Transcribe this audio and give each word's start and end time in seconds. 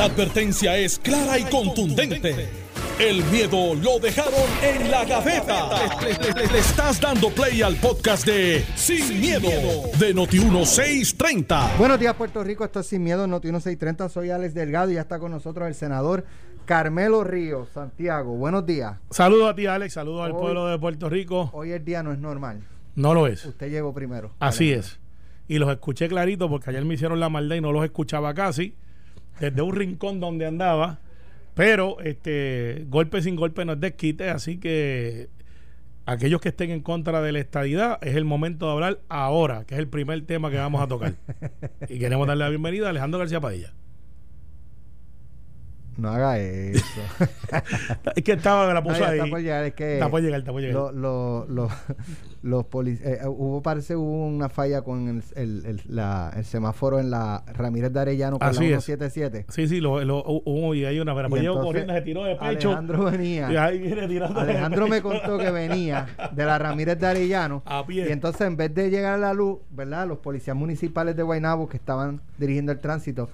La 0.00 0.06
advertencia 0.06 0.78
es 0.78 0.98
clara 0.98 1.38
y 1.38 1.42
contundente. 1.44 2.48
El 2.98 3.22
miedo 3.24 3.74
lo 3.74 3.98
dejaron 3.98 4.32
en 4.62 4.90
la 4.90 5.04
gaveta. 5.04 5.68
Le, 6.00 6.14
le- 6.14 6.32
le- 6.46 6.50
le 6.54 6.58
estás 6.58 6.98
dando 6.98 7.28
play 7.28 7.60
al 7.60 7.76
podcast 7.76 8.24
de 8.24 8.64
Sin, 8.76 9.20
miedo, 9.20 9.50
de 9.98 10.14
Noti1630. 10.14 11.76
Buenos 11.76 12.00
días, 12.00 12.14
Puerto 12.14 12.42
Rico. 12.42 12.64
Esto 12.64 12.80
es 12.80 12.86
Sin 12.86 13.02
Miedo, 13.04 13.26
Noti 13.26 13.48
1630. 13.48 14.08
Soy 14.08 14.30
Alex 14.30 14.54
Delgado 14.54 14.90
y 14.90 14.94
ya 14.94 15.02
está 15.02 15.18
con 15.18 15.32
nosotros 15.32 15.68
el 15.68 15.74
senador 15.74 16.24
Carmelo 16.64 17.22
Ríos, 17.22 17.68
Santiago. 17.74 18.32
Buenos 18.36 18.64
días. 18.64 18.96
Saludos 19.10 19.50
a 19.50 19.54
ti, 19.54 19.66
Alex. 19.66 19.92
Saludos 19.92 20.22
al 20.24 20.32
pueblo 20.32 20.66
de 20.66 20.78
Puerto 20.78 21.10
Rico. 21.10 21.50
Hoy 21.52 21.72
el 21.72 21.84
día 21.84 22.02
no 22.02 22.10
es 22.14 22.18
normal. 22.18 22.62
No 22.94 23.12
lo 23.12 23.26
es. 23.26 23.44
Usted 23.44 23.68
llegó 23.70 23.92
primero. 23.92 24.32
Así 24.38 24.72
es. 24.72 24.98
Y 25.46 25.58
los 25.58 25.68
escuché 25.70 26.08
clarito 26.08 26.48
porque 26.48 26.70
ayer 26.70 26.86
me 26.86 26.94
hicieron 26.94 27.20
la 27.20 27.28
maldad 27.28 27.56
y 27.56 27.60
no 27.60 27.70
los 27.70 27.84
escuchaba 27.84 28.32
casi. 28.32 28.74
Desde 29.40 29.62
un 29.62 29.74
rincón 29.74 30.20
donde 30.20 30.46
andaba. 30.46 31.00
Pero 31.54 32.00
este 32.00 32.86
golpe 32.88 33.22
sin 33.22 33.36
golpe 33.36 33.64
no 33.64 33.72
es 33.72 33.80
desquite. 33.80 34.30
Así 34.30 34.58
que 34.58 35.28
aquellos 36.06 36.40
que 36.40 36.50
estén 36.50 36.70
en 36.70 36.80
contra 36.80 37.20
de 37.22 37.32
la 37.32 37.40
estadidad 37.40 37.98
es 38.02 38.16
el 38.16 38.24
momento 38.24 38.66
de 38.66 38.72
hablar 38.72 39.00
ahora, 39.08 39.64
que 39.64 39.74
es 39.74 39.80
el 39.80 39.88
primer 39.88 40.20
tema 40.22 40.50
que 40.50 40.56
vamos 40.56 40.82
a 40.82 40.86
tocar. 40.86 41.14
y 41.88 41.98
queremos 41.98 42.26
darle 42.26 42.44
la 42.44 42.50
bienvenida 42.50 42.86
a 42.86 42.90
Alejandro 42.90 43.18
García 43.18 43.40
Padilla. 43.40 43.72
No 45.96 46.08
haga 46.10 46.38
eso. 46.38 46.84
Es 48.16 48.22
que 48.24 48.32
estaba, 48.32 48.66
me 48.66 48.74
la 48.74 48.82
puso 48.82 49.04
ahí. 49.04 49.18
está 49.18 49.28
por 49.30 49.40
llegar, 49.40 49.64
es 49.64 49.74
que 49.74 49.94
Está 49.94 50.08
por 50.08 50.22
llegar, 50.22 50.38
está 50.40 50.52
por 50.52 50.60
llegar. 50.60 50.74
lo- 50.74 50.92
lo- 50.92 51.46
lo- 51.48 51.68
los 52.42 52.64
eh, 53.02 53.18
hubo 53.26 53.60
parece 53.62 53.96
hubo 53.96 54.26
una 54.26 54.48
falla 54.48 54.80
con 54.82 55.08
el, 55.08 55.22
el- 55.36 55.66
el- 55.66 55.82
la- 55.88 56.32
el 56.34 56.44
semáforo 56.44 56.98
en 56.98 57.10
la 57.10 57.42
Ramírez 57.52 57.92
de 57.92 58.00
Arellano 58.00 58.38
con 58.38 58.48
Así 58.48 58.70
la 58.70 58.78
es. 58.78 58.84
177. 58.84 59.46
Sí, 59.50 59.68
sí, 59.68 59.80
lo, 59.80 60.02
lo, 60.04 60.22
hubo 60.26 60.74
y 60.74 60.84
hay 60.86 61.00
una. 61.00 61.14
Pero 61.14 61.26
Y 61.28 61.30
pues 61.30 61.48
corriendo, 61.50 61.92
se 61.92 62.00
tiró 62.02 62.24
de 62.24 62.36
pecho. 62.36 62.68
Alejandro 62.70 63.08
Y 63.08 63.10
venía. 63.18 63.64
ahí 63.64 63.78
viene 63.78 64.08
tirando 64.08 64.40
Alejandro 64.40 64.88
me 64.88 65.02
contó 65.02 65.36
que 65.38 65.50
venía 65.50 66.06
de 66.32 66.44
la 66.46 66.58
Ramírez 66.58 66.98
de 66.98 67.06
Arellano 67.06 67.62
A 67.66 67.84
pie. 67.86 68.06
y 68.08 68.12
entonces 68.12 68.46
en 68.46 68.56
vez 68.56 68.74
de 68.74 68.88
llegar 68.90 69.14
a 69.14 69.18
la 69.18 69.34
luz, 69.34 69.58
¿verdad? 69.70 70.06
Los 70.08 70.18
policías 70.18 70.56
municipales 70.56 71.14
de 71.16 71.22
Guaynabo 71.22 71.68
que 71.68 71.76
estaban 71.76 72.22
dirigiendo 72.38 72.72
el 72.72 72.78
tránsito, 72.78 73.28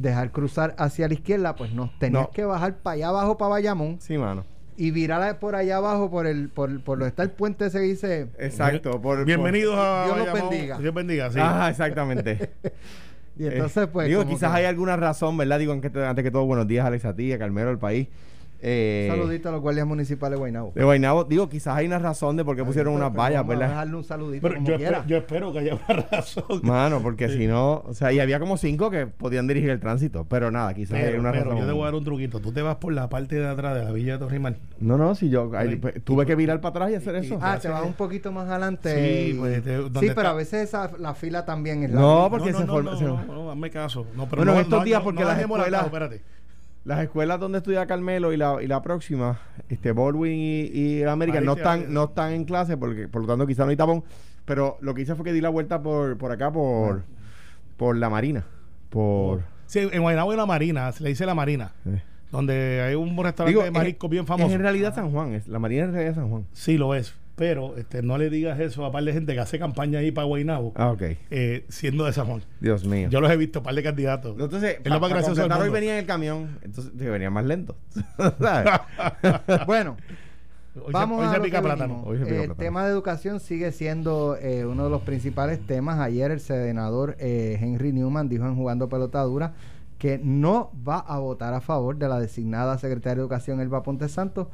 dejar 0.00 0.30
cruzar 0.32 0.74
hacia 0.78 1.08
la 1.08 1.14
izquierda, 1.14 1.54
pues 1.56 1.72
nos 1.72 1.96
tenías 1.98 2.24
No. 2.24 2.30
que 2.30 2.44
bajar 2.44 2.76
para 2.78 2.94
allá 2.94 3.08
abajo 3.08 3.36
para 3.38 3.50
Bayamón 3.50 3.96
Sí, 4.00 4.16
mano. 4.18 4.44
y 4.76 4.90
virar 4.90 5.38
por 5.38 5.54
allá 5.56 5.76
abajo 5.78 6.10
por 6.10 6.26
el 6.26 6.48
por, 6.50 6.80
por 6.82 6.98
donde 6.98 7.08
está 7.10 7.22
el 7.24 7.30
puente 7.30 7.66
ese 7.66 7.78
que 7.78 7.84
dice 7.84 8.28
Exacto. 8.38 9.00
Por, 9.00 9.24
Bienvenidos 9.24 9.74
a 9.76 10.04
Dios 10.06 10.18
los 10.18 10.32
bendiga. 10.32 10.78
Dios 10.78 10.94
bendiga, 10.94 11.30
sí. 11.30 11.40
Ajá, 11.40 11.68
exactamente. 11.70 12.50
y 13.38 13.46
entonces 13.46 13.84
Eh, 13.84 13.86
pues 13.92 14.08
digo, 14.08 14.24
quizás 14.26 14.50
que- 14.52 14.58
hay 14.58 14.64
alguna 14.66 14.96
razón, 14.96 15.36
¿verdad? 15.36 15.58
Digo, 15.58 15.72
antes 15.72 15.90
que, 15.92 16.04
antes 16.04 16.22
que 16.24 16.30
todo, 16.30 16.44
buenos 16.44 16.66
días, 16.68 16.86
Alex, 16.86 17.04
a 17.04 17.14
ti, 17.14 17.32
a 17.32 17.38
Carmelo, 17.38 17.70
al 17.70 17.78
país. 17.78 18.08
Eh, 18.60 19.08
un 19.10 19.16
saludito 19.18 19.48
a 19.48 19.52
los 19.52 19.60
guardias 19.60 19.86
municipales 19.86 20.32
de 20.32 20.38
Guaynabo. 20.38 20.72
De 20.74 20.82
Guaynabo, 20.84 21.24
digo, 21.24 21.48
quizás 21.48 21.76
hay 21.76 21.86
una 21.86 21.98
razón 21.98 22.36
de 22.36 22.44
por 22.44 22.56
qué 22.56 22.64
pusieron 22.64 22.94
unas 22.94 23.12
vallas, 23.14 23.40
a 23.40 23.42
¿verdad? 23.44 23.68
dejarle 23.68 23.96
un 23.96 24.04
saludito 24.04 24.42
Pero 24.42 24.54
como 24.56 24.66
yo, 24.68 24.76
quiera. 24.76 24.98
espero, 24.98 25.08
yo 25.08 25.16
espero 25.16 25.52
que 25.52 25.58
haya 25.60 25.74
una 25.74 26.06
razón. 26.10 26.60
Mano, 26.62 27.00
porque 27.00 27.28
si 27.28 27.46
no, 27.46 27.82
o 27.86 27.94
sea, 27.94 28.12
y 28.12 28.18
había 28.20 28.40
como 28.40 28.56
cinco 28.56 28.90
que 28.90 29.06
podían 29.06 29.46
dirigir 29.46 29.70
el 29.70 29.78
tránsito, 29.80 30.24
pero 30.24 30.50
nada, 30.50 30.74
quizás 30.74 30.98
hay 30.98 31.14
una 31.14 31.30
pero 31.30 31.44
razón. 31.44 31.58
yo 31.60 31.66
te 31.66 31.72
voy 31.72 31.82
a 31.82 31.84
dar 31.86 31.94
un 31.94 32.04
truquito. 32.04 32.40
Tú 32.40 32.52
te 32.52 32.62
vas 32.62 32.76
por 32.76 32.92
la 32.92 33.08
parte 33.08 33.36
de 33.36 33.46
atrás 33.46 33.76
de 33.76 33.84
la 33.84 33.92
villa 33.92 34.14
de 34.14 34.18
Torrimar. 34.18 34.56
No, 34.80 34.96
no, 34.98 35.14
si 35.14 35.28
yo 35.30 35.50
pues, 35.80 36.02
tuve 36.04 36.26
que 36.26 36.34
virar 36.34 36.60
para 36.60 36.70
atrás 36.70 36.90
y 36.90 36.94
hacer 36.96 37.14
eso. 37.16 37.38
Ah, 37.40 37.58
te 37.60 37.68
vas 37.68 37.84
un 37.84 37.92
poquito 37.94 38.32
más 38.32 38.48
adelante. 38.48 39.28
Sí, 39.30 39.36
pues, 39.38 39.62
te- 39.62 39.76
¿dónde 39.76 40.00
sí, 40.00 40.06
está? 40.06 40.14
pero 40.16 40.28
a 40.30 40.34
veces 40.34 40.62
esa, 40.64 40.90
la 40.98 41.14
fila 41.14 41.44
también 41.44 41.84
es 41.84 41.90
No, 41.90 42.00
larga. 42.22 42.30
porque 42.30 42.52
no, 42.52 42.58
se 42.58 42.64
no, 42.64 42.72
forma- 42.72 42.90
no, 42.90 42.96
se- 42.98 43.04
no, 43.04 43.24
no, 43.24 43.50
hazme 43.52 43.70
caso. 43.70 44.06
No, 44.16 44.28
pero 44.28 44.40
Bueno, 44.40 44.54
no, 44.54 44.60
estos 44.60 44.78
no, 44.80 44.84
días 44.84 44.98
no, 45.00 45.04
porque 45.04 45.20
no 45.22 45.28
las 45.28 45.36
dejemos 45.36 45.58
la 45.58 45.64
escuelas- 45.64 45.84
espérate. 45.86 46.22
Las 46.88 47.00
escuelas 47.00 47.38
donde 47.38 47.58
estudia 47.58 47.84
Carmelo 47.84 48.32
y 48.32 48.38
la, 48.38 48.62
y 48.62 48.66
la 48.66 48.80
próxima, 48.80 49.38
este 49.68 49.92
Baldwin 49.92 50.32
y, 50.32 50.60
y 50.72 51.02
América, 51.02 51.38
no 51.42 51.52
están, 51.52 51.92
no 51.92 52.04
están 52.04 52.32
en 52.32 52.46
clase, 52.46 52.78
porque 52.78 53.08
por 53.08 53.20
lo 53.20 53.28
tanto 53.28 53.46
quizás 53.46 53.66
no 53.66 53.70
hay 53.70 53.76
tapón. 53.76 54.04
Pero 54.46 54.78
lo 54.80 54.94
que 54.94 55.02
hice 55.02 55.14
fue 55.14 55.22
que 55.26 55.34
di 55.34 55.42
la 55.42 55.50
vuelta 55.50 55.82
por, 55.82 56.16
por 56.16 56.32
acá, 56.32 56.50
por, 56.50 57.02
por 57.76 57.94
la 57.94 58.08
Marina. 58.08 58.46
Por. 58.88 59.42
Sí, 59.66 59.80
en 59.80 60.00
Guaynabo 60.00 60.30
hay 60.30 60.36
una 60.36 60.46
marina, 60.46 60.90
se 60.92 61.02
le 61.02 61.10
dice 61.10 61.26
la 61.26 61.34
marina, 61.34 61.72
eh. 61.84 62.02
donde 62.32 62.80
hay 62.80 62.94
un 62.94 63.22
restaurante 63.22 63.64
de 63.64 63.70
marisco 63.70 64.08
bien 64.08 64.24
famoso. 64.24 64.48
Es 64.48 64.54
en 64.54 64.62
realidad 64.62 64.94
San 64.94 65.10
Juan, 65.12 65.34
es, 65.34 65.46
la 65.46 65.58
Marina 65.58 65.82
es 65.82 65.88
en 65.90 65.94
realidad 65.94 66.14
San 66.14 66.30
Juan. 66.30 66.46
Sí, 66.52 66.78
lo 66.78 66.94
es. 66.94 67.14
Pero 67.38 67.76
este, 67.76 68.02
no 68.02 68.18
le 68.18 68.28
digas 68.28 68.58
eso 68.60 68.84
a 68.84 68.92
par 68.92 69.04
de 69.04 69.12
gente 69.14 69.32
que 69.32 69.40
hace 69.40 69.58
campaña 69.58 70.00
ahí 70.00 70.10
para 70.10 70.26
Guaynabo, 70.26 70.72
Ah, 70.74 70.90
ok. 70.90 71.02
eh, 71.30 71.64
siendo 71.68 72.04
de 72.04 72.12
San 72.12 72.26
Juan. 72.26 72.42
Dios 72.60 72.84
mío. 72.84 73.08
Yo 73.10 73.20
los 73.20 73.30
he 73.30 73.36
visto, 73.36 73.62
par 73.62 73.74
de 73.74 73.82
candidatos. 73.82 74.36
entonces, 74.38 74.78
Es 74.84 74.90
lo 74.92 74.98
más 75.00 75.08
gracioso 75.08 75.34
del 75.40 75.42
completar, 75.48 75.60
hoy 75.60 75.66
mundo. 75.68 75.72
venía 75.74 75.92
en 75.94 75.98
el 76.00 76.06
camión, 76.06 76.58
entonces 76.62 76.92
venía 76.96 77.30
más 77.30 77.44
lento. 77.46 77.76
Bueno, 79.66 79.96
Hoy 80.74 80.86
se- 80.86 80.92
vamos 80.92 81.20
hoy 81.20 81.26
a 81.26 81.32
se 81.34 81.40
pica 81.40 81.60
plátano. 81.62 81.94
venimos. 81.94 82.06
Hoy 82.08 82.18
se 82.18 82.24
pica 82.24 82.34
el 82.36 82.40
plátano. 82.46 82.64
tema 82.64 82.84
de 82.84 82.90
educación 82.92 83.40
sigue 83.40 83.72
siendo 83.72 84.36
eh, 84.40 84.64
uno 84.64 84.84
de 84.84 84.90
los 84.90 85.02
principales 85.02 85.58
temas. 85.66 85.98
Ayer 85.98 86.30
el 86.30 86.40
senador 86.40 87.16
eh, 87.18 87.58
Henry 87.60 87.92
Newman 87.92 88.28
dijo 88.28 88.46
en 88.46 88.54
Jugando 88.54 88.88
Pelota 88.88 89.20
Dura 89.22 89.54
que 89.98 90.20
no 90.22 90.70
va 90.88 90.98
a 90.98 91.18
votar 91.18 91.52
a 91.54 91.60
favor 91.60 91.96
de 91.96 92.08
la 92.08 92.20
designada 92.20 92.78
secretaria 92.78 93.16
de 93.16 93.20
Educación 93.22 93.60
Elba 93.60 93.82
Ponte 93.82 94.08
Santos 94.08 94.46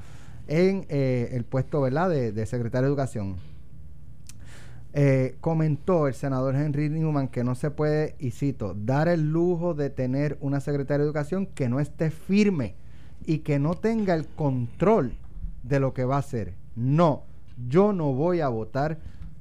en 0.48 0.86
eh, 0.88 1.30
el 1.32 1.44
puesto 1.44 1.80
¿verdad? 1.80 2.10
De, 2.10 2.32
de 2.32 2.46
secretaria 2.46 2.82
de 2.82 2.88
Educación. 2.88 3.36
Eh, 4.96 5.36
comentó 5.40 6.06
el 6.06 6.14
senador 6.14 6.54
Henry 6.54 6.88
Newman 6.88 7.26
que 7.26 7.42
no 7.42 7.56
se 7.56 7.72
puede, 7.72 8.14
y 8.20 8.30
cito, 8.30 8.74
dar 8.74 9.08
el 9.08 9.32
lujo 9.32 9.74
de 9.74 9.90
tener 9.90 10.38
una 10.40 10.60
secretaria 10.60 10.98
de 10.98 11.06
educación 11.06 11.46
que 11.46 11.68
no 11.68 11.80
esté 11.80 12.10
firme 12.10 12.76
y 13.26 13.38
que 13.38 13.58
no 13.58 13.74
tenga 13.74 14.14
el 14.14 14.28
control 14.28 15.14
de 15.64 15.80
lo 15.80 15.94
que 15.94 16.04
va 16.04 16.16
a 16.16 16.20
hacer. 16.20 16.54
No, 16.76 17.24
yo 17.68 17.92
no 17.92 18.12
voy 18.12 18.40
a 18.40 18.48
votar 18.48 18.98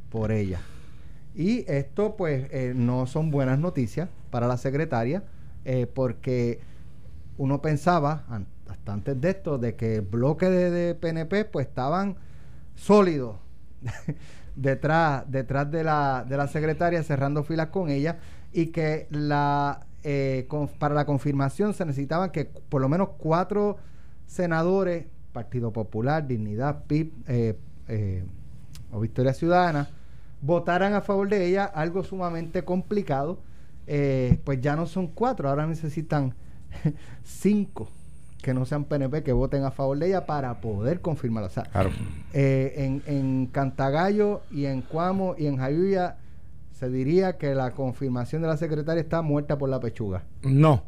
por 0.09 0.31
ella. 0.31 0.59
Y 1.35 1.69
esto 1.71 2.15
pues 2.15 2.47
eh, 2.51 2.73
no 2.75 3.05
son 3.05 3.29
buenas 3.29 3.59
noticias 3.59 4.09
para 4.31 4.47
la 4.47 4.57
secretaria 4.57 5.23
porque 5.93 6.59
uno 7.37 7.61
pensaba 7.61 8.25
antes 8.85 9.19
de 9.19 9.29
esto 9.29 9.57
de 9.57 9.75
que 9.75 9.95
el 9.95 10.01
bloque 10.01 10.49
de, 10.49 10.95
PNP 10.95 11.45
pues 11.45 11.67
estaban 11.67 12.15
sólidos 12.75 13.37
detrás, 14.55 15.23
detrás 15.29 15.69
de 15.71 15.83
la, 15.83 16.25
de 16.27 16.37
la 16.37 16.47
secretaria 16.47 17.03
cerrando 17.03 17.43
filas 17.43 17.67
con 17.67 17.89
ella 17.89 18.19
y 18.51 18.67
que 18.67 19.07
la 19.09 19.85
eh, 20.03 20.47
para 20.79 20.93
la 20.93 21.05
confirmación 21.05 21.73
se 21.73 21.85
necesitaban 21.85 22.29
que 22.29 22.45
por 22.45 22.81
lo 22.81 22.89
menos 22.89 23.09
cuatro 23.17 23.77
senadores, 24.25 25.05
Partido 25.31 25.71
Popular, 25.71 26.27
Dignidad, 26.27 26.83
PIB 26.85 27.11
eh, 27.27 27.57
eh, 27.87 28.25
o 28.91 28.99
Victoria 28.99 29.33
Ciudadana, 29.33 29.89
votaran 30.41 30.93
a 30.93 31.01
favor 31.01 31.29
de 31.29 31.45
ella, 31.45 31.65
algo 31.65 32.03
sumamente 32.03 32.63
complicado. 32.63 33.39
Eh, 33.85 34.39
pues 34.45 34.61
ya 34.61 34.75
no 34.75 34.85
son 34.85 35.07
cuatro, 35.07 35.49
ahora 35.49 35.67
necesitan 35.67 36.33
cinco 37.23 37.89
que 38.43 38.53
no 38.53 38.65
sean 38.65 38.83
PNP 38.83 39.23
que 39.23 39.31
voten 39.31 39.63
a 39.63 39.71
favor 39.71 39.97
de 39.97 40.07
ella 40.07 40.27
para 40.27 40.61
poder 40.61 41.01
confirmarla. 41.01 41.47
O 41.47 41.51
sea, 41.51 41.63
Claro. 41.63 41.89
eh, 42.33 42.73
en, 42.77 43.01
en 43.07 43.47
Cantagallo 43.47 44.41
y 44.51 44.65
en 44.65 44.81
Cuamo 44.81 45.33
y 45.37 45.47
en 45.47 45.57
Jayuya 45.57 46.17
se 46.73 46.89
diría 46.89 47.37
que 47.37 47.55
la 47.55 47.71
confirmación 47.71 48.41
de 48.41 48.49
la 48.49 48.57
secretaria 48.57 49.01
está 49.01 49.21
muerta 49.21 49.57
por 49.57 49.69
la 49.69 49.79
pechuga. 49.79 50.23
No, 50.43 50.83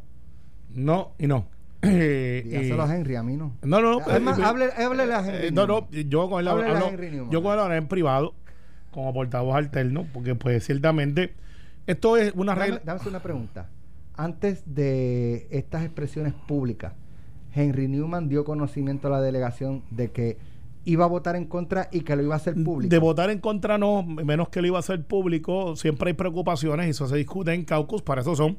no 0.74 1.12
y 1.18 1.26
no. 1.26 1.46
Eh, 1.82 2.42
Dígaselo 2.44 2.84
eh, 2.84 2.86
a 2.90 2.96
Henry, 2.96 3.14
a 3.16 3.22
mí 3.22 3.36
no. 3.36 3.52
No, 3.62 3.80
no, 3.80 4.00
Además, 4.06 4.38
eh, 4.38 4.42
hable- 4.42 4.72
háblele 4.76 5.14
a 5.14 5.20
Henry 5.20 5.46
eh, 5.48 5.50
no, 5.52 5.66
no, 5.66 5.88
yo 5.90 6.28
con 6.28 6.40
él 6.40 6.48
Háblele 6.48 6.70
hablo- 6.74 7.30
yo 7.30 7.42
con 7.42 7.52
él 7.52 7.58
hablaré 7.60 7.76
en 7.78 7.86
privado 7.88 8.34
como 8.90 9.12
portavoz 9.14 9.54
alterno, 9.56 10.06
porque 10.12 10.34
pues 10.34 10.64
ciertamente 10.64 11.34
esto 11.86 12.16
es 12.16 12.32
una 12.34 12.52
Dame, 12.54 12.64
regla. 12.66 12.80
dame 12.84 12.96
hacer 13.00 13.08
una 13.10 13.20
pregunta. 13.20 13.68
Antes 14.14 14.62
de 14.66 15.46
estas 15.50 15.84
expresiones 15.84 16.32
públicas, 16.32 16.92
Henry 17.56 17.88
Newman 17.88 18.28
dio 18.28 18.44
conocimiento 18.44 19.08
a 19.08 19.10
la 19.10 19.20
delegación 19.20 19.82
de 19.90 20.10
que 20.10 20.36
iba 20.84 21.04
a 21.04 21.08
votar 21.08 21.34
en 21.34 21.46
contra 21.46 21.88
y 21.90 22.02
que 22.02 22.14
lo 22.14 22.22
iba 22.22 22.34
a 22.34 22.36
hacer 22.36 22.54
público. 22.54 22.90
De 22.90 22.98
votar 22.98 23.30
en 23.30 23.40
contra 23.40 23.78
no, 23.78 24.02
menos 24.02 24.50
que 24.50 24.60
lo 24.60 24.68
iba 24.68 24.76
a 24.76 24.80
hacer 24.80 25.02
público, 25.04 25.74
siempre 25.74 26.10
hay 26.10 26.14
preocupaciones 26.14 26.86
y 26.86 26.90
eso 26.90 27.08
se 27.08 27.16
discute 27.16 27.52
en 27.52 27.64
caucus, 27.64 28.02
para 28.02 28.20
eso 28.20 28.36
son. 28.36 28.56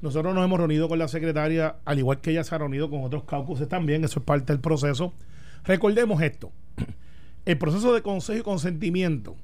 Nosotros 0.00 0.34
nos 0.34 0.44
hemos 0.44 0.58
reunido 0.58 0.88
con 0.88 0.98
la 0.98 1.08
secretaria, 1.08 1.76
al 1.84 1.98
igual 1.98 2.20
que 2.20 2.30
ella 2.30 2.44
se 2.44 2.54
ha 2.54 2.58
reunido 2.58 2.88
con 2.90 3.04
otros 3.04 3.24
caucuses 3.24 3.68
también, 3.68 4.04
eso 4.04 4.20
es 4.20 4.24
parte 4.24 4.52
del 4.52 4.60
proceso. 4.60 5.12
Recordemos 5.64 6.22
esto, 6.22 6.50
el 7.44 7.58
proceso 7.58 7.92
de 7.92 8.02
consejo 8.02 8.40
y 8.40 8.42
consentimiento, 8.42 9.36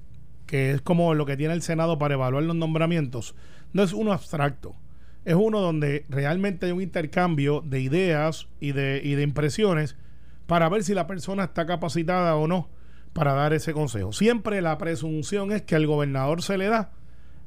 que 0.46 0.72
es 0.72 0.80
como 0.80 1.14
lo 1.14 1.26
que 1.26 1.36
tiene 1.36 1.54
el 1.54 1.62
Senado 1.62 1.98
para 1.98 2.14
evaluar 2.14 2.42
los 2.42 2.56
nombramientos, 2.56 3.34
no 3.72 3.82
es 3.82 3.92
uno 3.92 4.12
abstracto, 4.12 4.74
es 5.24 5.34
uno 5.34 5.60
donde 5.60 6.04
realmente 6.08 6.66
hay 6.66 6.72
un 6.72 6.82
intercambio 6.82 7.62
de 7.64 7.80
ideas 7.80 8.48
y 8.60 8.72
de, 8.72 9.00
y 9.02 9.14
de 9.14 9.22
impresiones 9.22 9.96
para 10.46 10.68
ver 10.68 10.84
si 10.84 10.94
la 10.94 11.06
persona 11.06 11.44
está 11.44 11.66
capacitada 11.66 12.36
o 12.36 12.46
no 12.46 12.68
para 13.12 13.32
dar 13.32 13.52
ese 13.52 13.72
consejo. 13.72 14.12
Siempre 14.12 14.60
la 14.60 14.76
presunción 14.76 15.52
es 15.52 15.62
que 15.62 15.76
al 15.76 15.86
gobernador 15.86 16.42
se 16.42 16.58
le 16.58 16.66
da, 16.66 16.92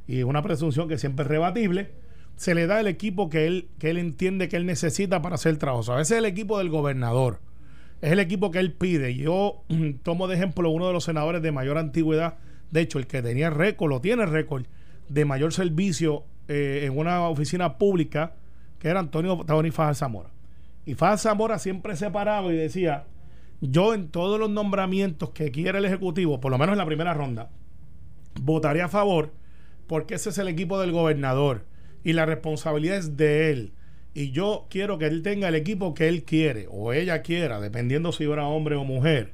y 0.08 0.20
es 0.20 0.24
una 0.24 0.42
presunción 0.42 0.88
que 0.88 0.98
siempre 0.98 1.24
es 1.24 1.30
rebatible, 1.30 1.92
se 2.36 2.56
le 2.56 2.68
da 2.68 2.80
el 2.80 2.88
equipo 2.88 3.30
que 3.30 3.46
él, 3.46 3.68
que 3.78 3.90
él 3.90 3.98
entiende 3.98 4.48
que 4.48 4.58
él 4.58 4.66
necesita 4.66 5.22
para 5.22 5.36
hacer 5.36 5.52
el 5.52 5.58
trabajo. 5.58 5.92
a 5.92 5.98
veces 5.98 6.14
es 6.14 6.18
el 6.20 6.26
equipo 6.26 6.58
del 6.58 6.70
gobernador, 6.70 7.40
es 8.02 8.12
el 8.12 8.20
equipo 8.20 8.52
que 8.52 8.60
él 8.60 8.74
pide. 8.74 9.16
Yo 9.16 9.64
tomo 10.04 10.28
de 10.28 10.36
ejemplo 10.36 10.70
uno 10.70 10.88
de 10.88 10.94
los 10.94 11.04
senadores 11.04 11.42
de 11.42 11.52
mayor 11.52 11.78
antigüedad, 11.78 12.38
de 12.72 12.82
hecho, 12.82 13.00
el 13.00 13.08
que 13.08 13.22
tenía 13.22 13.50
récord, 13.50 13.90
lo 13.90 14.02
tiene 14.02 14.26
récord, 14.26 14.66
de 15.10 15.26
mayor 15.26 15.54
servicio 15.54 16.26
eh, 16.48 16.82
en 16.84 16.98
una 16.98 17.28
oficina 17.28 17.78
pública, 17.78 18.34
que 18.80 18.88
era 18.88 19.00
Antonio 19.00 19.44
Taboni 19.46 19.72
Fajar 19.72 19.96
Zamora. 19.96 20.30
Y 20.86 20.96
Fajar 20.96 21.20
Zamora 21.20 21.60
siempre 21.60 21.96
se 21.96 22.10
paraba 22.10 22.52
y 22.54 22.56
decía, 22.56 23.06
yo 23.62 23.94
en 23.94 24.10
todos 24.10 24.40
los 24.40 24.50
nombramientos 24.50 25.32
que 25.32 25.52
quiera 25.52 25.80
el 25.80 25.86
Ejecutivo, 25.86 26.40
por 26.40 26.52
lo 26.52 26.58
menos 26.58 26.74
en 26.74 26.78
la 26.78 26.86
primera 26.86 27.14
ronda, 27.14 27.50
votaré 28.42 28.82
a 28.82 28.88
favor 28.88 29.32
porque 29.88 30.16
ese 30.16 30.30
es 30.30 30.38
el 30.38 30.48
equipo 30.48 30.80
del 30.80 30.92
gobernador 30.92 31.66
y 32.04 32.14
la 32.14 32.26
responsabilidad 32.26 32.98
es 32.98 33.18
de 33.18 33.52
él. 33.52 33.74
Y 34.14 34.32
yo 34.32 34.68
quiero 34.70 34.98
que 34.98 35.06
él 35.06 35.22
tenga 35.22 35.48
el 35.48 35.56
equipo 35.56 35.94
que 35.94 36.08
él 36.08 36.24
quiere 36.24 36.68
o 36.70 36.94
ella 36.94 37.22
quiera, 37.22 37.60
dependiendo 37.60 38.12
si 38.12 38.24
era 38.24 38.48
hombre 38.48 38.76
o 38.76 38.84
mujer. 38.84 39.34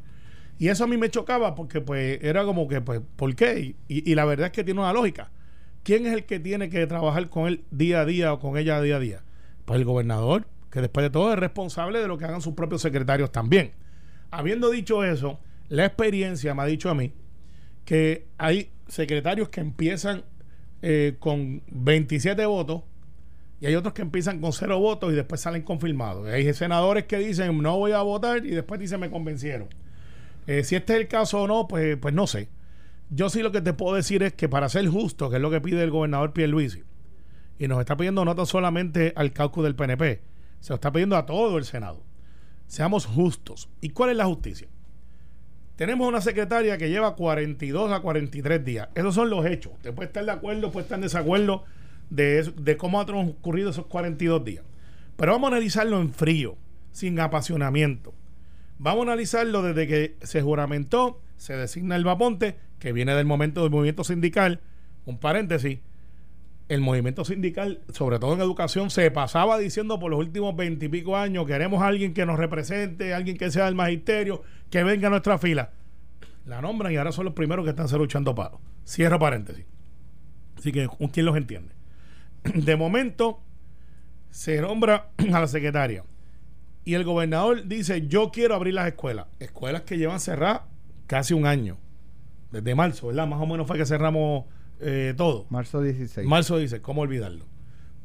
Y 0.59 0.67
eso 0.69 0.83
a 0.83 0.87
mí 0.87 0.97
me 0.97 1.09
chocaba 1.09 1.55
porque 1.55 1.81
pues 1.81 2.19
era 2.23 2.43
como 2.45 2.67
que, 2.67 2.81
pues, 2.81 3.01
¿por 3.15 3.35
qué? 3.35 3.75
Y, 3.87 4.11
y 4.11 4.15
la 4.15 4.25
verdad 4.25 4.47
es 4.47 4.51
que 4.51 4.63
tiene 4.63 4.79
una 4.79 4.93
lógica. 4.93 5.31
¿Quién 5.83 6.05
es 6.05 6.13
el 6.13 6.25
que 6.25 6.39
tiene 6.39 6.69
que 6.69 6.87
trabajar 6.87 7.29
con 7.29 7.47
él 7.47 7.63
día 7.71 8.01
a 8.01 8.05
día 8.05 8.33
o 8.33 8.39
con 8.39 8.57
ella 8.57 8.81
día 8.81 8.95
a 8.95 8.99
día? 8.99 9.23
Pues 9.65 9.79
el 9.79 9.85
gobernador, 9.85 10.47
que 10.71 10.81
después 10.81 11.03
de 11.03 11.09
todo 11.09 11.33
es 11.33 11.39
responsable 11.39 11.99
de 11.99 12.07
lo 12.07 12.17
que 12.17 12.25
hagan 12.25 12.41
sus 12.41 12.53
propios 12.53 12.81
secretarios 12.81 13.31
también. 13.31 13.71
Habiendo 14.31 14.69
dicho 14.71 15.03
eso, 15.03 15.39
la 15.69 15.85
experiencia 15.85 16.53
me 16.53 16.63
ha 16.63 16.65
dicho 16.65 16.89
a 16.89 16.95
mí 16.95 17.13
que 17.85 18.27
hay 18.37 18.71
secretarios 18.87 19.49
que 19.49 19.61
empiezan 19.61 20.23
eh, 20.81 21.15
con 21.19 21.61
27 21.67 22.45
votos 22.45 22.83
y 23.59 23.65
hay 23.65 23.75
otros 23.75 23.93
que 23.93 24.01
empiezan 24.01 24.39
con 24.39 24.51
cero 24.53 24.79
votos 24.79 25.13
y 25.13 25.15
después 25.15 25.41
salen 25.41 25.63
confirmados. 25.63 26.27
Hay 26.27 26.53
senadores 26.53 27.05
que 27.05 27.17
dicen 27.17 27.61
no 27.61 27.77
voy 27.77 27.91
a 27.91 28.01
votar 28.01 28.45
y 28.45 28.51
después 28.51 28.79
dicen 28.79 28.99
me 28.99 29.09
convencieron. 29.09 29.69
Eh, 30.47 30.63
si 30.63 30.75
este 30.75 30.93
es 30.93 30.99
el 30.99 31.07
caso 31.07 31.43
o 31.43 31.47
no, 31.47 31.67
pues, 31.67 31.97
pues 31.97 32.13
no 32.13 32.27
sé. 32.27 32.49
Yo 33.15 33.29
sí 33.29 33.43
lo 33.43 33.51
que 33.51 33.61
te 33.61 33.73
puedo 33.73 33.95
decir 33.95 34.23
es 34.23 34.33
que 34.33 34.49
para 34.49 34.69
ser 34.69 34.87
justo, 34.87 35.29
que 35.29 35.35
es 35.35 35.41
lo 35.41 35.51
que 35.51 35.61
pide 35.61 35.83
el 35.83 35.91
gobernador 35.91 36.33
Pierluisi, 36.33 36.83
y 37.59 37.67
nos 37.67 37.79
está 37.79 37.95
pidiendo 37.95 38.25
no 38.25 38.35
tan 38.35 38.47
solamente 38.47 39.13
al 39.15 39.33
caucus 39.33 39.63
del 39.63 39.75
PNP, 39.75 40.21
se 40.59 40.69
lo 40.69 40.75
está 40.75 40.91
pidiendo 40.91 41.15
a 41.15 41.27
todo 41.27 41.59
el 41.59 41.65
Senado. 41.65 42.01
Seamos 42.65 43.05
justos. 43.05 43.69
¿Y 43.81 43.89
cuál 43.89 44.09
es 44.09 44.17
la 44.17 44.25
justicia? 44.25 44.67
Tenemos 45.75 46.07
una 46.07 46.21
secretaria 46.21 46.77
que 46.79 46.89
lleva 46.89 47.15
42 47.15 47.91
a 47.91 47.99
43 47.99 48.65
días. 48.65 48.89
Esos 48.95 49.13
son 49.13 49.29
los 49.29 49.45
hechos. 49.45 49.73
Usted 49.73 49.93
puede 49.93 50.07
estar 50.07 50.25
de 50.25 50.31
acuerdo, 50.31 50.71
puede 50.71 50.85
estar 50.85 50.97
en 50.97 51.03
desacuerdo 51.03 51.65
de, 52.09 52.51
de 52.57 52.77
cómo 52.77 52.99
ha 52.99 53.05
transcurrido 53.05 53.69
esos 53.69 53.85
42 53.85 54.43
días. 54.43 54.63
Pero 55.17 55.33
vamos 55.33 55.51
a 55.51 55.55
analizarlo 55.55 56.01
en 56.01 56.11
frío, 56.11 56.57
sin 56.91 57.19
apasionamiento. 57.19 58.15
Vamos 58.79 59.01
a 59.01 59.11
analizarlo 59.11 59.61
desde 59.61 59.85
que 59.87 60.15
se 60.23 60.41
juramentó, 60.41 61.21
se 61.37 61.55
designa 61.55 61.95
el 61.95 62.03
vaponte, 62.03 62.57
que 62.83 62.91
viene 62.91 63.15
del 63.15 63.25
momento 63.25 63.61
del 63.61 63.71
movimiento 63.71 64.03
sindical. 64.03 64.59
Un 65.05 65.17
paréntesis, 65.17 65.79
el 66.67 66.81
movimiento 66.81 67.23
sindical, 67.23 67.79
sobre 67.93 68.19
todo 68.19 68.33
en 68.33 68.41
educación, 68.41 68.89
se 68.89 69.09
pasaba 69.09 69.57
diciendo 69.57 70.01
por 70.01 70.11
los 70.11 70.19
últimos 70.19 70.53
veintipico 70.53 71.15
años, 71.15 71.47
queremos 71.47 71.81
a 71.81 71.87
alguien 71.87 72.13
que 72.13 72.25
nos 72.25 72.37
represente, 72.37 73.13
alguien 73.13 73.37
que 73.37 73.49
sea 73.51 73.67
del 73.67 73.75
magisterio, 73.75 74.43
que 74.69 74.83
venga 74.83 75.07
a 75.07 75.11
nuestra 75.11 75.37
fila. 75.37 75.71
La 76.45 76.59
nombran 76.59 76.91
y 76.91 76.97
ahora 76.97 77.13
son 77.13 77.23
los 77.23 77.33
primeros 77.33 77.63
que 77.63 77.69
están 77.69 77.87
luchando 77.97 78.35
paro. 78.35 78.59
Cierro 78.85 79.17
paréntesis. 79.17 79.63
Así 80.57 80.73
que, 80.73 80.89
¿quién 81.13 81.25
los 81.25 81.37
entiende? 81.37 81.73
De 82.43 82.75
momento, 82.75 83.39
se 84.29 84.59
nombra 84.59 85.07
a 85.33 85.39
la 85.39 85.47
secretaria. 85.47 86.03
Y 86.83 86.95
el 86.95 87.05
gobernador 87.05 87.65
dice, 87.65 88.07
yo 88.07 88.29
quiero 88.33 88.55
abrir 88.55 88.73
las 88.73 88.87
escuelas. 88.87 89.27
Escuelas 89.39 89.83
que 89.83 89.97
llevan 89.97 90.19
cerradas 90.19 90.63
casi 91.07 91.33
un 91.33 91.45
año. 91.45 91.77
Desde 92.53 92.75
marzo, 92.75 93.07
¿verdad? 93.07 93.25
Más 93.25 93.41
o 93.41 93.47
menos 93.47 93.65
fue 93.65 93.79
que 93.79 93.85
cerramos 93.87 94.45
eh, 94.79 95.15
todo. 95.17 95.47
Marzo 95.49 95.81
16. 95.81 96.27
Marzo 96.27 96.59
16, 96.59 96.83
¿cómo 96.83 97.01
olvidarlo? 97.01 97.45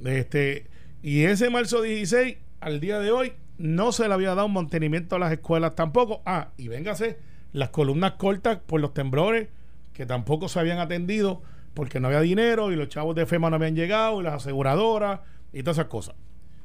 Este, 0.03 0.69
y 1.03 1.25
ese 1.25 1.51
marzo 1.51 1.83
16, 1.83 2.39
al 2.61 2.81
día 2.81 2.99
de 2.99 3.11
hoy, 3.11 3.35
no 3.59 3.93
se 3.93 4.09
le 4.09 4.15
había 4.15 4.35
dado 4.35 4.49
mantenimiento 4.49 5.17
a 5.17 5.19
las 5.19 5.33
escuelas 5.33 5.75
tampoco. 5.75 6.23
Ah, 6.25 6.49
y 6.57 6.69
véngase, 6.69 7.19
las 7.53 7.69
columnas 7.69 8.13
cortas 8.13 8.61
por 8.65 8.81
los 8.81 8.95
temblores, 8.95 9.49
que 9.93 10.07
tampoco 10.07 10.49
se 10.49 10.59
habían 10.59 10.79
atendido 10.79 11.43
porque 11.75 12.01
no 12.01 12.09
había 12.09 12.23
dinero 12.23 12.73
y 12.73 12.77
los 12.77 12.89
chavos 12.89 13.15
de 13.15 13.27
FEMA 13.27 13.51
no 13.51 13.57
habían 13.57 13.77
llegado 13.77 14.23
y 14.23 14.25
las 14.25 14.33
aseguradoras 14.33 15.21
y 15.53 15.63
todas 15.63 15.77
esas 15.77 15.89
cosas. 15.89 16.15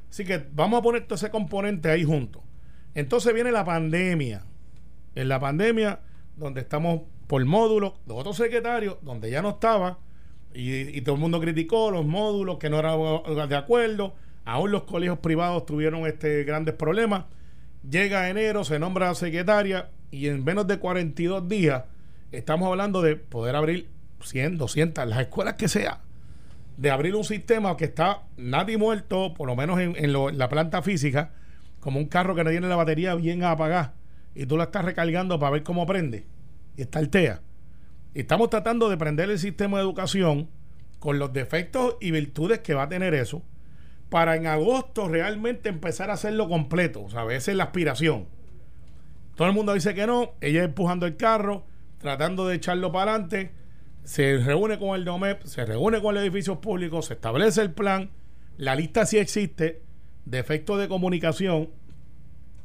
Así 0.08 0.24
que 0.24 0.42
vamos 0.54 0.78
a 0.78 0.82
poner 0.82 1.04
todo 1.04 1.16
ese 1.16 1.28
componente 1.28 1.90
ahí 1.90 2.02
junto. 2.02 2.42
Entonces 2.94 3.34
viene 3.34 3.52
la 3.52 3.66
pandemia. 3.66 4.46
En 5.14 5.28
la 5.28 5.38
pandemia, 5.38 6.00
donde 6.36 6.60
estamos 6.60 7.02
por 7.26 7.44
módulos 7.44 7.94
de 8.06 8.14
otro 8.14 8.32
secretario, 8.32 8.98
donde 9.02 9.30
ya 9.30 9.42
no 9.42 9.50
estaba, 9.50 9.98
y, 10.54 11.00
todo 11.00 11.16
el 11.16 11.20
mundo 11.20 11.40
criticó 11.40 11.90
los 11.90 12.06
módulos 12.06 12.58
que 12.58 12.70
no 12.70 12.78
eran 12.78 13.48
de 13.48 13.56
acuerdo. 13.56 14.14
Aún 14.44 14.70
los 14.70 14.84
colegios 14.84 15.18
privados 15.18 15.66
tuvieron 15.66 16.06
este 16.06 16.44
grandes 16.44 16.74
problemas. 16.74 17.24
Llega 17.88 18.30
enero, 18.30 18.62
se 18.62 18.78
nombra 18.78 19.14
secretaria 19.14 19.90
y 20.10 20.28
en 20.28 20.44
menos 20.44 20.66
de 20.68 20.78
42 20.78 21.48
días 21.48 21.84
estamos 22.30 22.68
hablando 22.68 23.02
de 23.02 23.16
poder 23.16 23.56
abrir 23.56 23.88
100, 24.22 24.56
200, 24.56 25.06
las 25.08 25.20
escuelas 25.20 25.54
que 25.54 25.68
sea, 25.68 26.00
de 26.76 26.90
abrir 26.90 27.16
un 27.16 27.24
sistema 27.24 27.76
que 27.76 27.86
está 27.86 28.22
nadie 28.36 28.78
muerto, 28.78 29.34
por 29.34 29.48
lo 29.48 29.56
menos 29.56 29.80
en, 29.80 30.38
la 30.38 30.48
planta 30.48 30.82
física, 30.82 31.32
como 31.80 31.98
un 31.98 32.06
carro 32.06 32.34
que 32.34 32.44
no 32.44 32.50
tiene 32.50 32.68
la 32.68 32.76
batería 32.76 33.14
bien 33.16 33.42
apagada 33.42 33.94
y 34.34 34.46
tú 34.46 34.56
la 34.56 34.64
estás 34.64 34.84
recargando 34.84 35.38
para 35.38 35.52
ver 35.52 35.62
cómo 35.62 35.86
prende 35.86 36.26
y 36.76 36.82
está 36.82 37.00
el 37.00 37.10
TEA. 37.10 37.42
Estamos 38.14 38.50
tratando 38.50 38.88
de 38.88 38.96
prender 38.96 39.30
el 39.30 39.38
sistema 39.38 39.78
de 39.78 39.84
educación 39.84 40.48
con 40.98 41.18
los 41.18 41.32
defectos 41.32 41.96
y 42.00 42.10
virtudes 42.10 42.60
que 42.60 42.74
va 42.74 42.84
a 42.84 42.88
tener 42.88 43.14
eso, 43.14 43.42
para 44.08 44.36
en 44.36 44.46
agosto 44.46 45.08
realmente 45.08 45.68
empezar 45.68 46.10
a 46.10 46.14
hacerlo 46.14 46.48
completo. 46.48 47.02
O 47.02 47.10
sea, 47.10 47.20
a 47.20 47.24
veces 47.24 47.56
la 47.56 47.64
aspiración. 47.64 48.26
Todo 49.34 49.48
el 49.48 49.54
mundo 49.54 49.74
dice 49.74 49.94
que 49.94 50.06
no, 50.06 50.34
ella 50.40 50.62
empujando 50.62 51.06
el 51.06 51.16
carro, 51.16 51.66
tratando 51.98 52.46
de 52.46 52.56
echarlo 52.56 52.92
para 52.92 53.12
adelante, 53.12 53.52
se 54.04 54.38
reúne 54.38 54.78
con 54.78 54.94
el 54.94 55.04
DOMEP, 55.04 55.42
se 55.44 55.64
reúne 55.64 56.00
con 56.00 56.14
los 56.14 56.22
edificios 56.22 56.58
públicos, 56.58 57.06
se 57.06 57.14
establece 57.14 57.60
el 57.62 57.72
plan, 57.72 58.10
la 58.56 58.76
lista 58.76 59.06
sí 59.06 59.18
existe, 59.18 59.82
defectos 60.24 60.78
de 60.78 60.88
comunicación, 60.88 61.70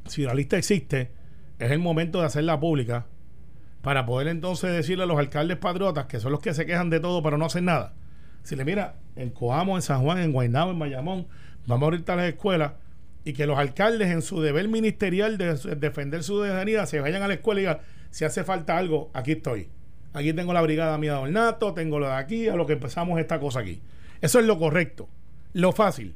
si 0.05 0.23
la 0.23 0.33
lista 0.33 0.57
existe, 0.57 1.11
es 1.59 1.71
el 1.71 1.79
momento 1.79 2.21
de 2.21 2.25
hacerla 2.25 2.59
pública 2.59 3.05
para 3.81 4.05
poder 4.05 4.27
entonces 4.27 4.71
decirle 4.71 5.03
a 5.03 5.07
los 5.07 5.19
alcaldes 5.19 5.57
patriotas, 5.57 6.05
que 6.05 6.19
son 6.19 6.31
los 6.31 6.41
que 6.41 6.53
se 6.53 6.65
quejan 6.65 6.89
de 6.89 6.99
todo 6.99 7.21
pero 7.21 7.37
no 7.37 7.45
hacen 7.45 7.65
nada, 7.65 7.93
si 8.43 8.55
le 8.55 8.65
mira, 8.65 8.95
en 9.15 9.29
Coamo, 9.29 9.75
en 9.75 9.81
San 9.81 10.01
Juan, 10.01 10.19
en 10.19 10.31
Guaynabo, 10.31 10.71
en 10.71 10.79
Bayamón, 10.79 11.27
vamos 11.67 11.83
a 11.83 11.85
abrir 11.87 12.03
las 12.07 12.29
escuelas 12.29 12.73
y 13.23 13.33
que 13.33 13.45
los 13.45 13.57
alcaldes 13.59 14.09
en 14.09 14.21
su 14.21 14.41
deber 14.41 14.67
ministerial 14.69 15.37
de 15.37 15.55
defender 15.75 16.23
su 16.23 16.41
ciudadanía 16.41 16.85
se 16.85 16.99
vayan 16.99 17.21
a 17.21 17.27
la 17.27 17.35
escuela 17.35 17.59
y 17.59 17.63
digan, 17.63 17.79
si 18.09 18.25
hace 18.25 18.43
falta 18.43 18.77
algo, 18.77 19.11
aquí 19.13 19.33
estoy. 19.33 19.69
Aquí 20.13 20.33
tengo 20.33 20.53
la 20.53 20.61
brigada 20.61 20.97
mía 20.97 21.13
de 21.13 21.19
ornato, 21.19 21.73
tengo 21.73 21.99
lo 21.99 22.07
de 22.07 22.13
aquí, 22.13 22.47
a 22.47 22.55
lo 22.55 22.65
que 22.65 22.73
empezamos 22.73 23.19
esta 23.19 23.39
cosa 23.39 23.59
aquí. 23.59 23.81
Eso 24.21 24.39
es 24.39 24.45
lo 24.45 24.57
correcto, 24.57 25.07
lo 25.53 25.71
fácil. 25.71 26.15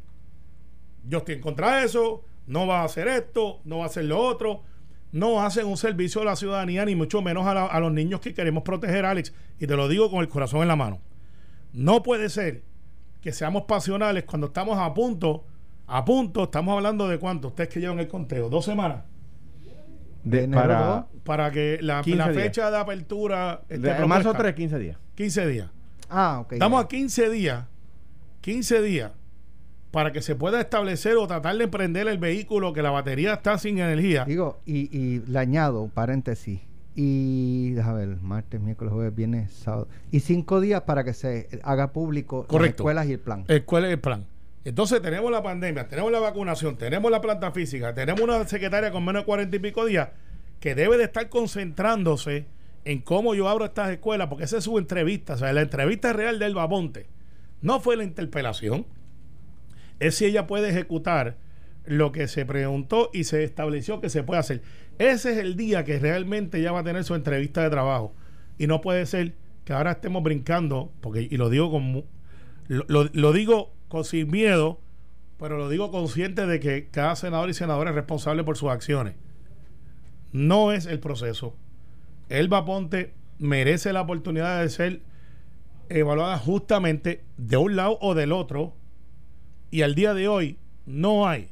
Yo 1.07 1.19
estoy 1.19 1.35
en 1.35 1.41
contra 1.41 1.77
de 1.77 1.85
eso, 1.85 2.23
no 2.47 2.65
va 2.65 2.81
a 2.81 2.85
hacer 2.85 3.07
esto, 3.07 3.59
no 3.65 3.79
va 3.79 3.83
a 3.83 3.87
hacer 3.87 4.05
lo 4.05 4.19
otro 4.19 4.63
no 5.13 5.41
hacen 5.41 5.67
un 5.67 5.77
servicio 5.77 6.21
a 6.23 6.25
la 6.25 6.35
ciudadanía, 6.35 6.83
ni 6.85 6.95
mucho 6.95 7.21
menos 7.21 7.45
a, 7.45 7.79
los 7.79 7.93
niños 7.93 8.19
que 8.19 8.33
queremos 8.33 8.63
proteger, 8.63 9.05
Alex. 9.05 9.31
Y 9.59 9.67
te 9.67 9.75
lo 9.75 9.87
digo 9.87 10.09
con 10.09 10.21
el 10.21 10.27
corazón 10.27 10.63
en 10.63 10.67
la 10.67 10.75
mano. 10.75 10.99
No 11.71 12.01
puede 12.01 12.29
ser 12.29 12.63
que 13.21 13.31
seamos 13.31 13.63
pasionales 13.63 14.23
cuando 14.23 14.47
estamos 14.47 14.79
a 14.79 14.91
punto, 14.93 15.45
a 15.85 16.03
punto, 16.03 16.45
estamos 16.45 16.75
hablando 16.75 17.07
de 17.07 17.19
cuánto, 17.19 17.49
ustedes 17.49 17.69
que 17.69 17.79
llevan 17.79 17.99
el 17.99 18.07
conteo, 18.07 18.49
dos 18.49 18.65
semanas. 18.65 19.03
De, 20.23 20.47
para, 20.47 21.05
para 21.23 21.51
que 21.51 21.77
la, 21.81 22.01
fecha 22.03 22.71
de 22.71 22.77
apertura 22.77 23.61
esté 23.69 23.93
de 23.93 24.05
marzo 24.07 24.33
3, 24.33 24.55
15 24.55 24.79
días. 24.79 24.97
15 25.13 25.47
días. 25.47 25.69
Ah, 26.09 26.39
ok. 26.41 26.53
Estamos 26.53 26.83
a 26.83 26.87
15 26.87 27.29
días, 27.29 27.65
15 28.41 28.81
días 28.81 29.11
para 29.93 30.11
que 30.11 30.23
se 30.23 30.33
pueda 30.33 30.59
establecer 30.59 31.17
o 31.17 31.27
tratar 31.27 31.55
de 31.55 31.65
emprender 31.65 32.07
el 32.07 32.17
vehículo 32.17 32.73
que 32.73 32.81
la 32.81 32.89
batería 32.89 33.35
está 33.35 33.59
sin 33.59 33.77
energía. 33.77 34.25
Digo, 34.25 34.59
y, 34.65 34.89
y 34.97 35.19
le 35.27 35.37
añado, 35.37 35.87
paréntesis, 35.93 36.61
y 36.95 37.73
déjame 37.73 38.07
ver, 38.07 38.17
martes, 38.19 38.59
miércoles, 38.59 38.91
jueves, 38.91 39.15
viernes, 39.15 39.51
sábado, 39.51 39.87
y 40.09 40.21
cinco 40.21 40.61
días 40.61 40.81
para 40.81 41.03
que 41.03 41.13
se 41.13 41.47
haga 41.61 41.93
público 41.93 42.47
las 42.49 42.69
escuelas 42.69 43.05
y 43.05 43.11
el 43.11 43.19
plan. 43.19 43.45
Escuelas 43.47 43.91
y 43.91 43.93
el 43.93 43.99
plan. 43.99 44.25
Entonces 44.65 44.99
tenemos 44.99 45.29
la 45.29 45.43
pandemia, 45.43 45.87
tenemos 45.87 46.11
la 46.11 46.19
vacunación, 46.19 46.75
tenemos 46.75 47.11
la 47.11 47.21
planta 47.21 47.51
física, 47.51 47.93
tenemos 47.93 48.21
una 48.21 48.47
secretaria 48.47 48.91
con 48.91 49.05
menos 49.05 49.21
de 49.21 49.25
cuarenta 49.27 49.55
y 49.57 49.59
pico 49.59 49.85
días 49.85 50.09
que 50.59 50.73
debe 50.73 50.97
de 50.97 51.03
estar 51.03 51.29
concentrándose 51.29 52.47
en 52.83 52.99
cómo 53.01 53.35
yo 53.35 53.47
abro 53.47 53.65
estas 53.65 53.91
escuelas, 53.91 54.27
porque 54.27 54.45
esa 54.45 54.57
es 54.57 54.63
su 54.63 54.79
entrevista, 54.79 55.35
o 55.35 55.37
sea, 55.37 55.53
la 55.53 55.61
entrevista 55.61 56.13
real 56.13 56.39
del 56.39 56.55
Bamonte 56.55 57.05
no 57.61 57.79
fue 57.79 57.95
la 57.95 58.03
interpelación 58.03 58.87
es 60.07 60.15
si 60.15 60.25
ella 60.25 60.47
puede 60.47 60.69
ejecutar 60.69 61.37
lo 61.85 62.11
que 62.11 62.27
se 62.27 62.45
preguntó 62.45 63.09
y 63.13 63.25
se 63.25 63.43
estableció 63.43 63.99
que 63.99 64.09
se 64.09 64.23
puede 64.23 64.39
hacer. 64.39 64.61
Ese 64.99 65.33
es 65.33 65.37
el 65.37 65.55
día 65.55 65.83
que 65.83 65.99
realmente 65.99 66.59
ella 66.59 66.71
va 66.71 66.79
a 66.79 66.83
tener 66.83 67.03
su 67.03 67.15
entrevista 67.15 67.61
de 67.61 67.69
trabajo. 67.69 68.13
Y 68.57 68.67
no 68.67 68.81
puede 68.81 69.05
ser 69.05 69.35
que 69.65 69.73
ahora 69.73 69.91
estemos 69.91 70.23
brincando, 70.23 70.91
porque, 71.01 71.27
y 71.29 71.37
lo 71.37 71.49
digo 71.49 71.71
con 71.71 72.05
lo, 72.67 73.09
lo 73.11 73.33
digo 73.33 73.73
con 73.87 74.05
sin 74.05 74.29
miedo, 74.29 74.79
pero 75.37 75.57
lo 75.57 75.69
digo 75.69 75.91
consciente 75.91 76.45
de 76.45 76.59
que 76.59 76.89
cada 76.89 77.15
senador 77.15 77.49
y 77.49 77.53
senadora 77.53 77.89
es 77.89 77.95
responsable 77.95 78.43
por 78.43 78.57
sus 78.57 78.69
acciones. 78.69 79.15
No 80.31 80.71
es 80.71 80.85
el 80.85 80.99
proceso. 80.99 81.55
Elba 82.29 82.65
Ponte 82.65 83.13
merece 83.39 83.93
la 83.93 84.01
oportunidad 84.01 84.61
de 84.61 84.69
ser 84.69 85.01
evaluada 85.89 86.37
justamente 86.37 87.23
de 87.37 87.57
un 87.57 87.75
lado 87.75 87.97
o 88.01 88.15
del 88.15 88.31
otro. 88.31 88.75
Y 89.73 89.81
al 89.81 89.95
día 89.95 90.13
de 90.13 90.27
hoy 90.27 90.59
no 90.85 91.27
hay, 91.27 91.49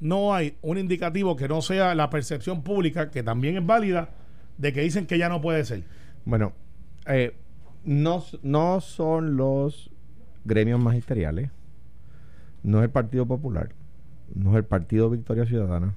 no 0.00 0.34
hay 0.34 0.56
un 0.60 0.76
indicativo 0.76 1.36
que 1.36 1.46
no 1.46 1.62
sea 1.62 1.94
la 1.94 2.10
percepción 2.10 2.64
pública, 2.64 3.12
que 3.12 3.22
también 3.22 3.56
es 3.56 3.64
válida, 3.64 4.10
de 4.58 4.72
que 4.72 4.80
dicen 4.80 5.06
que 5.06 5.18
ya 5.18 5.28
no 5.28 5.40
puede 5.40 5.64
ser. 5.64 5.84
Bueno, 6.24 6.52
eh, 7.06 7.32
no, 7.84 8.24
no 8.42 8.80
son 8.80 9.36
los 9.36 9.88
gremios 10.44 10.80
magisteriales 10.80 11.50
no 12.64 12.78
es 12.78 12.86
el 12.86 12.90
Partido 12.90 13.24
Popular, 13.24 13.70
no 14.34 14.50
es 14.50 14.56
el 14.56 14.64
Partido 14.64 15.08
Victoria 15.08 15.46
Ciudadana, 15.46 15.94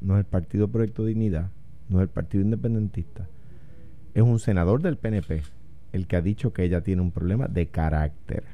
no 0.00 0.14
es 0.14 0.20
el 0.20 0.24
Partido 0.24 0.68
Proyecto 0.68 1.04
Dignidad, 1.04 1.50
no 1.90 1.98
es 1.98 2.04
el 2.04 2.08
Partido 2.08 2.44
Independentista. 2.44 3.28
Es 4.14 4.22
un 4.22 4.38
senador 4.38 4.80
del 4.80 4.96
PNP 4.96 5.42
el 5.92 6.06
que 6.06 6.16
ha 6.16 6.22
dicho 6.22 6.54
que 6.54 6.64
ella 6.64 6.80
tiene 6.80 7.02
un 7.02 7.10
problema 7.10 7.46
de 7.46 7.66
carácter. 7.66 8.44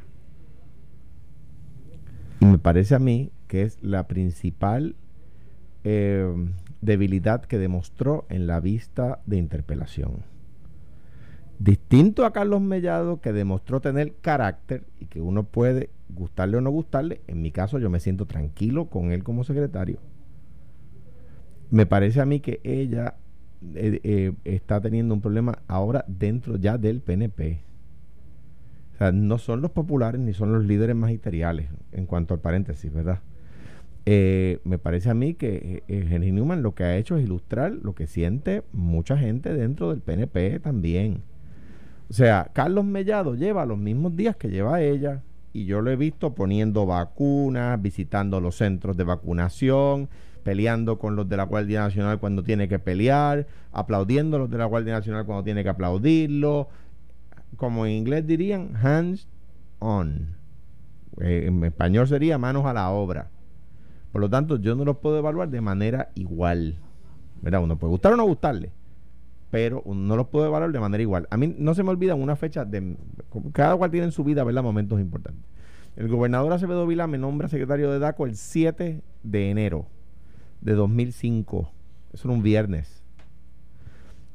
Y 2.41 2.47
me 2.47 2.59
parece 2.59 2.95
a 2.95 2.99
mí 2.99 3.33
que 3.49 3.63
es 3.63 3.83
la 3.83 4.07
principal 4.07 4.97
eh, 5.85 6.27
debilidad 6.81 7.45
que 7.45 7.59
demostró 7.59 8.27
en 8.29 8.47
la 8.47 8.61
vista 8.61 9.21
de 9.27 9.37
interpelación. 9.37 10.25
Distinto 11.59 12.27
a 12.27 12.33
Carlos 12.33 12.61
Mellado, 12.61 13.21
que 13.21 13.33
demostró 13.33 13.81
tener 13.81 14.15
carácter 14.21 14.85
y 15.01 15.07
que 15.07 15.23
uno 15.23 15.45
puede 15.45 15.89
gustarle 16.11 16.59
o 16.59 16.61
no 16.61 16.71
gustarle, 16.71 17.23
en 17.27 17.41
mi 17.41 17.51
caso 17.51 17.79
yo 17.79 17.89
me 17.89 18.01
siento 18.01 18.27
tranquilo 18.27 18.87
con 18.87 19.11
él 19.11 19.25
como 19.25 19.43
secretario. 19.43 19.99
Me 21.71 21.87
parece 21.87 22.21
a 22.21 22.27
mí 22.27 22.41
que 22.41 22.61
ella 22.63 23.15
eh, 23.75 24.01
eh, 24.05 24.33
está 24.45 24.81
teniendo 24.81 25.15
un 25.15 25.23
problema 25.23 25.63
ahora 25.67 26.05
dentro 26.07 26.57
ya 26.57 26.77
del 26.77 27.01
PNP. 27.01 27.61
O 28.97 28.99
sea, 28.99 29.13
no 29.13 29.37
son 29.37 29.61
los 29.61 29.73
populares 29.73 30.19
ni 30.19 30.33
son 30.33 30.53
los 30.55 30.65
líderes 30.65 30.97
magisteriales, 30.97 31.69
en 31.93 32.07
cuanto 32.07 32.33
al 32.33 32.41
paréntesis, 32.41 32.91
¿verdad? 32.91 33.21
Eh, 34.07 34.61
me 34.65 34.79
parece 34.79 35.11
a 35.11 35.15
mí 35.15 35.35
que 35.35 35.83
Henry 35.87 36.33
Newman 36.33 36.63
lo 36.63 36.75
que 36.75 36.85
ha 36.85 36.97
hecho 36.97 37.19
es 37.19 37.25
ilustrar 37.25 37.73
lo 37.73 37.95
que 37.95 38.07
siente 38.07 38.63
mucha 38.73 39.19
gente 39.19 39.53
dentro 39.53 39.91
del 39.91 40.01
PNP 40.01 40.61
también. 40.61 41.23
O 42.09 42.15
sea, 42.15 42.51
Carlos 42.55 42.87
Mellado 42.87 43.35
lleva 43.35 43.67
los 43.67 43.77
mismos 43.77 44.17
días 44.17 44.37
que 44.37 44.49
lleva 44.49 44.81
ella 44.81 45.23
y 45.53 45.67
yo 45.67 45.83
lo 45.83 45.91
he 45.91 45.97
visto 45.97 46.35
poniendo 46.35 46.87
vacunas, 46.87 47.81
visitando 47.83 48.41
los 48.41 48.57
centros 48.57 48.97
de 48.97 49.05
vacunación, 49.05 50.09
peleando 50.43 50.99
con 50.99 51.17
los 51.17 51.29
de 51.29 51.37
la 51.37 51.43
Guardia 51.43 51.81
Nacional 51.81 52.21
cuando 52.21 52.45
tiene 52.45 52.69
que 52.69 52.79
pelear, 52.79 53.47
aplaudiendo 53.73 54.37
a 54.37 54.41
los 54.41 54.51
de 54.51 54.59
la 54.59 54.67
Guardia 54.67 54.93
Nacional 54.93 55.27
cuando 55.27 55.43
tiene 55.43 55.65
que 55.65 55.69
aplaudirlo. 55.69 56.69
Como 57.57 57.87
en 57.87 57.93
inglés 57.93 58.27
dirían, 58.27 58.77
hands 58.77 59.29
on. 59.79 60.37
Eh, 61.21 61.45
en 61.47 61.65
español 61.65 62.09
sería 62.09 62.39
manos 62.39 62.67
a 62.67 62.73
la 62.73 62.91
obra. 62.91 63.31
Por 64.13 64.21
lo 64.21 64.31
tanto, 64.31 64.57
yo 64.57 64.75
no 64.75 64.85
los 64.85 64.99
puedo 64.99 65.19
evaluar 65.19 65.49
de 65.49 65.61
manera 65.61 66.11
igual. 66.15 66.79
¿Verdad? 67.43 67.63
Uno 67.63 67.79
puede 67.79 67.91
gustar 67.91 68.13
o 68.13 68.17
no 68.17 68.25
gustarle 68.25 68.73
pero 69.51 69.83
no 69.87 70.17
los 70.17 70.29
puedo 70.29 70.47
evaluar 70.47 70.73
de 70.73 70.81
manera 70.81 71.03
igual. 71.03 71.27
A 71.31 71.37
mí 71.37 71.55
no 71.57 71.75
se 71.75 71.83
me 71.83 71.91
olvidan 71.91 72.21
una 72.21 72.37
fecha 72.37 72.65
de 72.65 72.97
cada 73.53 73.77
cual 73.77 73.91
tiene 73.91 74.07
en 74.07 74.13
su 74.13 74.25
vida, 74.25 74.45
¿verdad? 74.45 74.63
Momentos 74.63 75.01
importantes. 75.01 75.45
El 75.97 76.09
gobernador 76.09 76.53
Acevedo 76.53 76.87
Vila 76.87 77.07
me 77.07 77.17
nombra 77.17 77.49
secretario 77.49 77.91
de 77.91 77.99
DACO 77.99 78.27
el 78.27 78.37
7 78.37 79.03
de 79.23 79.51
enero 79.51 79.87
de 80.61 80.75
2005. 80.75 81.73
Eso 82.13 82.29
era 82.29 82.37
un 82.37 82.43
viernes. 82.43 83.03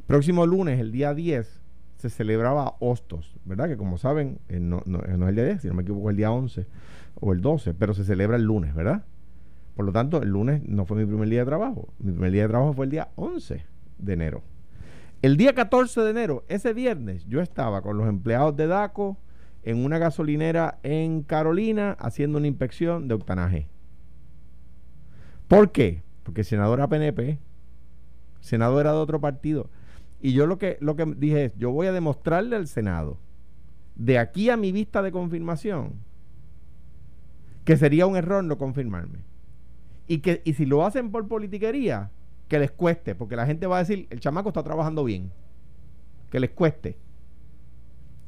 Próximo 0.08 0.46
lunes, 0.46 0.80
el 0.80 0.92
día 0.92 1.14
10, 1.14 1.61
se 2.02 2.10
celebraba 2.10 2.76
Hostos, 2.80 3.36
¿verdad? 3.46 3.68
Que 3.68 3.78
como 3.78 4.00
saben, 4.00 4.40
eh, 4.50 4.60
no, 4.60 4.80
es 4.80 5.10
el 5.10 5.36
día 5.36 5.46
10, 5.46 5.62
si 5.62 5.68
no 5.68 5.76
me 5.76 5.84
equivoco, 5.84 6.10
el 6.10 6.18
día 6.18 6.32
11 6.32 6.66
o 7.20 7.32
el 7.32 7.42
12, 7.42 7.76
pero 7.76 7.94
se 7.94 8.04
celebra 8.04 8.38
el 8.38 8.44
lunes, 8.44 8.74
¿verdad? 8.74 9.06
Por 9.76 9.86
lo 9.86 9.92
tanto, 9.92 10.22
el 10.22 10.30
lunes 10.30 10.64
no 10.68 10.86
fue 10.86 10.98
mi 10.98 11.06
primer 11.06 11.30
día 11.30 11.42
de 11.42 11.46
trabajo. 11.46 11.94
Mi 12.00 12.12
primer 12.12 12.32
día 12.32 12.42
de 12.44 12.50
trabajo 12.50 12.74
fue 12.74 12.86
el 12.86 12.92
día 12.92 13.10
11 13.16 13.64
de 14.00 14.14
enero. 14.14 14.42
El 15.22 15.38
día 15.38 15.54
14 15.54 16.02
de 16.02 16.10
enero, 16.10 16.44
ese 16.50 16.74
viernes, 16.74 17.26
yo 17.28 17.42
estaba 17.42 17.84
con 17.84 17.98
los 17.98 18.10
empleados 18.10 18.56
de 18.58 18.66
DACO 18.66 19.18
en 19.62 19.86
una 19.86 20.00
gasolinera 20.00 20.80
en 20.82 21.22
Carolina 21.22 21.96
haciendo 22.00 22.40
una 22.40 22.48
inspección 22.48 23.08
de 23.08 23.14
octanaje. 23.14 23.68
¿Por 25.48 25.72
qué? 25.72 26.02
Porque 26.24 26.44
senador 26.44 26.80
era 26.80 26.88
PNP, 26.88 27.38
senador 28.40 28.82
era 28.82 28.94
de 28.94 28.98
otro 28.98 29.22
partido. 29.22 29.70
Y 30.22 30.34
yo 30.34 30.46
lo 30.46 30.58
que, 30.58 30.78
lo 30.82 30.96
que 30.96 31.06
dije 31.18 31.46
es, 31.46 31.56
yo 31.58 31.72
voy 31.72 31.88
a 31.88 31.92
demostrarle 31.92 32.56
al 32.56 32.68
Senado, 32.68 33.18
de 33.96 34.20
aquí 34.20 34.50
a 34.50 34.58
mi 34.58 34.72
vista 34.72 35.02
de 35.02 35.12
confirmación, 35.12 35.94
que 37.66 37.76
sería 37.76 38.06
un 38.06 38.16
error 38.16 38.44
no 38.44 38.58
confirmarme. 38.58 39.20
Y 40.08 40.20
que 40.20 40.42
y 40.46 40.54
si 40.54 40.66
lo 40.66 40.86
hacen 40.86 41.12
por 41.12 41.28
politiquería, 41.28 42.12
que 42.48 42.60
les 42.60 42.72
cueste, 42.72 43.16
porque 43.16 43.36
la 43.36 43.46
gente 43.46 43.66
va 43.66 43.78
a 43.78 43.80
decir, 43.80 44.08
el 44.10 44.20
chamaco 44.20 44.50
está 44.50 44.62
trabajando 44.62 45.04
bien, 45.04 45.32
que 46.30 46.40
les 46.40 46.52
cueste. 46.52 46.98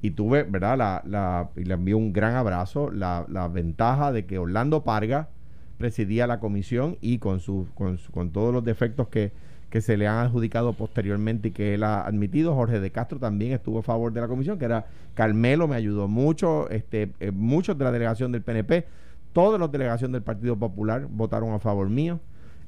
Y 0.01 0.11
tuve, 0.11 0.43
¿verdad? 0.43 0.77
La, 0.77 1.03
la, 1.05 1.49
y 1.55 1.63
le 1.63 1.75
envío 1.75 1.97
un 1.97 2.11
gran 2.11 2.35
abrazo, 2.35 2.89
la, 2.89 3.25
la, 3.29 3.47
ventaja 3.47 4.11
de 4.11 4.25
que 4.25 4.37
Orlando 4.37 4.83
Parga 4.83 5.29
presidía 5.77 6.27
la 6.27 6.39
comisión 6.39 6.97
y 7.01 7.19
con, 7.19 7.39
su, 7.39 7.67
con, 7.73 7.97
con 8.11 8.31
todos 8.31 8.53
los 8.53 8.63
defectos 8.63 9.07
que, 9.09 9.31
que 9.73 9.81
se 9.81 9.97
le 9.97 10.05
han 10.05 10.19
adjudicado 10.19 10.73
posteriormente 10.73 11.47
y 11.47 11.51
que 11.51 11.73
él 11.73 11.81
ha 11.81 12.05
admitido. 12.05 12.53
Jorge 12.53 12.79
de 12.79 12.91
Castro 12.91 13.17
también 13.17 13.53
estuvo 13.53 13.79
a 13.79 13.81
favor 13.81 14.13
de 14.13 14.21
la 14.21 14.27
comisión, 14.27 14.59
que 14.59 14.65
era 14.65 14.85
Carmelo, 15.15 15.67
me 15.67 15.75
ayudó 15.75 16.07
mucho, 16.07 16.69
este, 16.69 17.09
eh, 17.19 17.31
muchos 17.31 17.75
de 17.75 17.83
la 17.83 17.91
delegación 17.91 18.31
del 18.31 18.43
PNP, 18.43 18.85
todos 19.33 19.59
los 19.59 19.71
delegación 19.71 20.11
del 20.11 20.21
Partido 20.21 20.55
Popular 20.55 21.07
votaron 21.09 21.53
a 21.53 21.59
favor 21.59 21.89
mío. 21.89 22.19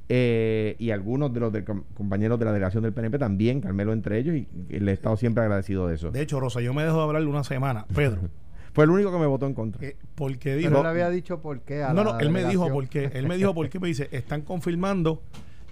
Eh, 0.10 0.76
y 0.80 0.90
algunos 0.90 1.32
de 1.32 1.42
los 1.42 1.54
compañeros 1.94 2.40
de 2.40 2.46
la 2.46 2.52
delegación 2.52 2.82
del 2.82 2.94
PNP 2.94 3.20
también, 3.20 3.62
Carmelo 3.62 3.94
entre 3.94 4.18
ellos, 4.18 4.36
y, 4.36 4.48
le 4.80 4.90
he 4.90 4.94
estado 4.96 5.16
siempre 5.16 5.44
agradecido 5.44 5.88
de 5.88 5.94
eso. 5.94 6.10
De 6.10 6.24
hecho, 6.24 6.40
Rosa, 6.40 6.60
yo 6.60 6.74
me 6.74 6.84
dejo 6.84 6.98
de 6.98 7.04
hablarle 7.04 7.30
una 7.30 7.44
semana. 7.44 7.86
Pedro. 7.94 8.22
Fue 8.74 8.86
el 8.86 8.90
único 8.90 9.12
que 9.12 9.20
me 9.20 9.28
votó 9.28 9.46
en 9.46 9.54
contra. 9.54 9.86
Eh, 9.86 9.96
porque 10.16 10.56
dijo. 10.56 10.70
Pero 10.70 10.82
él 10.82 10.88
había 10.88 11.12
dicho 11.12 11.40
por 11.40 11.60
qué. 11.62 11.84
A 11.84 11.94
no, 11.94 12.04
no, 12.04 12.20
él 12.20 12.32
me 12.32 12.46
dijo 12.46 12.68
por 12.68 12.90
qué. 12.90 13.12
Él 13.14 13.28
me 13.28 13.38
dijo 13.38 13.54
por 13.54 13.70
qué. 13.70 13.80
Me 13.80 13.90
dice: 13.90 14.10
están 14.12 14.42
confirmando 14.42 15.22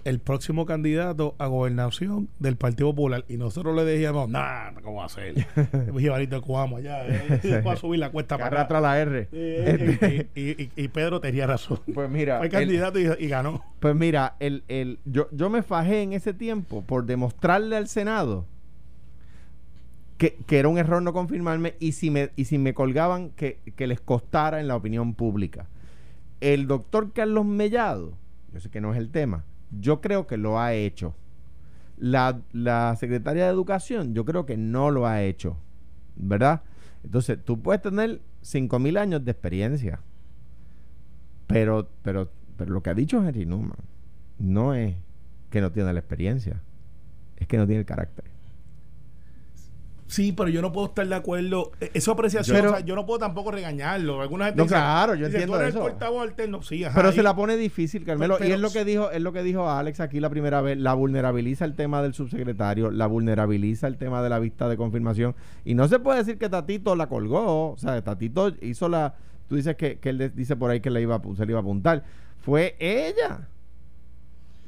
el 0.04 0.20
próximo 0.20 0.66
candidato 0.66 1.34
a 1.38 1.46
gobernación 1.46 2.28
del 2.38 2.56
Partido 2.56 2.90
Popular. 2.90 3.24
Y 3.28 3.36
nosotros 3.36 3.74
le 3.74 3.84
decíamos, 3.84 4.28
nada, 4.28 4.74
¿cómo 4.82 4.98
va 4.98 5.06
a 5.06 5.08
ser? 5.08 5.34
Jibarito 5.98 6.42
Cuamo 6.42 6.76
allá, 6.76 7.06
eh, 7.06 7.62
va 7.66 7.72
a 7.72 7.76
subir 7.76 8.00
la 8.00 8.10
cuesta 8.10 8.36
para 8.36 8.48
arrastra 8.48 8.80
la 8.80 9.00
R. 9.00 9.28
Este. 9.34 10.28
y, 10.34 10.82
y, 10.82 10.88
Pedro 10.88 11.20
tenía 11.20 11.46
razón. 11.46 11.80
Pues 11.92 12.10
mira. 12.10 12.38
Fue 12.38 12.48
candidato 12.48 12.98
y, 12.98 13.28
ganó. 13.28 13.64
Pues 13.80 13.94
mira, 13.94 14.36
el, 14.40 14.62
el, 14.68 14.98
yo, 15.04 15.28
yo 15.32 15.50
me 15.50 15.62
fajé 15.62 16.02
en 16.02 16.12
ese 16.12 16.34
tiempo 16.34 16.82
por 16.82 17.04
demostrarle 17.06 17.76
al 17.76 17.88
Senado 17.88 18.46
que, 20.18 20.36
que, 20.46 20.58
era 20.58 20.68
un 20.68 20.78
error 20.78 21.02
no 21.02 21.12
confirmarme 21.12 21.74
y 21.80 21.92
si 21.92 22.10
me, 22.10 22.30
y 22.36 22.44
si 22.44 22.58
me 22.58 22.74
colgaban 22.74 23.30
que, 23.30 23.58
que 23.76 23.86
les 23.86 24.00
costara 24.00 24.60
en 24.60 24.68
la 24.68 24.76
opinión 24.76 25.14
pública. 25.14 25.66
El 26.40 26.66
doctor 26.66 27.12
Carlos 27.12 27.44
Mellado, 27.44 28.12
yo 28.52 28.60
sé 28.60 28.70
que 28.70 28.80
no 28.80 28.92
es 28.92 28.98
el 28.98 29.10
tema, 29.10 29.44
yo 29.80 30.00
creo 30.00 30.26
que 30.26 30.36
lo 30.36 30.60
ha 30.60 30.74
hecho. 30.74 31.14
La, 31.96 32.40
la 32.52 32.96
secretaria 32.96 33.44
de 33.44 33.50
Educación, 33.50 34.14
yo 34.14 34.24
creo 34.24 34.46
que 34.46 34.56
no 34.56 34.90
lo 34.90 35.06
ha 35.06 35.22
hecho. 35.22 35.56
¿Verdad? 36.16 36.62
Entonces, 37.02 37.38
tú 37.44 37.60
puedes 37.60 37.82
tener 37.82 38.20
5.000 38.42 38.98
años 38.98 39.24
de 39.24 39.30
experiencia. 39.30 40.00
Pero, 41.46 41.88
pero, 42.02 42.30
pero 42.56 42.72
lo 42.72 42.82
que 42.82 42.90
ha 42.90 42.94
dicho 42.94 43.24
Henry 43.24 43.46
Newman 43.46 43.76
no 44.38 44.74
es 44.74 44.96
que 45.50 45.60
no 45.60 45.70
tiene 45.70 45.92
la 45.92 46.00
experiencia, 46.00 46.62
es 47.36 47.46
que 47.46 47.56
no 47.56 47.66
tiene 47.66 47.80
el 47.80 47.86
carácter. 47.86 48.24
Sí, 50.06 50.32
pero 50.32 50.48
yo 50.48 50.60
no 50.60 50.72
puedo 50.72 50.88
estar 50.88 51.06
de 51.06 51.14
acuerdo. 51.14 51.72
E-, 51.80 51.90
Esa 51.94 52.12
apreciación, 52.12 52.62
yo, 52.62 52.70
o 52.70 52.74
sea, 52.74 52.80
yo 52.80 52.94
no 52.94 53.06
puedo 53.06 53.18
tampoco 53.18 53.50
regañarlo. 53.50 54.20
Alguna 54.20 54.46
gente 54.46 54.62
no, 54.62 54.66
claro, 54.66 55.14
yo 55.14 55.26
entiendo 55.26 55.60
eso. 55.60 55.84
Alterno? 56.20 56.62
Sí, 56.62 56.84
pero 56.94 57.12
se 57.12 57.22
la 57.22 57.34
pone 57.34 57.56
difícil, 57.56 58.04
Carmelo. 58.04 58.38
y 58.40 58.52
es 58.52 58.60
lo 58.60 58.70
que 58.70 58.84
dijo, 58.84 59.10
es 59.10 59.22
lo 59.22 59.32
que 59.32 59.42
dijo 59.42 59.68
Alex 59.68 60.00
aquí 60.00 60.20
la 60.20 60.30
primera 60.30 60.60
vez. 60.60 60.78
La 60.78 60.94
vulnerabiliza 60.94 61.64
el 61.64 61.74
tema 61.74 62.02
del 62.02 62.14
subsecretario, 62.14 62.90
la 62.90 63.06
vulnerabiliza 63.06 63.86
el 63.86 63.96
tema 63.96 64.22
de 64.22 64.30
la 64.30 64.38
vista 64.38 64.68
de 64.68 64.76
confirmación. 64.76 65.34
Y 65.64 65.74
no 65.74 65.88
se 65.88 65.98
puede 65.98 66.18
decir 66.18 66.38
que 66.38 66.48
Tatito 66.48 66.96
la 66.96 67.08
colgó. 67.08 67.72
O 67.72 67.76
sea, 67.78 68.02
Tatito 68.02 68.52
hizo 68.60 68.88
la 68.88 69.14
tú 69.48 69.56
dices 69.56 69.76
que, 69.76 69.98
que 69.98 70.10
él 70.10 70.32
dice 70.34 70.56
por 70.56 70.70
ahí 70.70 70.80
que 70.80 70.90
le 70.90 71.02
iba, 71.02 71.20
se 71.36 71.46
le 71.46 71.52
iba 71.52 71.60
a 71.60 71.62
apuntar. 71.62 72.02
Fue 72.40 72.76
ella. 72.78 73.48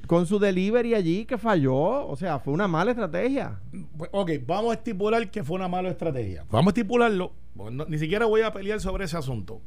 Con 0.06 0.26
su 0.26 0.38
delivery 0.38 0.94
allí 0.94 1.24
que 1.24 1.38
falló. 1.38 2.06
O 2.06 2.16
sea, 2.16 2.38
fue 2.38 2.52
una 2.54 2.68
mala 2.68 2.92
estrategia. 2.92 3.58
Pues, 3.96 4.10
ok, 4.12 4.30
vamos 4.46 4.70
a 4.70 4.74
estipular 4.74 5.30
que 5.30 5.42
fue 5.44 5.56
una 5.56 5.68
mala 5.68 5.88
estrategia. 5.90 6.44
Vamos 6.50 6.68
a 6.68 6.70
estipularlo. 6.70 7.32
no- 7.54 7.86
ni 7.86 7.98
siquiera 7.98 8.26
voy 8.26 8.42
a 8.42 8.52
pelear 8.52 8.80
sobre 8.80 9.06
ese 9.06 9.16
asunto. 9.16 9.62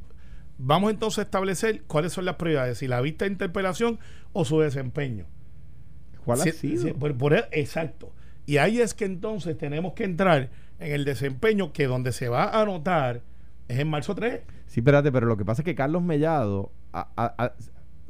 Vamos 0.58 0.92
entonces 0.92 1.18
a 1.18 1.22
establecer 1.22 1.82
cuáles 1.88 2.12
son 2.12 2.24
las 2.24 2.36
prioridades, 2.36 2.78
si 2.78 2.86
la 2.86 3.00
vista 3.00 3.24
de 3.24 3.32
interpelación 3.32 3.98
o 4.32 4.44
su 4.44 4.60
desempeño. 4.60 5.26
¿Cuál 6.24 6.38
Sí, 6.38 6.48
ha 6.50 6.52
sido? 6.52 6.94
por- 6.94 7.16
por- 7.16 7.48
exacto. 7.50 8.12
Y 8.46 8.58
ahí 8.58 8.80
es 8.80 8.94
que 8.94 9.06
entonces 9.06 9.56
tenemos 9.58 9.94
que 9.94 10.04
entrar 10.04 10.50
en 10.78 10.92
el 10.92 11.04
desempeño 11.04 11.72
que 11.72 11.86
donde 11.86 12.12
se 12.12 12.28
va 12.28 12.44
a 12.44 12.62
anotar 12.62 13.22
es 13.68 13.78
en 13.80 13.88
marzo 13.88 14.14
3. 14.14 14.40
Sí, 14.66 14.80
espérate, 14.80 15.10
pero 15.10 15.26
lo 15.26 15.36
que 15.36 15.44
pasa 15.44 15.62
es 15.62 15.64
que 15.64 15.74
Carlos 15.74 16.02
Mellado, 16.02 16.70
a- 16.92 17.08
a- 17.16 17.34
a- 17.44 17.54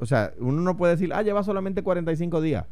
o 0.01 0.07
sea, 0.07 0.33
uno 0.39 0.61
no 0.63 0.77
puede 0.77 0.95
decir, 0.95 1.13
ah, 1.15 1.23
lleva 1.23 1.43
solamente 1.43 1.83
45 1.83 2.41
días. 2.41 2.67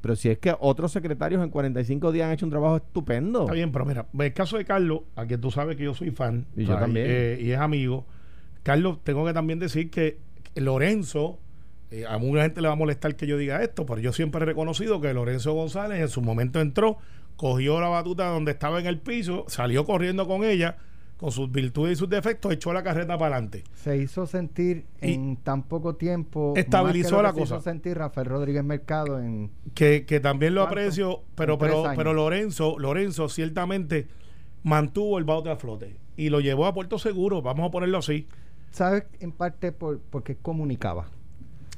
Pero 0.00 0.16
si 0.16 0.30
es 0.30 0.38
que 0.38 0.54
otros 0.58 0.90
secretarios 0.90 1.42
en 1.42 1.50
45 1.50 2.12
días 2.12 2.26
han 2.26 2.32
hecho 2.32 2.46
un 2.46 2.50
trabajo 2.50 2.76
estupendo. 2.76 3.42
Está 3.42 3.52
bien, 3.52 3.72
pero 3.72 3.84
mira, 3.84 4.06
el 4.18 4.32
caso 4.32 4.56
de 4.56 4.64
Carlos, 4.64 5.02
a 5.16 5.26
quien 5.26 5.40
tú 5.40 5.50
sabes 5.50 5.76
que 5.76 5.84
yo 5.84 5.94
soy 5.94 6.10
fan. 6.10 6.46
Y 6.56 6.64
yo 6.64 6.76
también. 6.76 7.06
eh, 7.08 7.38
y 7.40 7.50
es 7.50 7.58
amigo. 7.58 8.06
Carlos, 8.62 8.98
tengo 9.04 9.26
que 9.26 9.34
también 9.34 9.58
decir 9.58 9.90
que 9.90 10.18
Lorenzo, 10.54 11.38
eh, 11.90 12.04
a 12.08 12.16
mucha 12.18 12.42
gente 12.42 12.60
le 12.62 12.68
va 12.68 12.74
a 12.74 12.76
molestar 12.76 13.16
que 13.16 13.26
yo 13.26 13.36
diga 13.36 13.62
esto, 13.62 13.84
pero 13.84 14.00
yo 14.00 14.12
siempre 14.12 14.42
he 14.42 14.46
reconocido 14.46 15.00
que 15.00 15.12
Lorenzo 15.12 15.52
González 15.52 16.00
en 16.00 16.08
su 16.08 16.22
momento 16.22 16.60
entró, 16.60 16.98
cogió 17.36 17.80
la 17.80 17.88
batuta 17.88 18.28
donde 18.28 18.52
estaba 18.52 18.80
en 18.80 18.86
el 18.86 18.98
piso, 18.98 19.44
salió 19.48 19.84
corriendo 19.84 20.26
con 20.26 20.44
ella, 20.44 20.76
con 21.22 21.30
sus 21.30 21.52
virtudes 21.52 21.92
y 21.92 21.96
sus 21.96 22.08
defectos, 22.10 22.52
echó 22.52 22.72
la 22.72 22.82
carreta 22.82 23.16
para 23.16 23.36
adelante. 23.36 23.62
Se 23.74 23.96
hizo 23.96 24.26
sentir 24.26 24.86
Y 25.00 25.12
en 25.14 25.36
tan 25.36 25.62
poco 25.62 25.94
tiempo. 25.94 26.52
estabilizó 26.56 27.16
más 27.22 27.22
que 27.22 27.22
lo 27.22 27.22
la 27.22 27.32
se 27.32 27.38
cosa. 27.40 27.54
hizo 27.54 27.62
sentir 27.64 27.96
Rafael 27.96 28.26
Rodríguez 28.26 28.64
Mercado 28.64 29.20
en. 29.20 29.50
que, 29.72 30.04
que 30.04 30.18
también 30.18 30.54
lo 30.56 30.62
¿Cuánto? 30.62 30.80
aprecio, 30.80 31.22
pero 31.36 31.58
pero 31.58 31.86
años. 31.86 31.96
pero 31.96 32.12
Lorenzo, 32.12 32.76
Lorenzo 32.76 33.28
ciertamente 33.28 34.08
mantuvo 34.64 35.16
el 35.18 35.24
bote 35.24 35.50
a 35.50 35.56
flote 35.56 35.96
y 36.16 36.28
lo 36.28 36.40
llevó 36.40 36.66
a 36.66 36.74
Puerto 36.74 36.98
Seguro, 36.98 37.40
vamos 37.40 37.68
a 37.68 37.70
ponerlo 37.70 37.98
así. 37.98 38.26
¿Sabes? 38.72 39.04
En 39.20 39.30
parte 39.32 39.70
por, 39.70 40.00
porque 40.00 40.36
comunicaba. 40.36 41.08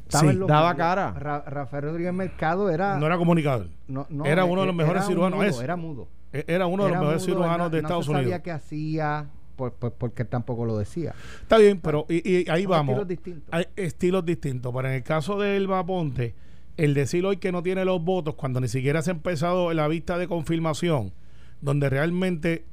Sí, 0.09 0.27
en 0.27 0.39
los 0.39 0.49
daba 0.49 0.71
medios. 0.75 0.77
cara. 0.87 1.13
Ra- 1.13 1.45
Rafael 1.47 1.85
Rodríguez 1.85 2.13
Mercado 2.13 2.71
era. 2.71 2.99
no 2.99 3.07
era 3.07 3.17
comunicador. 3.17 3.69
no- 3.89 4.07
no, 4.11 4.25
era 4.27 4.45
unos 4.45 4.63
de 4.63 4.67
los 4.67 4.77
mejores 4.77 5.07
cirujanos, 5.07 5.39
mudo. 5.39 5.63
Era 5.63 5.77
mudo. 5.77 6.09
E- 6.33 6.45
Era 6.49 6.67
uno 6.67 6.85
de 6.85 6.91
los 6.91 6.99
mejores 6.99 7.23
mudo, 7.23 7.27
cirujanos 7.35 7.59
no- 7.59 7.71
de 7.71 7.83
no 7.83 7.89
Estados 7.89 8.09
Unidos. 8.09 8.25
sabía 8.25 8.43
qué 8.43 8.51
hacía, 8.51 9.27
por, 9.57 9.73
por- 9.75 9.93
porque 9.93 10.23
él 10.23 10.29
tampoco 10.29 10.65
lo 10.67 10.77
decía. 10.79 11.15
Está 11.43 11.59
bien, 11.59 11.81
pero 11.81 12.07
y, 12.09 12.29
y 12.43 12.51
ahí 12.51 12.67
vamos. 12.67 12.93
estilos 12.93 13.09
distintos. 13.09 13.49
Hay 13.53 13.67
estilos 13.77 14.25
distintos. 14.27 14.73
Pero 14.75 14.89
en 14.89 14.95
el 14.95 15.03
caso 15.03 15.39
de 15.39 15.57
Elba 15.57 15.85
Ponte, 15.87 16.35
el 16.77 16.93
decir 16.93 17.25
hoy 17.25 17.37
que 17.39 17.53
no 17.53 17.63
tiene 17.63 17.85
los 17.85 18.03
votos 18.03 18.35
cuando 18.35 18.61
ni 18.61 18.69
siquiera 18.69 19.01
se 19.03 19.11
ha 19.11 19.15
empezado 19.15 19.73
la 19.73 19.87
vista 19.89 20.19
de 20.19 20.27
confirmación, 20.29 21.13
donde 21.61 21.89
realmente 21.89 22.65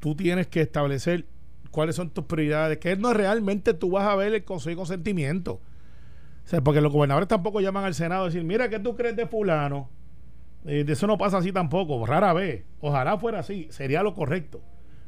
tú 0.00 0.14
tienes 0.14 0.46
que 0.46 0.60
establecer 0.60 1.26
cuáles 1.72 1.96
son 1.96 2.10
tus 2.10 2.24
prioridades, 2.24 2.78
que 2.78 2.96
no 2.96 3.12
realmente 3.12 3.74
tú 3.74 3.90
vas 3.90 4.06
a 4.08 4.14
ver 4.16 4.32
el 4.32 4.44
consejo 4.44 4.70
de 4.70 4.76
consentimiento. 4.76 5.60
Porque 6.64 6.80
los 6.80 6.92
gobernadores 6.92 7.28
tampoco 7.28 7.60
llaman 7.60 7.84
al 7.84 7.94
Senado 7.94 8.22
a 8.22 8.26
decir, 8.26 8.44
mira, 8.44 8.68
¿qué 8.68 8.78
tú 8.78 8.96
crees 8.96 9.16
de 9.16 9.26
fulano? 9.26 9.90
Eh, 10.64 10.84
de 10.84 10.92
eso 10.92 11.06
no 11.06 11.18
pasa 11.18 11.38
así 11.38 11.52
tampoco, 11.52 12.04
rara 12.06 12.32
vez. 12.32 12.64
Ojalá 12.80 13.18
fuera 13.18 13.40
así, 13.40 13.68
sería 13.70 14.02
lo 14.02 14.14
correcto. 14.14 14.60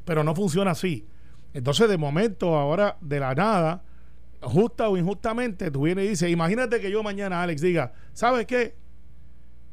Pero 0.05 0.23
no 0.23 0.35
funciona 0.35 0.73
así. 0.73 1.07
Entonces, 1.55 1.89
de 1.89 1.99
momento, 1.99 2.57
ahora, 2.57 2.97
de 3.01 3.21
la 3.21 3.35
nada, 3.35 3.83
justa 4.41 4.89
o 4.89 4.97
injustamente, 4.97 5.71
tú 5.71 5.83
vienes 5.83 6.05
y 6.05 6.09
dices, 6.11 6.31
imagínate 6.31 6.81
que 6.81 6.91
yo 6.91 7.03
mañana, 7.03 7.43
Alex, 7.43 7.61
diga, 7.61 7.93
¿sabes 8.13 8.47
qué? 8.47 8.75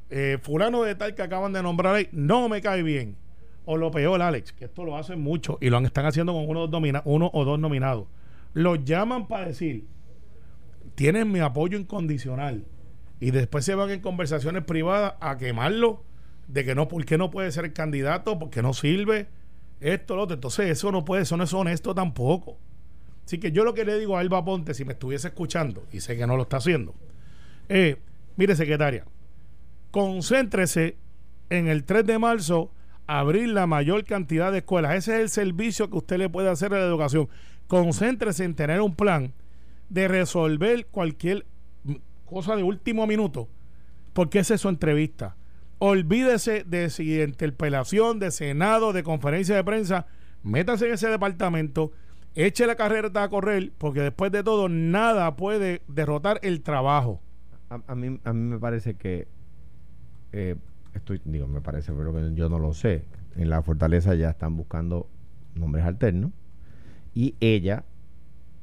Eh, 0.09 0.39
fulano 0.41 0.83
de 0.83 0.95
tal 0.95 1.15
que 1.15 1.21
acaban 1.21 1.51
de 1.53 1.61
nombrar 1.61 1.95
ahí, 1.95 2.09
no 2.11 2.47
me 2.49 2.61
cae 2.61 2.81
bien. 2.81 3.17
O 3.65 3.75
lo 3.75 3.91
peor, 3.91 4.21
Alex, 4.21 4.53
que 4.53 4.65
esto 4.65 4.85
lo 4.85 4.95
hacen 4.95 5.19
mucho 5.19 5.57
y 5.59 5.69
lo 5.69 5.79
están 5.79 6.05
haciendo 6.05 6.31
con 6.31 6.47
uno, 6.47 6.63
o 6.63 6.67
dos 6.67 6.81
uno 7.03 7.29
o 7.33 7.43
dos 7.43 7.59
nominados. 7.59 8.07
Los 8.53 8.85
llaman 8.85 9.27
para 9.27 9.47
decir, 9.47 9.85
tienen 10.97 11.31
mi 11.31 11.39
apoyo 11.41 11.77
incondicional. 11.77 12.65
Y 13.19 13.29
después 13.29 13.63
se 13.63 13.75
van 13.75 13.91
en 13.91 14.01
conversaciones 14.01 14.63
privadas 14.63 15.13
a 15.19 15.37
quemarlo 15.37 16.03
de 16.47 16.65
que 16.65 16.73
no, 16.73 16.87
¿por 16.87 17.05
qué 17.05 17.19
no 17.19 17.29
puede 17.29 17.51
ser 17.51 17.71
candidato? 17.71 18.39
Porque 18.39 18.63
no 18.63 18.73
sirve 18.73 19.27
esto, 19.79 20.15
lo 20.15 20.23
otro. 20.23 20.33
Entonces, 20.33 20.71
eso 20.71 20.91
no 20.91 21.05
puede, 21.05 21.21
eso 21.21 21.37
no 21.37 21.43
es 21.43 21.53
honesto 21.53 21.93
tampoco. 21.93 22.57
Así 23.23 23.37
que 23.37 23.51
yo 23.51 23.63
lo 23.63 23.75
que 23.75 23.85
le 23.85 23.99
digo 23.99 24.17
a 24.17 24.21
Alba 24.21 24.43
Ponte, 24.43 24.73
si 24.73 24.85
me 24.85 24.93
estuviese 24.93 25.27
escuchando, 25.27 25.85
y 25.91 25.99
sé 25.99 26.17
que 26.17 26.25
no 26.25 26.35
lo 26.35 26.43
está 26.43 26.57
haciendo, 26.57 26.95
eh, 27.69 27.97
mire, 28.35 28.55
secretaria, 28.55 29.05
concéntrese 29.91 30.97
en 31.51 31.67
el 31.67 31.83
3 31.83 32.07
de 32.07 32.17
marzo 32.17 32.71
abrir 33.05 33.49
la 33.49 33.67
mayor 33.67 34.03
cantidad 34.03 34.51
de 34.51 34.59
escuelas. 34.59 34.95
Ese 34.95 35.17
es 35.17 35.21
el 35.21 35.29
servicio 35.29 35.91
que 35.91 35.97
usted 35.97 36.17
le 36.17 36.29
puede 36.29 36.49
hacer 36.49 36.73
a 36.73 36.79
la 36.79 36.85
educación. 36.85 37.29
Concéntrese 37.67 38.45
en 38.45 38.55
tener 38.55 38.81
un 38.81 38.95
plan 38.95 39.33
de 39.89 40.07
resolver 40.07 40.87
cualquier 40.87 41.45
cosa 42.25 42.55
de 42.55 42.63
último 42.63 43.07
minuto, 43.07 43.47
porque 44.13 44.39
esa 44.39 44.55
es 44.55 44.61
su 44.61 44.69
entrevista. 44.69 45.35
Olvídese 45.79 46.63
de 46.63 46.89
si 46.89 47.21
interpelación, 47.21 48.19
de 48.19 48.31
senado, 48.31 48.93
de 48.93 49.03
conferencia 49.03 49.55
de 49.55 49.63
prensa, 49.63 50.07
métase 50.43 50.87
en 50.87 50.93
ese 50.93 51.07
departamento, 51.07 51.91
eche 52.35 52.65
la 52.67 52.75
carrera 52.75 53.09
a 53.23 53.29
correr, 53.29 53.71
porque 53.77 54.01
después 54.01 54.31
de 54.31 54.43
todo 54.43 54.69
nada 54.69 55.35
puede 55.35 55.81
derrotar 55.87 56.39
el 56.43 56.61
trabajo. 56.61 57.21
A, 57.69 57.95
mí, 57.95 58.19
a 58.23 58.33
mí 58.33 58.39
me 58.39 58.59
parece 58.59 58.95
que 58.95 59.27
eh, 60.31 60.55
estoy, 60.93 61.21
digo, 61.25 61.47
me 61.47 61.61
parece, 61.61 61.91
pero 61.93 62.29
yo 62.29 62.49
no 62.49 62.59
lo 62.59 62.73
sé. 62.73 63.05
En 63.35 63.49
la 63.49 63.61
fortaleza 63.61 64.15
ya 64.15 64.31
están 64.31 64.57
buscando 64.57 65.07
nombres 65.55 65.85
alternos 65.85 66.31
y 67.13 67.35
ella, 67.39 67.83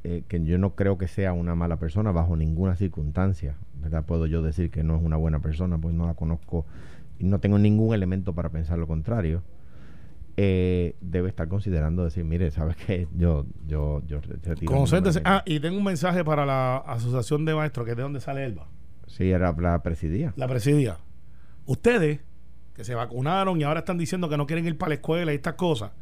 eh, 0.04 0.22
que 0.28 0.44
yo 0.44 0.58
no 0.58 0.74
creo 0.74 0.98
que 0.98 1.08
sea 1.08 1.32
una 1.32 1.54
mala 1.54 1.78
persona 1.78 2.12
bajo 2.12 2.36
ninguna 2.36 2.76
circunstancia, 2.76 3.56
¿verdad? 3.80 4.04
Puedo 4.04 4.26
yo 4.26 4.42
decir 4.42 4.70
que 4.70 4.82
no 4.84 4.96
es 4.96 5.02
una 5.02 5.16
buena 5.16 5.40
persona, 5.40 5.78
pues 5.78 5.94
no 5.94 6.06
la 6.06 6.14
conozco 6.14 6.66
y 7.18 7.24
no 7.24 7.40
tengo 7.40 7.58
ningún 7.58 7.94
elemento 7.94 8.34
para 8.34 8.50
pensar 8.50 8.78
lo 8.78 8.86
contrario. 8.86 9.42
eh, 10.36 10.96
debe 11.00 11.28
estar 11.28 11.46
considerando 11.48 12.02
decir, 12.04 12.24
mire, 12.24 12.50
¿sabes 12.50 12.74
qué? 12.76 13.06
Yo, 13.16 13.46
yo, 13.66 14.02
yo 14.06 14.20
re- 14.20 14.36
retiro 14.42 14.72
mi 14.72 14.78
Concéntrese. 14.78 15.20
nombre". 15.20 15.32
Ah, 15.32 15.42
y 15.46 15.60
tengo 15.60 15.78
un 15.78 15.84
mensaje 15.84 16.24
para 16.24 16.44
la 16.44 16.78
Asociación 16.78 17.44
de 17.44 17.54
Maestros, 17.54 17.84
que 17.86 17.92
es 17.92 17.96
de 17.96 18.02
donde 18.02 18.20
sale 18.20 18.44
Elba. 18.44 18.66
Sí, 19.06 19.30
era 19.30 19.52
la 19.52 19.80
presidía. 19.82 20.32
la 20.36 20.48
presidia. 20.48 20.98
Ustedes, 21.66 22.20
que 22.74 22.82
se 22.84 22.94
vacunaron 22.96 23.60
y 23.60 23.64
ahora 23.64 23.80
están 23.80 23.96
diciendo 23.96 24.28
que 24.28 24.36
no 24.36 24.46
quieren 24.46 24.66
ir 24.66 24.76
para 24.76 24.88
la 24.88 24.94
escuela 24.96 25.30
y 25.32 25.36
estas 25.36 25.54
cosas, 25.54 25.92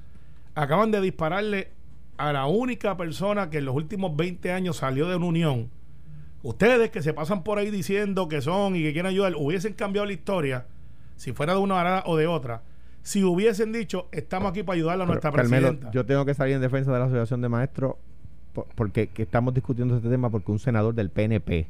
acaban 0.55 0.91
de 0.91 1.03
dispararle 1.03 1.69
a 2.29 2.33
la 2.33 2.47
única 2.47 2.97
persona 2.97 3.51
que 3.51 3.59
en 3.59 3.65
los 3.65 3.75
últimos 3.75 4.15
20 4.17 4.53
años 4.53 4.77
salió 4.79 5.09
de 5.09 5.17
una 5.17 5.27
unión. 5.27 5.71
Ustedes 6.43 6.91
que 6.91 7.03
se 7.03 7.13
pasan 7.15 7.45
por 7.45 7.59
ahí 7.59 7.71
diciendo 7.71 8.29
que 8.29 8.41
son 8.41 8.75
y 8.77 8.83
que 8.83 8.93
quieren 8.93 9.11
ayudar, 9.11 9.35
hubiesen 9.37 9.75
cambiado 9.75 10.07
la 10.07 10.13
historia, 10.13 10.67
si 11.17 11.33
fuera 11.33 11.53
de 11.55 11.61
una 11.61 12.03
o 12.07 12.17
de 12.17 12.27
otra, 12.27 12.63
si 13.03 13.23
hubiesen 13.25 13.73
dicho, 13.73 14.09
estamos 14.13 14.51
aquí 14.51 14.63
para 14.63 14.75
ayudar 14.77 14.95
a 14.95 14.99
Pero, 14.99 15.07
nuestra 15.07 15.31
Carmelo, 15.33 15.69
presidenta. 15.69 15.91
yo 15.93 16.05
tengo 16.07 16.25
que 16.25 16.35
salir 16.35 16.55
en 16.57 16.61
defensa 16.61 16.93
de 16.93 16.99
la 16.99 17.05
Asociación 17.07 17.41
de 17.43 17.49
Maestros 17.49 17.95
por- 18.53 18.67
porque 18.75 19.09
que 19.09 19.23
estamos 19.23 19.55
discutiendo 19.55 19.97
este 19.97 20.09
tema 20.09 20.31
porque 20.31 20.51
un 20.53 20.59
senador 20.59 20.95
del 20.95 21.11
PNP 21.11 21.69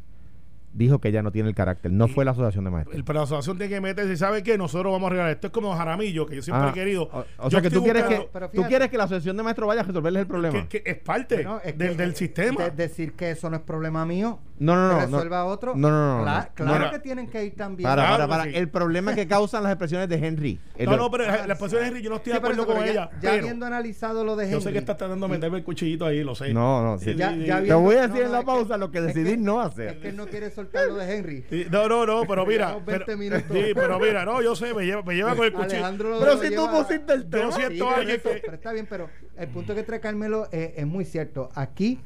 dijo 0.72 1.00
que 1.00 1.08
ella 1.08 1.22
no 1.22 1.30
tiene 1.32 1.48
el 1.48 1.54
carácter. 1.54 1.92
No 1.92 2.06
Y- 2.06 2.08
fue 2.11 2.24
la 2.24 2.30
Asociación 2.32 2.64
de 2.64 2.70
Maestros. 2.70 2.96
el, 2.96 3.04
pero 3.04 3.18
la 3.20 3.24
asociación 3.24 3.58
tiene 3.58 3.74
que 3.74 3.80
meterse 3.80 4.12
y 4.12 4.16
sabe 4.16 4.42
que 4.42 4.56
nosotros 4.56 4.92
vamos 4.92 5.06
a 5.08 5.11
regalar. 5.11 5.32
Esto 5.32 5.48
es 5.48 5.52
como 5.52 5.74
Jaramillo, 5.76 6.26
que 6.26 6.37
yo 6.37 6.42
siempre 6.42 6.66
Ah, 6.66 6.70
he 6.70 6.72
querido. 6.74 7.08
O, 7.38 7.50
sea 7.50 7.61
que 7.61 7.70
tú 7.70 7.82
quieres 7.82 8.04
que, 8.04 8.28
tú 8.54 8.62
quieres 8.64 8.88
que 8.88 8.96
la 8.96 9.04
Asociación 9.04 9.37
de 9.37 9.42
Maestros 9.42 9.68
vaya 9.68 9.82
a 9.82 9.85
resolverles 9.85 10.20
el 10.22 10.26
problema. 10.26 10.68
que, 10.68 10.82
que 10.82 10.90
es 10.90 10.98
parte 10.98 11.44
No, 11.44 11.58
es 11.62 11.76
del, 11.76 11.90
que, 11.90 11.96
del 11.96 12.14
sistema. 12.16 12.64
de- 12.64 12.70
decir 12.70 13.12
que 13.12 13.30
eso 13.32 13.48
no 13.50 13.56
es 13.56 13.62
problema 13.62 14.04
mío. 14.06 14.38
No, 14.62 14.75
no, 14.77 14.88
no, 14.92 14.98
que 15.01 15.07
no. 15.07 15.16
resuelva 15.18 15.44
otro. 15.44 15.75
No, 15.77 15.90
no, 15.90 16.18
no, 16.18 16.25
Cla- 16.25 16.48
no. 16.48 16.55
Claro 16.55 16.85
No, 16.87 16.90
que 16.90 16.98
tienen 17.01 17.29
que 17.29 17.44
ir 17.44 17.57
también. 17.57 17.88
Para, 17.88 18.09
para, 18.09 18.29
para. 18.29 18.44
sí. 18.44 18.51
El 18.55 18.68
problema 18.70 19.14
que 19.14 19.27
causan 19.27 19.62
las 19.62 19.72
expresiones 19.72 20.09
de 20.09 20.16
Henry. 20.27 20.61
El- 20.77 20.88
No, 20.88 20.96
no, 20.96 21.11
pero 21.11 21.25
Ah, 21.25 21.46
la 21.46 21.55
expresión 21.55 21.81
de 21.83 21.88
Henry, 21.88 22.03
yo 22.03 22.11
no 22.11 22.16
estoy 22.16 22.31
Sí, 22.33 22.35
de 22.35 22.38
acuerdo 22.38 22.62
eso, 22.62 22.72
con 22.75 22.83
ella. 22.85 23.11
Ya, 23.14 23.18
pero 23.20 23.33
habiendo 23.42 23.66
analizado 23.66 24.25
lo 24.25 24.37
de 24.37 24.44
Henry. 24.44 24.55
yo 24.57 24.61
sé 24.61 24.72
que 24.72 24.79
está 24.79 24.96
tratando 24.96 25.27
de 25.27 25.33
meterme 25.35 25.59
el 25.59 25.64
cuchillito 25.64 26.07
ahí, 26.07 26.22
lo 26.22 26.35
sé. 26.35 26.53
No, 26.55 26.83
no. 26.83 26.98
sí. 26.98 27.14
Ya- 27.14 27.35
ya 27.35 27.62
Te 27.62 27.75
voy 27.75 27.96
a 27.96 28.03
decir 28.09 28.20
no, 28.20 28.27
en 28.27 28.33
la 28.33 28.38
es 28.38 28.44
que- 28.44 28.46
pausa 28.46 28.77
lo 28.77 28.90
que 28.90 28.98
es 28.98 29.05
decidí 29.07 29.31
que- 29.33 29.37
no 29.38 29.61
Es 29.62 29.68
hacer. 29.68 30.01
que 30.01 30.09
él 30.09 30.16
no 30.16 30.27
quiere 30.27 30.51
soltar 30.51 30.87
lo 30.87 30.94
de 30.96 31.16
Henry. 31.16 31.44
Sí, 31.51 31.66
No, 31.70 31.88
no, 31.88 32.07
no, 32.07 32.22
pero 32.27 32.46
mira. 32.46 32.79
Pero, 32.87 33.05
20 33.07 33.16
minutos. 33.16 33.44
sí, 33.53 33.72
pero 33.75 33.98
mira, 33.98 34.25
no, 34.25 34.40
yo 34.42 34.55
sé, 34.55 34.72
me 34.75 34.85
lleva, 34.87 35.03
me 35.03 35.14
lleva 35.14 35.35
con 35.35 35.44
el 35.44 35.53
cuchillo. 35.53 35.83
Pero 35.98 36.20
lo 36.20 36.37
si 36.42 36.55
tú 36.55 36.68
pusiste 36.70 37.12
el 37.12 37.29
tema. 37.29 37.44
Yo 37.44 37.53
siento 37.53 37.88
pero 38.22 38.55
está 38.55 38.72
bien, 38.72 38.87
pero 38.88 39.09
el 39.37 39.48
punto 39.48 39.75
que 39.75 39.83
trae 39.83 40.01
Carmelo 40.01 40.48
eh, 40.53 40.75
es 40.77 40.87
muy 40.87 41.05
cierto. 41.05 41.48
Aquí, 41.55 42.01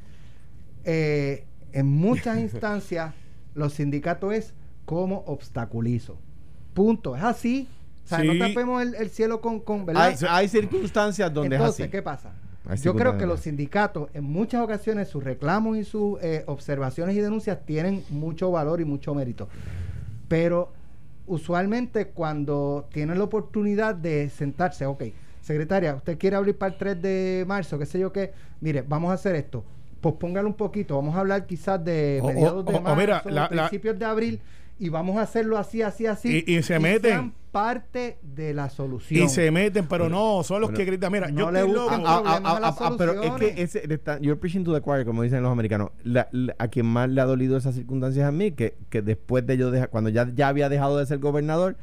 eh, 0.85 1.45
en 1.73 1.87
muchas 1.87 2.39
instancias, 2.39 3.15
los 3.55 3.75
sindicatos 3.75 4.33
es 4.35 4.55
como 4.85 5.19
obstaculizo. 5.27 6.19
Punto. 6.75 7.17
Es 7.17 7.23
así. 7.23 7.69
O 8.05 8.09
sea, 8.09 8.21
Sí. 8.21 8.27
no 8.29 8.39
tapemos 8.39 8.83
el, 8.83 8.95
el 8.95 9.11
cielo 9.11 9.41
con, 9.41 9.61
con 9.61 9.85
¿verdad? 9.85 10.05
Hay, 10.07 10.17
hay 10.29 10.49
circunstancias 10.49 11.33
donde 11.33 11.57
Entonces, 11.57 11.81
es 11.81 11.85
así. 11.87 11.91
¿qué 11.91 12.03
pasa? 12.03 12.33
Hay 12.69 12.79
Yo 12.79 12.95
creo 12.95 13.17
que 13.17 13.27
los 13.27 13.41
sindicatos, 13.41 14.09
en 14.15 14.25
muchas 14.25 14.63
ocasiones, 14.63 15.09
sus 15.09 15.23
reclamos 15.23 15.77
y 15.77 15.85
sus 15.85 16.21
eh, 16.23 16.45
observaciones 16.47 17.17
y 17.17 17.21
denuncias 17.21 17.65
tienen 17.65 18.05
mucho 18.11 18.51
valor 18.51 18.81
y 18.81 18.85
mucho 18.85 19.15
mérito. 19.15 19.49
Pero 20.29 20.73
usualmente 21.27 22.09
cuando 22.09 22.89
tienen 22.93 23.19
la 23.19 23.25
oportunidad 23.25 23.95
de 23.95 24.29
sentarse, 24.29 24.87
ok, 24.87 25.05
secretaria, 25.41 25.95
usted 25.95 26.19
quiere 26.19 26.37
abrir 26.37 26.57
para 26.57 26.73
el 26.73 26.79
3 26.79 27.03
de 27.03 27.45
marzo, 27.47 27.79
qué 27.79 27.87
sé 27.87 27.99
yo 27.99 28.13
qué, 28.13 28.33
mire, 28.61 28.83
vamos 28.83 29.11
a 29.11 29.15
hacer 29.15 29.35
esto. 29.37 29.65
Pospóngalo 30.01 30.49
un 30.49 30.55
poquito, 30.55 30.97
vamos 30.97 31.17
a 31.17 31.21
hablar 31.21 31.47
quizás 31.47 31.83
de 31.85 32.21
O- 32.23 32.27
o- 32.27 32.33
mediados 32.33 32.65
de 32.65 32.75
o- 32.75 32.77
o 32.79 32.81
marzo, 32.83 32.97
mira, 33.01 33.23
la- 33.25 33.49
la- 33.51 33.69
principios 33.69 33.99
de 33.99 34.05
abril, 34.05 34.41
y 34.79 34.89
vamos 34.91 35.17
a 35.17 35.23
hacerlo 35.23 35.57
así, 35.59 35.83
así, 35.83 36.07
así. 36.07 36.45
Y- 36.47 36.57
y 36.57 36.63
se 36.63 36.79
meten. 36.79 37.11
sean 37.13 37.33
parte 37.51 38.19
de 38.23 38.53
la 38.53 38.69
solución. 38.69 39.25
Y 39.25 39.29
se 39.31 39.51
meten, 39.51 39.87
pero 39.89 40.11
no, 40.11 40.43
son 40.43 40.61
los 40.61 40.69
Bueno, 40.69 40.77
que 40.77 40.85
gritan. 40.85 41.11
Mira, 41.11 41.29
no 41.29 41.39
yo 41.41 41.51
le 41.51 41.63
loco. 41.67 41.89
ah, 42.05 42.21
problemas 42.23 42.45
a 42.57 42.61
las 42.61 42.97
pero 42.99 43.23
es 43.23 43.33
que 43.33 43.63
ese, 43.63 43.91
está- 43.95 44.19
you're 44.21 44.39
preaching 44.39 44.63
to 44.63 44.75
the 44.75 44.83
choir, 44.83 45.07
como 45.07 45.23
dicen 45.23 45.43
los 45.43 45.51
americanos. 45.51 45.91
La- 46.05 46.29
la- 46.33 46.55
a 46.59 46.69
quien 46.69 46.85
más 46.85 47.09
le 47.09 47.19
ha 47.23 47.25
dolido 47.25 47.57
esas 47.57 47.75
circunstancias 47.75 48.29
a 48.29 48.33
mí, 48.33 48.53
que, 48.53 48.75
que 48.91 49.01
después 49.01 49.47
de 49.47 49.57
yo 49.57 49.71
dejar, 49.71 49.89
cuando 49.89 50.11
ya, 50.11 50.31
ya 50.35 50.49
había 50.49 50.69
dejado 50.69 50.99
de 50.99 51.07
ser 51.07 51.19
gobernador, 51.19 51.77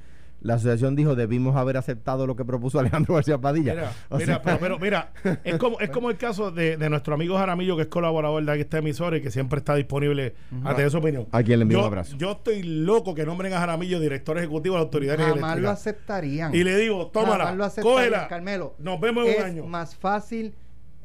la 0.43 0.55
asociación 0.55 0.95
dijo 0.95 1.15
debimos 1.15 1.55
haber 1.55 1.77
aceptado 1.77 2.27
lo 2.27 2.35
que 2.35 2.45
propuso 2.45 2.79
Alejandro 2.79 3.15
García 3.15 3.37
Padilla. 3.39 3.73
Mira, 3.73 3.91
O 4.09 4.17
mira, 4.17 4.25
sea, 4.27 4.41
pero, 4.43 4.59
pero 4.59 4.79
mira, 4.79 5.11
es 5.43 5.55
como, 5.57 5.79
es 5.79 5.89
como 5.89 6.09
el 6.11 6.17
caso 6.17 6.51
de, 6.51 6.77
de 6.77 6.89
nuestro 6.89 7.15
amigo 7.15 7.37
Jaramillo, 7.37 7.75
que 7.75 7.83
es 7.83 7.87
colaborador 7.87 8.43
de 8.45 8.59
esta 8.59 8.77
emisora 8.77 9.17
y 9.17 9.21
que 9.21 9.31
siempre 9.31 9.59
está 9.59 9.75
disponible 9.75 10.35
a 10.63 10.75
tener 10.75 10.91
su 10.91 10.97
opinión. 10.97 11.27
A 11.31 11.41
quien 11.41 11.59
le 11.59 11.63
envío 11.63 11.77
yo, 11.79 11.81
un 11.83 11.87
abrazo. 11.87 12.15
Yo 12.17 12.31
estoy 12.33 12.61
loco 12.63 13.15
que 13.15 13.25
nombren 13.25 13.53
a 13.53 13.59
Jaramillo 13.59 13.99
director 13.99 14.37
ejecutivo 14.37 14.75
de 14.75 14.79
la 14.79 14.83
autoridad 14.83 15.17
Jamás 15.17 15.59
lo 15.59 15.69
aceptarían. 15.69 16.53
Y 16.53 16.63
le 16.63 16.75
digo, 16.77 17.07
tómala, 17.07 17.45
Jamás 17.47 17.77
lo 17.77 17.83
cógela. 17.83 18.27
Carmelo. 18.27 18.75
Nos 18.79 18.99
vemos 18.99 19.25
en 19.25 19.31
es 19.31 19.37
un 19.39 19.43
año. 19.45 19.65
más 19.65 19.95
fácil 19.95 20.53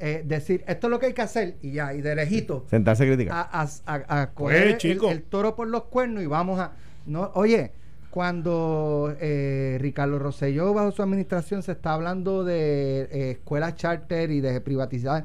eh, 0.01 0.22
decir, 0.24 0.62
esto 0.68 0.87
es 0.87 0.90
lo 0.92 0.98
que 1.01 1.07
hay 1.07 1.12
que 1.12 1.22
hacer, 1.22 1.57
y 1.61 1.72
ya, 1.72 1.92
y 1.94 2.01
de 2.03 2.14
lejito, 2.14 2.64
sentarse 2.70 3.05
a 3.05 3.07
criticar. 3.07 3.37
a, 3.37 3.62
a, 3.62 3.68
a- 3.87 4.22
a 4.22 4.31
Pues, 4.31 4.79
coger 4.79 4.79
el- 4.92 5.05
el, 5.11 5.22
toro 5.24 5.55
por 5.57 5.66
los 5.68 5.85
cuernos 5.85 6.22
y 6.22 6.27
vamos 6.27 6.61
a... 6.61 6.72
no 7.07 7.31
Oye, 7.35 7.72
cuando 8.11 9.14
eh, 9.21 9.77
Ricardo 9.81 10.18
Rosselló 10.18 10.73
bajo 10.75 10.90
su 10.92 11.03
administración 11.03 11.62
se 11.62 11.73
está 11.73 11.94
hablando 11.94 12.44
de 12.44 13.03
eh, 13.11 13.31
escuelas 13.33 13.75
charter 13.77 14.31
y 14.31 14.40
de 14.40 14.61
privatizar, 14.61 15.25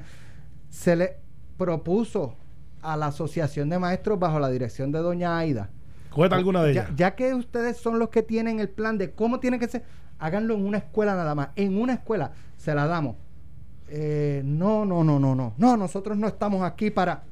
se 0.69 0.96
le 0.96 1.17
propuso 1.58 2.36
a 2.82 2.98
la 2.98 3.08
Asociación 3.08 3.69
de 3.69 3.80
Maestros 3.80 4.19
bajo 4.19 4.39
la 4.39 4.50
dirección 4.50 4.91
de 4.91 5.00
doña 5.00 5.38
Aida, 5.38 5.69
Cógete 6.10 6.36
alguna 6.36 6.62
de 6.63 6.74
ya, 6.74 6.82
ellas. 6.84 6.93
ya 6.96 7.15
que 7.15 7.34
ustedes 7.34 7.78
son 7.78 7.98
los 8.00 8.10
que 8.10 8.22
tienen 8.24 8.60
el 8.60 8.69
plan 8.69 8.98
de 8.98 9.12
cómo 9.12 9.39
tiene 9.39 9.58
que 9.60 9.67
ser, 9.67 9.84
háganlo 10.19 10.54
en 10.56 10.65
una 10.65 10.78
escuela 10.80 11.15
nada 11.15 11.34
más. 11.36 11.50
En 11.56 11.78
una 11.80 11.93
escuela 11.93 12.32
se 12.58 12.76
la 12.76 12.86
damos. 12.86 13.15
Eh, 13.88 14.41
no, 14.46 14.86
no, 14.86 15.04
no, 15.04 15.19
no, 15.19 15.36
no. 15.36 15.54
No, 15.58 15.78
nosotros 15.78 16.17
no 16.17 16.28
estamos 16.28 16.62
aquí 16.63 16.89
para. 16.91 17.24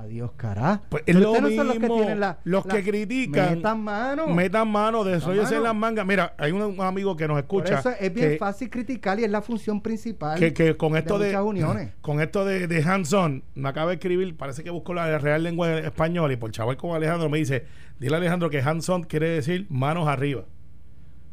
Adiós, 0.00 0.30
cará. 0.36 0.80
Pues 0.88 1.02
es 1.04 1.14
lo 1.14 1.32
ustedes 1.32 1.42
no 1.42 1.56
son 1.56 1.66
los 1.68 1.78
que 1.78 1.88
tienen 1.88 2.20
la- 2.20 2.38
los 2.44 2.64
la- 2.64 2.74
que 2.74 2.82
critican. 2.82 3.56
Metan 3.56 3.80
mano. 3.84 4.26
Metan 4.28 4.66
mano, 4.68 5.04
desóyese 5.04 5.56
en 5.56 5.62
las 5.62 5.74
mangas. 5.74 6.06
Mira, 6.06 6.34
hay 6.38 6.52
un, 6.52 6.62
un 6.62 6.80
amigo 6.80 7.16
que 7.16 7.28
nos 7.28 7.34
Por 7.42 7.64
escucha. 7.66 7.80
eso 7.80 7.90
es 8.00 8.14
bien 8.14 8.30
que- 8.30 8.38
fácil 8.38 8.70
criticar 8.70 9.20
y 9.20 9.24
es 9.24 9.30
la 9.30 9.42
función 9.42 9.82
principal 9.82 10.38
que, 10.38 10.54
que 10.54 10.74
con 10.76 10.96
esto 10.96 11.18
de, 11.18 11.26
muchas 11.26 11.42
uniones. 11.42 11.92
con 12.00 12.20
esto 12.22 12.46
de, 12.46 12.66
de 12.66 12.82
hands-on 12.82 13.42
me 13.54 13.68
acaba 13.68 13.90
de 13.90 13.96
escribir 13.96 14.34
parece 14.36 14.64
que 14.64 14.70
buscó 14.70 14.94
la 14.94 15.18
real 15.18 15.42
lengua 15.42 15.78
española 15.80 16.32
y 16.32 16.36
por 16.36 16.50
chaval 16.50 16.76
como 16.78 16.94
Alejandro 16.94 17.28
me 17.28 17.36
dice 17.38 17.66
dile 17.98 18.14
a 18.14 18.18
Alejandro 18.18 18.48
que 18.48 18.60
hands-on 18.62 19.02
quiere 19.04 19.28
decir 19.28 19.66
manos 19.68 20.08
arriba 20.08 20.44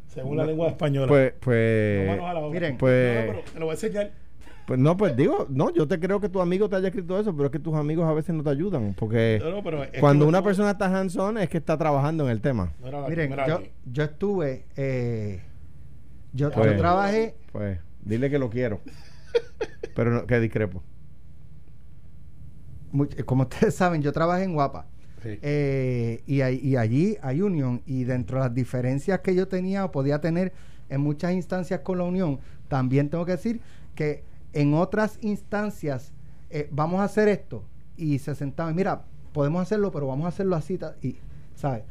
según 0.08 0.36
la 0.36 0.44
lengua 0.44 0.68
española 0.68 1.06
Pues, 1.08 1.32
No 1.32 1.38
pues, 1.40 2.08
manos 2.08 2.24
a 2.30 2.34
la 2.34 2.40
obra. 2.40 2.50
miren, 2.60 2.76
pues- 2.78 3.14
No, 3.14 3.20
no, 3.20 3.32
pero 3.32 3.52
te 3.52 3.58
lo 3.60 3.64
voy 3.66 3.72
a 3.72 3.74
enseñar 3.76 4.12
pues 4.68 4.78
no, 4.78 4.98
pues 4.98 5.16
digo, 5.16 5.46
no, 5.48 5.72
yo 5.72 5.88
te 5.88 5.98
creo 5.98 6.20
que 6.20 6.28
tu 6.28 6.42
amigo 6.42 6.68
te 6.68 6.76
haya 6.76 6.88
escrito 6.88 7.18
eso, 7.18 7.32
pero 7.34 7.46
es 7.46 7.50
que 7.52 7.58
tus 7.58 7.74
amigos 7.74 8.06
a 8.06 8.12
veces 8.12 8.34
no 8.34 8.42
te 8.42 8.50
ayudan, 8.50 8.92
porque 8.98 9.40
No, 9.42 9.50
no, 9.50 9.62
pero 9.62 9.82
es 9.82 9.90
que 9.92 9.98
cuando 10.00 10.28
una 10.28 10.42
persona 10.42 10.72
está 10.72 10.94
hands-on 10.94 11.38
es 11.38 11.48
que 11.48 11.56
está 11.56 11.78
trabajando 11.78 12.24
en 12.26 12.30
el 12.32 12.42
tema. 12.42 12.74
no 12.82 13.08
Miren, 13.08 13.34
yo, 13.48 13.62
yo 13.90 14.04
estuve. 14.04 14.66
eh, 14.76 15.40
yo, 16.34 16.50
yo 16.50 16.54
Pues- 16.54 16.76
trabajé. 16.76 17.34
Pues, 17.50 17.78
dile 18.04 18.28
que 18.28 18.38
lo 18.38 18.50
quiero. 18.50 18.80
pero 19.96 20.10
no, 20.10 20.26
que 20.26 20.38
discrepo. 20.38 20.82
como 23.24 23.42
ustedes 23.48 23.74
saben, 23.74 24.02
yo 24.02 24.12
trabajé 24.12 24.44
en 24.44 24.52
Guapa. 24.52 24.86
Sí. 25.22 25.38
Eh, 25.42 26.22
y, 26.26 26.42
ahí- 26.42 26.60
y 26.62 26.76
allí 26.76 27.16
hay 27.22 27.40
unión 27.42 27.82
y 27.86 28.04
dentro 28.04 28.38
de 28.38 28.44
las 28.44 28.54
diferencias 28.54 29.20
que 29.20 29.34
yo 29.34 29.48
tenía 29.48 29.84
o 29.84 29.90
podía 29.90 30.20
tener 30.20 30.52
en 30.90 31.00
muchas 31.00 31.32
instancias 31.32 31.80
con 31.80 31.98
la 31.98 32.04
unión, 32.04 32.38
también 32.68 33.08
tengo 33.08 33.24
que 33.24 33.32
decir 33.32 33.60
que 33.94 34.22
en 34.52 34.74
otras 34.74 35.18
instancias 35.22 36.12
eh, 36.50 36.68
vamos 36.70 37.00
a 37.00 37.04
hacer 37.04 37.28
esto 37.28 37.62
y 37.96 38.18
se 38.18 38.34
sentaban, 38.34 38.74
mira, 38.74 39.02
podemos 39.32 39.62
hacerlo, 39.62 39.90
pero 39.92 40.06
vamos 40.06 40.24
a 40.26 40.28
hacerlo 40.28 40.56
así 40.56 40.78
y, 41.02 41.16
¿sabes? 41.54 41.82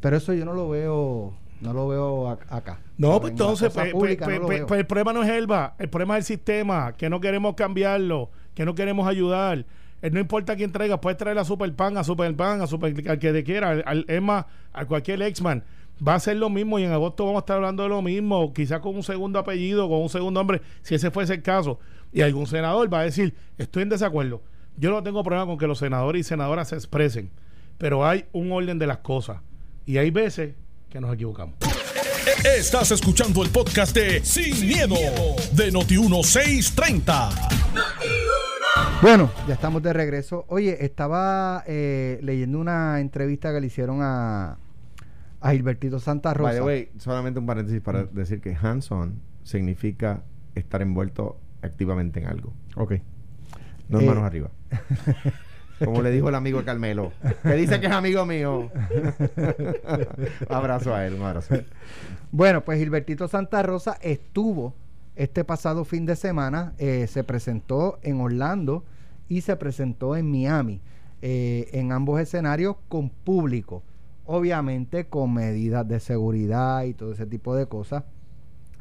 Pero 0.00 0.16
eso 0.16 0.32
yo 0.34 0.44
no 0.44 0.52
lo 0.52 0.68
veo, 0.68 1.32
no 1.60 1.72
lo 1.72 1.88
veo 1.88 2.28
ac- 2.28 2.46
acá. 2.50 2.80
No, 2.98 3.20
pues 3.20 3.32
entonces, 3.32 3.72
pues, 3.72 3.90
pública 3.92 4.26
pues, 4.26 4.40
no 4.40 4.66
pues, 4.66 4.78
el 4.80 4.86
problema 4.86 5.12
no 5.12 5.22
es 5.22 5.30
Elba, 5.30 5.74
el 5.78 5.88
problema 5.88 6.18
es 6.18 6.30
el 6.30 6.36
sistema, 6.36 6.92
que 6.92 7.10
no 7.10 7.20
queremos 7.20 7.54
cambiarlo, 7.54 8.30
que 8.54 8.64
no 8.64 8.74
queremos 8.74 9.08
ayudar. 9.08 9.64
Eh, 10.02 10.10
no 10.10 10.20
importa 10.20 10.54
quién 10.54 10.70
traiga, 10.70 11.00
puedes 11.00 11.16
traer 11.16 11.38
a 11.38 11.44
Superpan, 11.44 11.96
a 11.96 12.04
Superpan, 12.04 12.60
a 12.60 12.66
Super, 12.66 12.94
al 13.08 13.18
que 13.18 13.32
te 13.32 13.42
quiera, 13.42 13.70
al, 13.70 14.04
al- 14.06 14.20
más, 14.20 14.44
a 14.72 14.84
cualquier 14.84 15.22
exman. 15.22 15.64
Va 16.06 16.14
a 16.14 16.20
ser 16.20 16.36
lo 16.36 16.50
mismo 16.50 16.78
y 16.78 16.84
en 16.84 16.92
agosto 16.92 17.24
vamos 17.24 17.38
a 17.38 17.42
estar 17.44 17.56
hablando 17.56 17.84
de 17.84 17.88
lo 17.88 18.02
mismo, 18.02 18.52
quizás 18.52 18.80
con 18.80 18.96
un 18.96 19.02
segundo 19.02 19.38
apellido, 19.38 19.88
con 19.88 20.02
un 20.02 20.08
segundo 20.08 20.40
nombre, 20.40 20.60
si 20.82 20.94
ese 20.94 21.10
fuese 21.10 21.34
el 21.34 21.42
caso. 21.42 21.78
Y 22.12 22.22
algún 22.22 22.46
senador 22.46 22.92
va 22.92 23.00
a 23.00 23.04
decir, 23.04 23.34
estoy 23.58 23.84
en 23.84 23.88
desacuerdo. 23.90 24.42
Yo 24.76 24.90
no 24.90 25.02
tengo 25.02 25.22
problema 25.22 25.46
con 25.46 25.56
que 25.56 25.68
los 25.68 25.78
senadores 25.78 26.20
y 26.20 26.24
senadoras 26.24 26.68
se 26.68 26.74
expresen, 26.74 27.30
pero 27.78 28.06
hay 28.06 28.24
un 28.32 28.50
orden 28.50 28.78
de 28.78 28.88
las 28.88 28.98
cosas. 28.98 29.38
Y 29.86 29.98
hay 29.98 30.10
veces 30.10 30.54
que 30.90 31.00
nos 31.00 31.14
equivocamos. 31.14 31.54
Estás 32.56 32.90
escuchando 32.90 33.42
el 33.42 33.50
podcast 33.50 33.94
de 33.94 34.24
Sin, 34.24 34.66
miedo, 34.66 34.96
de 35.52 35.72
Noti1630. 35.72 37.30
Bueno, 39.00 39.30
ya 39.46 39.54
estamos 39.54 39.82
de 39.82 39.92
regreso. 39.92 40.44
Oye, 40.48 40.84
estaba 40.84 41.62
eh, 41.66 42.18
leyendo 42.22 42.58
una 42.58 43.00
entrevista 43.00 43.52
que 43.52 43.60
le 43.60 43.66
hicieron 43.66 44.00
a, 44.02 44.56
a 45.44 45.52
Gilbertito 45.52 45.98
Santa 45.98 46.32
Rosa. 46.32 46.50
By 46.50 46.58
the 46.58 46.62
way, 46.62 46.88
solamente 46.96 47.38
un 47.38 47.44
paréntesis 47.44 47.82
para 47.82 48.04
decir 48.04 48.40
que 48.40 48.56
hands-on 48.56 49.20
significa 49.42 50.22
estar 50.54 50.80
envuelto 50.80 51.38
activamente 51.60 52.20
en 52.20 52.26
algo. 52.26 52.54
Ok. 52.76 52.94
No 53.90 54.00
Eh, 54.00 54.06
manos 54.06 54.24
arriba. 54.24 54.50
Como 55.84 56.00
le 56.00 56.10
dijo 56.12 56.30
el 56.30 56.34
amigo 56.34 56.60
de 56.60 56.64
Carmelo, 56.64 57.12
que 57.42 57.52
dice 57.54 57.78
que 57.78 57.86
es 57.88 57.92
amigo 57.92 58.24
mío. 58.24 58.70
abrazo 60.48 60.94
a 60.94 61.04
él, 61.04 61.14
un 61.14 61.22
abrazo. 61.22 61.56
Bueno, 62.32 62.64
pues 62.64 62.78
Gilbertito 62.78 63.28
Santa 63.28 63.62
Rosa 63.62 63.98
estuvo 64.00 64.72
este 65.14 65.44
pasado 65.44 65.84
fin 65.84 66.06
de 66.06 66.16
semana, 66.16 66.72
eh, 66.78 67.06
se 67.06 67.22
presentó 67.22 67.98
en 68.02 68.20
Orlando 68.20 68.84
y 69.28 69.42
se 69.42 69.56
presentó 69.56 70.16
en 70.16 70.30
Miami, 70.30 70.80
eh, 71.20 71.68
en 71.72 71.92
ambos 71.92 72.18
escenarios 72.20 72.76
con 72.88 73.10
público, 73.10 73.82
obviamente 74.24 75.06
con 75.06 75.34
medidas 75.34 75.86
de 75.86 76.00
seguridad 76.00 76.84
y 76.84 76.94
todo 76.94 77.12
ese 77.12 77.26
tipo 77.26 77.54
de 77.54 77.66
cosas. 77.66 78.04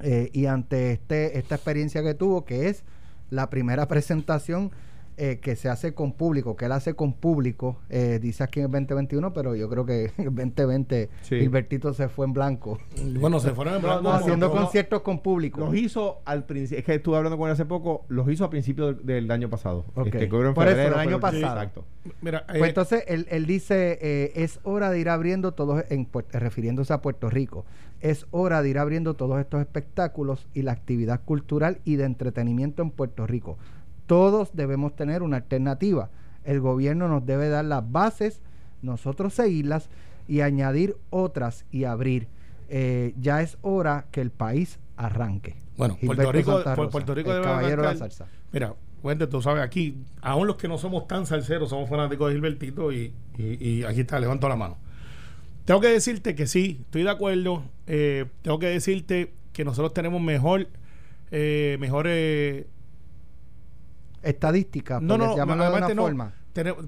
Eh, 0.01 0.29
y 0.33 0.47
ante 0.47 0.91
este, 0.91 1.37
esta 1.37 1.55
experiencia 1.55 2.03
que 2.03 2.13
tuvo, 2.13 2.45
que 2.45 2.69
es 2.69 2.83
la 3.29 3.49
primera 3.49 3.87
presentación 3.89 4.71
eh, 5.17 5.39
que 5.41 5.55
se 5.55 5.69
hace 5.69 5.93
con 5.93 6.13
público, 6.13 6.55
que 6.55 6.65
él 6.65 6.71
hace 6.71 6.95
con 6.95 7.13
público, 7.13 7.79
eh, 7.89 8.19
dice 8.21 8.43
aquí 8.43 8.59
en 8.59 8.65
el 8.65 8.71
2021, 8.71 9.33
pero 9.33 9.55
yo 9.55 9.69
creo 9.69 9.85
que 9.85 10.11
en 10.17 10.27
el 10.27 10.35
2020 10.35 11.09
Sí. 11.21 11.39
Gilbertito 11.39 11.93
se 11.93 12.09
fue 12.09 12.25
en 12.25 12.33
blanco. 12.33 12.79
Bueno, 13.23 13.39
se 13.39 13.51
fueron 13.51 13.75
en 13.75 13.81
blanco. 13.81 14.01
no, 14.01 14.11
haciendo 14.13 14.51
conciertos 14.51 15.01
con 15.01 15.19
público. 15.21 15.59
Los 15.61 15.75
hizo 15.75 16.21
al 16.25 16.45
principio, 16.45 16.79
es 16.79 16.85
que 16.85 16.95
estuve 16.95 17.17
hablando 17.17 17.37
con 17.37 17.47
él 17.47 17.53
hace 17.53 17.65
poco, 17.65 18.05
los 18.09 18.29
hizo 18.29 18.43
a 18.45 18.49
principios 18.49 18.97
del, 18.97 19.05
del 19.05 19.31
año 19.31 19.49
pasado. 19.49 19.85
Ok. 19.95 20.07
Este, 20.07 20.19
que 20.19 20.25
en 20.25 20.53
Por 20.53 20.67
eso, 20.67 20.75
febrero 20.75 20.95
el 20.95 20.99
año 20.99 21.19
pasado. 21.19 21.43
Exacto. 21.43 21.85
Mira, 22.21 22.45
Pues 22.47 22.61
eh, 22.61 22.67
entonces 22.67 23.03
él, 23.07 23.27
él 23.29 23.45
dice, 23.45 23.97
eh, 24.01 24.31
es 24.35 24.59
hora 24.63 24.89
de 24.89 24.99
ir 24.99 25.09
abriendo 25.09 25.53
todos, 25.53 25.83
en, 25.89 26.07
refiriéndose 26.31 26.93
a 26.93 27.01
Puerto 27.01 27.29
Rico, 27.29 27.65
es 28.01 28.25
hora 28.31 28.61
de 28.61 28.69
ir 28.69 28.79
abriendo 28.79 29.13
todos 29.13 29.39
estos 29.39 29.61
espectáculos 29.61 30.47
y 30.53 30.63
la 30.63 30.73
actividad 30.73 31.21
cultural 31.23 31.79
y 31.85 31.95
de 31.95 32.03
entretenimiento 32.03 32.81
en 32.81 32.91
Puerto 32.91 33.25
Rico. 33.25 33.57
Todos 34.13 34.51
debemos 34.53 34.95
tener 34.95 35.23
una 35.23 35.37
alternativa. 35.37 36.11
El 36.45 36.59
gobierno 36.59 37.07
nos 37.07 37.25
debe 37.25 37.49
dar 37.49 37.65
las 37.65 37.91
bases, 37.91 38.41
nosotros 38.83 39.33
seguirlas 39.33 39.89
y 40.27 40.41
añadir 40.41 40.95
otras 41.09 41.65
y 41.71 41.85
abrir. 41.85 42.27
Eh, 42.69 43.15
ya 43.19 43.41
es 43.41 43.57
hora 43.63 44.05
que 44.11 44.21
el 44.21 44.29
país 44.29 44.77
arranque. 44.97 45.55
Bueno, 45.77 45.97
Puerto 46.05 46.31
Rico- 46.31 46.51
Rosa, 46.59 46.75
Puerto 46.75 47.15
Rico 47.15 47.29
el 47.31 47.37
debe 47.37 47.45
caballero 47.47 47.81
de 47.81 47.87
la 47.87 47.95
salsa. 47.95 48.27
Mira, 48.51 48.75
cuente, 49.01 49.25
tú 49.25 49.41
sabes, 49.41 49.63
aquí, 49.63 49.97
aún 50.21 50.45
los 50.45 50.57
que 50.57 50.67
no 50.67 50.77
somos 50.77 51.07
tan 51.07 51.25
salseros, 51.25 51.69
somos 51.71 51.89
fanáticos 51.89 52.27
de 52.29 52.35
Gilbertito 52.35 52.91
y, 52.91 53.11
y, 53.39 53.67
y 53.67 53.83
aquí 53.83 54.01
está, 54.01 54.19
levanto 54.19 54.47
la 54.47 54.55
mano. 54.55 54.77
Tengo 55.65 55.81
que 55.81 55.87
decirte 55.87 56.35
que 56.35 56.45
sí, 56.45 56.77
estoy 56.81 57.01
de 57.01 57.09
acuerdo. 57.09 57.63
eh, 57.87 58.25
tengo 58.43 58.59
que 58.59 58.67
decirte 58.67 59.33
que 59.53 59.65
nosotros 59.65 59.91
tenemos 59.91 60.21
mejor, 60.21 60.67
eh, 61.31 61.77
mejor, 61.79 62.05
eh, 62.07 62.67
estadísticas, 64.23 65.01
No, 65.01 65.17
no, 65.17 65.35
llamarlo 65.35 65.63
de 65.71 65.77
una 65.77 65.93
no, 65.93 66.01
forma. 66.03 66.33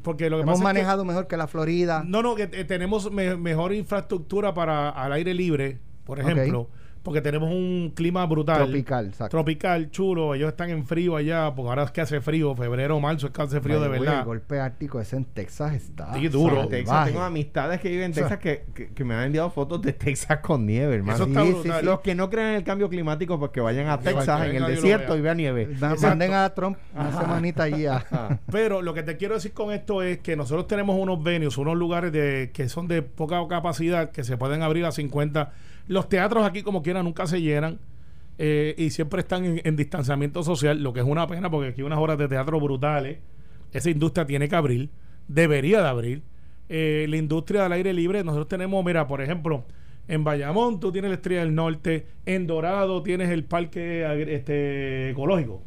Porque 0.04 0.30
lo 0.30 0.38
que 0.38 0.44
Hemos 0.44 0.46
pasa 0.46 0.54
es 0.54 0.60
que- 0.60 0.64
manejado 0.64 1.06
mejor 1.06 1.28
que 1.28 1.38
la 1.38 1.48
Florida. 1.48 2.04
No, 2.06 2.22
no, 2.22 2.36
que 2.36 2.44
eh, 2.44 2.66
tenemos 2.66 3.12
me- 3.12 3.36
mejor 3.36 3.74
infraestructura 3.74 4.54
para 4.54 4.90
al 4.90 5.12
aire 5.14 5.34
libre, 5.34 5.80
por 6.06 6.20
ejemplo, 6.20 6.70
porque 7.06 7.22
tenemos 7.22 7.52
un 7.52 7.94
clima 7.96 8.26
brutal. 8.26 8.64
Tropical, 8.64 9.06
exacto. 9.06 9.38
Tropical, 9.38 9.92
chulo. 9.92 10.34
Ellos 10.34 10.50
están 10.50 10.72
en 10.72 10.88
frío 10.88 11.16
allá, 11.16 11.54
porque 11.56 11.70
ahora 11.70 11.84
es 11.84 11.92
que 11.92 12.02
hace 12.02 12.20
frío, 12.20 12.56
febrero, 12.56 13.00
marzo 13.00 13.28
es 13.28 13.32
que 13.32 13.42
hace 13.44 13.62
frío 13.62 13.80
de 13.80 13.90
verdad. 13.90 14.20
El 14.20 14.26
golpe 14.26 14.60
ártico 14.60 15.00
ese 15.00 15.18
en 15.18 15.26
Texas 15.26 15.76
está. 15.76 16.16
Sí, 16.16 16.28
duro. 16.30 16.68
Texas, 16.68 17.06
tengo 17.06 17.22
amistades 17.22 17.80
que 17.80 17.90
viven 17.90 18.06
en 18.06 18.12
O 18.12 18.14
sea, 18.16 18.24
Texas 18.24 18.40
que, 18.40 18.66
que, 18.74 18.94
que 18.94 19.04
me 19.04 19.14
han 19.14 19.26
enviado 19.26 19.52
fotos 19.52 19.84
de 19.84 19.94
Texas 19.94 20.40
con 20.40 20.66
nieve, 20.66 20.96
hermano. 20.96 21.14
Eso 21.14 21.26
está 21.28 21.42
Sí, 21.44 21.48
sí, 21.48 21.54
brutal. 21.54 21.80
sí. 21.82 21.86
Los 21.86 22.00
que 22.00 22.16
no 22.16 22.30
creen 22.32 22.48
en 22.48 22.56
el 22.56 22.64
cambio 22.64 22.90
climático, 22.90 23.38
pues 23.38 23.52
que 23.52 23.62
vayan 23.62 23.88
a 23.88 24.00
Texas, 24.00 24.26
vayan, 24.26 24.56
en 24.56 24.64
el 24.64 24.76
desierto, 24.76 25.16
y 25.16 25.22
vean 25.22 25.38
nieve. 25.38 25.62
Exacto. 25.62 26.02
Manden 26.08 26.34
a 26.34 26.50
Trump 26.56 26.78
una 26.96 27.12
semanita 27.22 27.64
allí 27.64 27.86
a-. 27.86 28.40
Pero 28.52 28.82
lo 28.82 28.96
que 28.96 29.04
te 29.04 29.16
quiero 29.16 29.36
decir 29.36 29.54
con 29.54 29.72
esto 29.72 30.02
es 30.02 30.18
que 30.22 30.36
nosotros 30.36 30.66
tenemos 30.66 30.98
unos 31.00 31.22
venues, 31.24 31.56
unos 31.60 31.78
lugares 31.78 32.12
de 32.12 32.50
que 32.52 32.68
son 32.68 32.88
de 32.88 33.04
poca 33.04 33.48
capacidad, 33.48 34.10
que 34.10 34.24
se 34.24 34.38
pueden 34.38 34.64
abrir 34.64 34.86
a 34.86 34.92
50. 34.92 35.54
Los 35.88 36.10
teatros 36.10 36.46
aquí, 36.46 36.64
como 36.64 36.82
quiera, 36.82 37.04
nunca 37.04 37.28
se 37.28 37.42
llenan. 37.42 37.80
eh, 38.38 38.76
y 38.78 38.90
siempre 38.90 39.22
están 39.22 39.46
en, 39.46 39.62
en 39.64 39.76
distanciamiento 39.76 40.44
social, 40.44 40.82
lo 40.84 40.92
que 40.94 41.00
es 41.00 41.06
una 41.06 41.26
pena 41.28 41.50
porque 41.50 41.70
aquí 41.70 41.82
unas 41.84 42.00
horas 42.00 42.18
de 42.18 42.28
teatro 42.28 42.60
brutales. 42.60 43.20
Esa 43.72 43.90
industria 43.90 44.26
tiene 44.26 44.50
que 44.50 44.56
abrir, 44.56 44.90
debería 45.28 45.82
de 45.82 45.88
abrir. 45.88 46.22
Eh, 46.70 47.06
la 47.10 47.18
industria 47.18 47.64
del 47.64 47.72
aire 47.74 47.94
libre, 47.94 48.24
nosotros 48.24 48.48
tenemos, 48.48 48.84
mira, 48.84 49.08
por 49.08 49.22
ejemplo, 49.22 49.66
en 50.08 50.24
Bayamón 50.24 50.80
tú 50.80 50.92
tienes 50.92 51.10
la 51.12 51.16
Estrella 51.16 51.42
del 51.42 51.56
Norte, 51.56 52.08
en 52.26 52.48
Dorado 52.48 53.04
tienes 53.04 53.30
el 53.30 53.44
parque 53.44 54.06
este, 54.30 55.12
ecológico. 55.12 55.62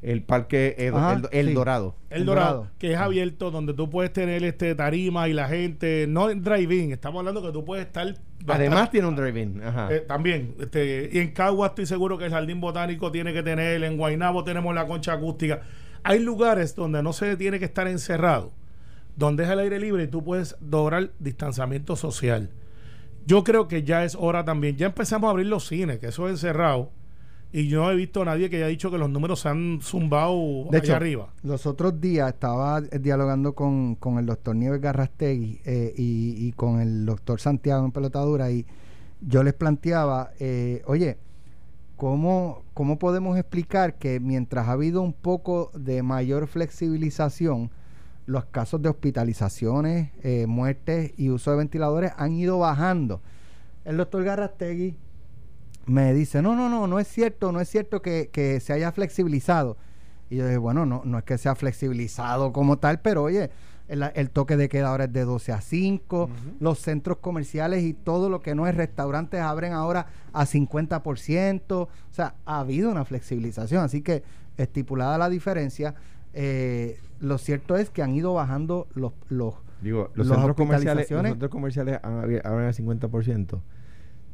El 0.00 0.22
parque 0.22 0.90
Ajá, 0.94 1.14
el, 1.14 1.28
el 1.32 1.46
sí. 1.48 1.54
Dorado. 1.54 1.96
El 2.10 2.20
El 2.20 2.26
Dorado, 2.26 2.56
Dorado. 2.56 2.70
que 2.78 2.92
es 2.92 2.98
abierto, 2.98 3.50
donde 3.50 3.74
tú 3.74 3.90
puedes 3.90 4.12
tener 4.12 4.44
este 4.44 4.74
tarima 4.76 5.28
y 5.28 5.32
la 5.32 5.48
gente, 5.48 6.06
no 6.08 6.30
en 6.30 6.42
drive-in, 6.42 6.92
estamos 6.92 7.18
hablando 7.18 7.42
que 7.42 7.50
tú 7.52 7.64
puedes 7.64 7.86
estar. 7.86 8.14
Además 8.46 8.90
tiene 8.90 9.08
un 9.08 9.16
drive-in. 9.16 9.60
Ajá. 9.62 9.92
Eh, 9.92 10.00
también, 10.00 10.54
este, 10.60 11.10
y 11.12 11.18
en 11.18 11.32
Cagua 11.32 11.68
estoy 11.68 11.86
seguro 11.86 12.16
que 12.16 12.26
el 12.26 12.30
Jardín 12.30 12.60
Botánico 12.60 13.10
tiene 13.10 13.32
que 13.32 13.42
tener, 13.42 13.82
en 13.82 13.96
Guaynabo 13.96 14.44
tenemos 14.44 14.72
la 14.74 14.86
concha 14.86 15.14
acústica. 15.14 15.62
Hay 16.04 16.20
lugares 16.20 16.76
donde 16.76 17.02
no 17.02 17.12
se 17.12 17.36
tiene 17.36 17.58
que 17.58 17.64
estar 17.64 17.88
encerrado, 17.88 18.52
donde 19.16 19.42
es 19.42 19.50
el 19.50 19.58
aire 19.58 19.80
libre 19.80 20.04
y 20.04 20.06
tú 20.08 20.22
puedes 20.22 20.56
lograr 20.60 21.10
distanciamiento 21.18 21.96
social. 21.96 22.50
Yo 23.26 23.42
creo 23.42 23.66
que 23.66 23.82
ya 23.82 24.04
es 24.04 24.14
hora 24.14 24.44
también. 24.44 24.76
Ya 24.76 24.86
empezamos 24.86 25.26
a 25.26 25.32
abrir 25.32 25.46
los 25.46 25.66
cines, 25.66 25.98
que 25.98 26.06
eso 26.06 26.26
es 26.28 26.34
encerrado. 26.34 26.92
Y 27.50 27.68
yo 27.68 27.82
no 27.82 27.90
he 27.90 27.96
visto 27.96 28.22
a 28.22 28.24
nadie 28.26 28.50
que 28.50 28.56
haya 28.56 28.66
dicho 28.66 28.90
que 28.90 28.98
los 28.98 29.08
números 29.08 29.40
se 29.40 29.48
han 29.48 29.80
zumbado 29.80 30.66
De 30.70 30.76
allá 30.76 30.84
hecho, 30.84 30.96
arriba. 30.96 31.32
Los 31.42 31.64
otros 31.66 32.00
días 32.00 32.28
estaba 32.28 32.78
eh, 32.78 32.98
dialogando 32.98 33.54
con, 33.54 33.94
con 33.94 34.18
el 34.18 34.26
doctor 34.26 34.54
Nieves 34.54 34.80
Garrastegui 34.80 35.60
eh, 35.64 35.94
y, 35.96 36.46
y 36.46 36.52
con 36.52 36.80
el 36.80 37.06
doctor 37.06 37.40
Santiago 37.40 37.84
en 37.84 37.92
pelotadura 37.92 38.50
y 38.50 38.66
yo 39.20 39.42
les 39.42 39.54
planteaba, 39.54 40.30
eh, 40.38 40.82
oye, 40.86 41.18
¿cómo, 41.96 42.62
¿cómo 42.74 42.98
podemos 42.98 43.36
explicar 43.36 43.98
que 43.98 44.20
mientras 44.20 44.68
ha 44.68 44.72
habido 44.72 45.02
un 45.02 45.12
poco 45.12 45.70
de 45.74 46.02
mayor 46.02 46.46
flexibilización, 46.46 47.70
los 48.26 48.44
casos 48.44 48.82
de 48.82 48.90
hospitalizaciones, 48.90 50.10
eh, 50.22 50.46
muertes 50.46 51.12
y 51.16 51.30
uso 51.30 51.50
de 51.50 51.56
ventiladores 51.56 52.12
han 52.16 52.32
ido 52.32 52.58
bajando? 52.58 53.20
El 53.84 53.96
doctor 53.96 54.22
Garrastegui 54.22 54.96
me 55.88 56.12
dice, 56.14 56.42
no, 56.42 56.54
no, 56.54 56.68
no, 56.68 56.86
no 56.86 56.98
es 56.98 57.08
cierto, 57.08 57.50
no 57.52 57.60
es 57.60 57.68
cierto 57.68 58.00
que, 58.02 58.28
que 58.32 58.60
se 58.60 58.72
haya 58.72 58.92
flexibilizado. 58.92 59.76
Y 60.30 60.36
yo 60.36 60.44
dije, 60.44 60.58
bueno, 60.58 60.84
no, 60.86 61.02
no 61.04 61.18
es 61.18 61.24
que 61.24 61.38
sea 61.38 61.54
flexibilizado 61.54 62.52
como 62.52 62.78
tal, 62.78 63.00
pero 63.00 63.22
oye, 63.24 63.50
el, 63.88 64.02
el 64.14 64.28
toque 64.30 64.56
de 64.58 64.68
queda 64.68 64.90
ahora 64.90 65.04
es 65.04 65.12
de 65.14 65.24
12 65.24 65.52
a 65.52 65.60
5, 65.62 66.28
los 66.60 66.78
centros 66.80 67.16
comerciales 67.18 67.82
y 67.82 67.94
todo 67.94 68.28
lo 68.28 68.40
que 68.42 68.54
no 68.54 68.66
es 68.66 68.74
restaurantes 68.74 69.40
abren 69.40 69.72
ahora 69.72 70.06
a 70.34 70.44
50%, 70.44 71.62
o 71.72 71.88
sea, 72.10 72.34
ha 72.44 72.60
habido 72.60 72.90
una 72.90 73.04
flexibilización, 73.04 73.82
así 73.82 74.02
que 74.02 74.22
estipulada 74.58 75.16
la 75.18 75.28
diferencia, 75.30 75.94
eh, 76.34 76.98
lo 77.20 77.38
cierto 77.38 77.76
es 77.76 77.90
que 77.90 78.02
han 78.02 78.14
ido 78.14 78.34
bajando 78.34 78.86
los... 78.94 79.12
los 79.28 79.54
Digo, 79.80 80.10
los 80.14 80.26
centros 80.34 80.56
comerciales, 80.56 81.06
los 81.30 81.32
centros 81.32 81.50
comerciales 81.50 82.00
han 82.02 82.22
abi- 82.22 82.40
abren 82.44 82.66
al 82.66 82.74
50%. 82.74 83.60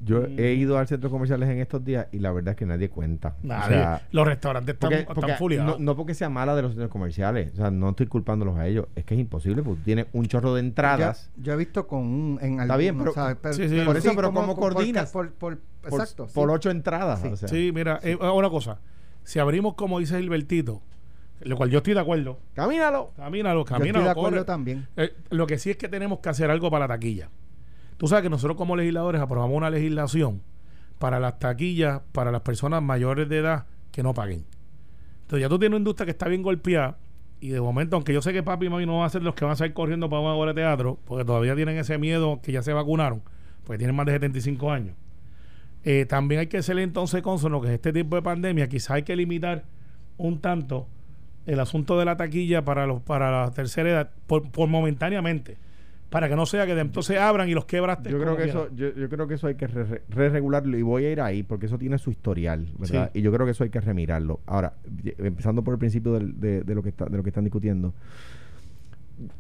Yo 0.05 0.21
Mm. 0.29 0.39
he 0.39 0.53
ido 0.55 0.77
al 0.79 0.87
centro 0.87 1.09
comerciales 1.11 1.49
en 1.49 1.61
estos 1.61 1.83
días 1.85 2.09
y 2.13 2.19
la 2.19 2.31
verdad 2.31 2.51
es 2.53 2.57
que 2.59 2.67
nadie 2.67 2.91
cuenta. 2.91 3.37
O 3.43 3.47
Nadie. 3.47 3.69
sea, 3.77 4.03
los 4.13 4.27
restaurantes 4.27 4.75
están, 4.75 4.91
porque- 5.15 5.57
no, 5.59 5.77
no 5.79 5.97
porque 5.97 6.15
sea 6.15 6.29
mala 6.29 6.55
de 6.55 6.63
los 6.63 6.73
centros 6.73 6.91
comerciales, 6.91 7.53
o 7.55 7.57
sea, 7.57 7.71
no 7.71 7.89
estoy 7.91 8.07
culpándolos 8.07 8.59
a 8.59 8.67
ellos, 8.67 8.87
es 8.97 9.05
que 9.05 9.15
es 9.15 9.21
imposible 9.21 9.63
porque 9.63 9.79
tú 9.81 9.85
tienes 9.85 10.07
un 10.13 10.27
chorro 10.27 10.53
de 10.55 10.61
entradas. 10.61 11.31
Yo, 11.37 11.45
yo 11.45 11.53
he 11.55 11.57
visto 11.57 11.87
con 11.87 12.01
un, 12.01 12.39
en 12.43 12.61
Está 12.61 12.77
bien, 12.77 12.99
pero- 12.99 13.13
¿sabes? 13.15 13.57
Sí, 13.57 13.69
sí. 13.69 13.81
Por 13.85 13.97
eso, 13.97 14.13
pero 14.15 14.29
como- 14.29 14.41
¿cómo 14.43 14.55
por- 14.57 14.75
coordinas? 14.75 15.11
Por, 15.11 15.33
por- 15.33 15.59
por, 15.81 15.93
exacto. 16.01 16.27
por 16.35 16.49
sí. 16.51 16.55
ocho 16.55 16.71
entradas. 16.71 17.21
Sí. 17.23 17.29
o 17.29 17.37
sea. 17.37 17.49
Sí, 17.49 17.71
mira, 17.75 17.99
eh, 18.03 18.17
una 18.17 18.51
cosa. 18.51 18.81
Si 19.23 19.39
abrimos, 19.39 19.75
como 19.75 20.01
dice 20.01 20.19
Gilbertito, 20.21 20.83
lo 21.41 21.57
cual 21.57 21.71
yo 21.71 21.79
estoy 21.79 21.95
de 21.95 22.01
acuerdo, 22.01 22.39
Camínalo. 22.55 23.13
camínalo, 23.17 23.61
Yo 23.61 23.65
camínalo. 23.65 23.89
estoy 23.91 24.05
de 24.05 24.11
acuerdo 24.11 24.31
corre. 24.39 24.45
también. 24.45 24.87
Eh, 24.97 25.15
lo 25.31 25.47
que 25.47 25.59
sí 25.59 25.71
es 25.71 25.77
que 25.77 25.89
tenemos 25.89 26.19
que 26.21 26.29
hacer 26.29 26.51
algo 26.51 26.71
para 26.71 26.87
la 26.87 26.95
taquilla. 26.95 27.29
Tú 27.97 28.09
sabes 28.09 28.23
que 28.23 28.31
nosotros 28.31 28.57
como 28.57 28.77
legisladores 28.77 29.21
aprobamos 29.21 29.57
una 29.57 29.71
legislación 29.71 30.43
para 30.99 31.21
las 31.21 31.39
taquillas, 31.39 32.01
para 32.13 32.31
las 32.31 32.43
personas 32.43 32.83
mayores 32.83 33.29
de 33.29 33.39
edad 33.39 33.67
que 33.93 34.03
no 34.03 34.15
paguen. 34.15 34.45
Entonces 35.23 35.43
ya 35.43 35.49
tú 35.49 35.59
tienes 35.59 35.77
una 35.77 35.79
industria 35.79 36.07
que 36.07 36.11
está 36.11 36.29
bien 36.29 36.43
golpeada 36.43 36.99
y 37.41 37.49
de 37.49 37.61
momento, 37.61 37.97
aunque 37.97 38.13
yo 38.13 38.23
sé 38.23 38.33
que 38.33 38.43
papi 38.43 38.67
y 38.67 38.69
mami 38.71 38.87
no 38.87 38.99
van 38.99 39.07
a 39.07 39.11
ser 39.11 39.23
los 39.23 39.35
que 39.35 39.45
van 39.45 39.53
a 39.53 39.57
salir 39.57 39.75
corriendo 39.75 40.09
para 40.09 40.23
una 40.23 40.35
obra 40.35 40.53
de 40.53 40.63
teatro, 40.63 40.99
porque 41.05 41.25
todavía 41.25 41.55
tienen 41.55 41.77
ese 41.77 41.99
miedo 41.99 42.41
que 42.43 42.53
ya 42.53 42.63
se 42.63 42.73
vacunaron, 42.73 43.23
porque 43.65 43.79
tienen 43.79 43.95
más 43.95 44.07
de 44.07 44.13
75 44.13 44.71
años. 44.71 44.97
Eh, 45.85 46.07
también 46.07 46.41
hay 46.41 46.47
que 46.47 46.63
ser 46.63 46.79
entonces 46.79 47.21
consono 47.21 47.61
que 47.61 47.75
este 47.75 47.93
tipo 47.93 48.17
de 48.17 48.23
pandemia 48.23 48.69
quizás 48.69 48.93
hay 48.93 49.03
que 49.03 49.15
limitar 49.15 49.65
un 50.17 50.41
tanto 50.41 50.89
el 51.45 51.61
asunto 51.61 51.99
de 51.99 52.07
la 52.07 52.17
taquilla 52.17 52.65
para 52.65 52.87
los 52.87 53.03
para 53.03 53.31
la 53.31 53.51
tercera 53.51 53.91
edad 53.91 54.11
por, 54.27 54.51
por 54.51 54.69
momentáneamente 54.69 55.59
para 56.15 56.29
que 56.29 56.37
no 56.37 56.47
sea 56.47 56.65
que 56.65 56.77
de 56.77 56.81
entonces 56.81 57.19
abran 57.19 57.49
y 57.49 57.55
los 57.55 57.65
quebraste 57.65 58.09
Yo 58.09 58.21
creo 58.21 58.37
que 58.37 58.45
quieran. 58.45 58.63
eso, 58.67 58.75
yo, 58.77 58.95
yo 58.95 59.09
creo 59.09 59.27
que 59.27 59.35
eso 59.35 59.49
hay 59.49 59.57
que 59.57 59.67
re- 59.67 59.83
re- 59.85 60.03
re-regularlo 60.09 60.79
y 60.79 60.83
voy 60.83 61.05
a 61.07 61.11
ir 61.11 61.21
ahí 61.21 61.43
porque 61.43 61.67
eso 61.67 61.77
tiene 61.77 61.99
su 61.99 62.11
historial, 62.13 62.69
¿verdad? 62.79 63.11
Sí. 63.13 63.19
Y 63.19 63.23
yo 63.23 63.33
creo 63.33 63.45
que 63.45 63.51
eso 63.51 63.65
hay 63.65 63.71
que 63.71 63.81
remirarlo. 63.81 64.39
Ahora, 64.47 64.75
empezando 65.19 65.65
por 65.65 65.75
el 65.75 65.79
principio 65.79 66.13
del- 66.13 66.39
de, 66.41 66.63
de 66.63 66.75
lo 66.77 66.85
que 66.85 66.91
está, 66.91 67.07
de 67.07 67.17
lo 67.17 67.25
que 67.25 67.31
están 67.31 67.43
discutiendo, 67.43 67.93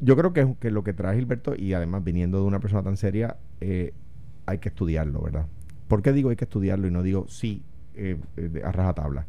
yo 0.00 0.16
creo 0.16 0.32
que, 0.32 0.54
que 0.60 0.70
lo 0.70 0.84
que 0.84 0.92
trae 0.92 1.16
Gilberto 1.16 1.54
y 1.56 1.72
además 1.74 2.02
viniendo 2.04 2.40
de 2.40 2.44
una 2.44 2.60
persona 2.60 2.82
tan 2.82 2.96
seria, 2.96 3.36
eh, 3.60 3.92
hay 4.46 4.58
que 4.58 4.68
estudiarlo, 4.68 5.20
¿verdad? 5.22 5.46
¿Por 5.88 6.02
qué 6.02 6.12
digo 6.12 6.30
hay 6.30 6.36
que 6.36 6.44
estudiarlo 6.44 6.86
y 6.86 6.90
no 6.90 7.02
digo 7.02 7.26
sí 7.28 7.62
eh, 7.94 8.16
eh, 8.36 8.62
a 8.64 8.72
rajatabla? 8.72 9.26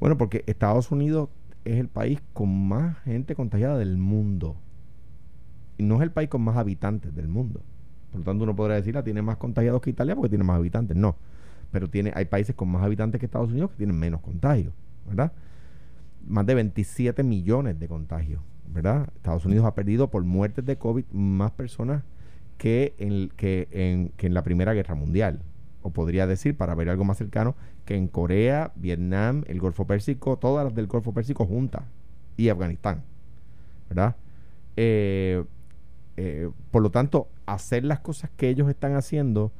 Bueno, 0.00 0.18
porque 0.18 0.44
Estados 0.46 0.90
Unidos 0.90 1.30
es 1.64 1.78
el 1.78 1.88
país 1.88 2.20
con 2.34 2.68
más 2.68 2.98
gente 3.04 3.34
contagiada 3.34 3.78
del 3.78 3.96
mundo. 3.96 4.56
No 5.78 5.96
es 5.96 6.02
el 6.02 6.10
país 6.10 6.28
con 6.28 6.42
más 6.42 6.56
habitantes 6.56 7.14
del 7.14 7.28
mundo. 7.28 7.60
Por 8.10 8.20
lo 8.20 8.24
tanto, 8.24 8.44
uno 8.44 8.54
podría 8.54 8.76
decir, 8.76 8.96
ah, 8.96 9.02
tiene 9.02 9.22
más 9.22 9.36
contagiados 9.38 9.80
que 9.82 9.90
Italia 9.90 10.14
porque 10.14 10.28
tiene 10.28 10.44
más 10.44 10.56
habitantes. 10.56 10.96
No. 10.96 11.16
Pero 11.72 11.90
tiene, 11.90 12.12
hay 12.14 12.26
países 12.26 12.54
con 12.54 12.68
más 12.68 12.82
habitantes 12.84 13.18
que 13.18 13.26
Estados 13.26 13.50
Unidos 13.50 13.70
que 13.72 13.78
tienen 13.78 13.98
menos 13.98 14.20
contagios, 14.20 14.72
¿verdad? 15.06 15.32
Más 16.26 16.46
de 16.46 16.54
27 16.54 17.24
millones 17.24 17.78
de 17.80 17.88
contagios, 17.88 18.40
¿verdad? 18.72 19.08
Estados 19.16 19.44
Unidos 19.44 19.66
ha 19.66 19.74
perdido 19.74 20.10
por 20.10 20.22
muertes 20.22 20.64
de 20.64 20.78
COVID 20.78 21.06
más 21.12 21.50
personas 21.50 22.04
que 22.56 22.94
en, 22.98 23.30
que 23.36 23.68
en, 23.72 24.12
que 24.16 24.28
en 24.28 24.34
la 24.34 24.42
Primera 24.42 24.72
Guerra 24.74 24.94
Mundial. 24.94 25.40
O 25.82 25.90
podría 25.90 26.26
decir, 26.26 26.56
para 26.56 26.74
ver 26.76 26.88
algo 26.88 27.04
más 27.04 27.18
cercano, 27.18 27.56
que 27.84 27.96
en 27.96 28.08
Corea, 28.08 28.72
Vietnam, 28.76 29.42
el 29.48 29.60
Golfo 29.60 29.86
Pérsico, 29.86 30.38
todas 30.38 30.64
las 30.64 30.74
del 30.74 30.86
Golfo 30.86 31.12
Pérsico 31.12 31.44
juntas, 31.44 31.82
y 32.36 32.48
Afganistán, 32.48 33.02
¿verdad? 33.88 34.16
Eh, 34.76 35.44
eh, 36.16 36.50
por 36.70 36.82
lo 36.82 36.90
tanto, 36.90 37.28
hacer 37.46 37.84
las 37.84 38.00
cosas 38.00 38.30
que 38.36 38.48
ellos 38.48 38.68
están 38.68 38.94
haciendo, 38.94 39.52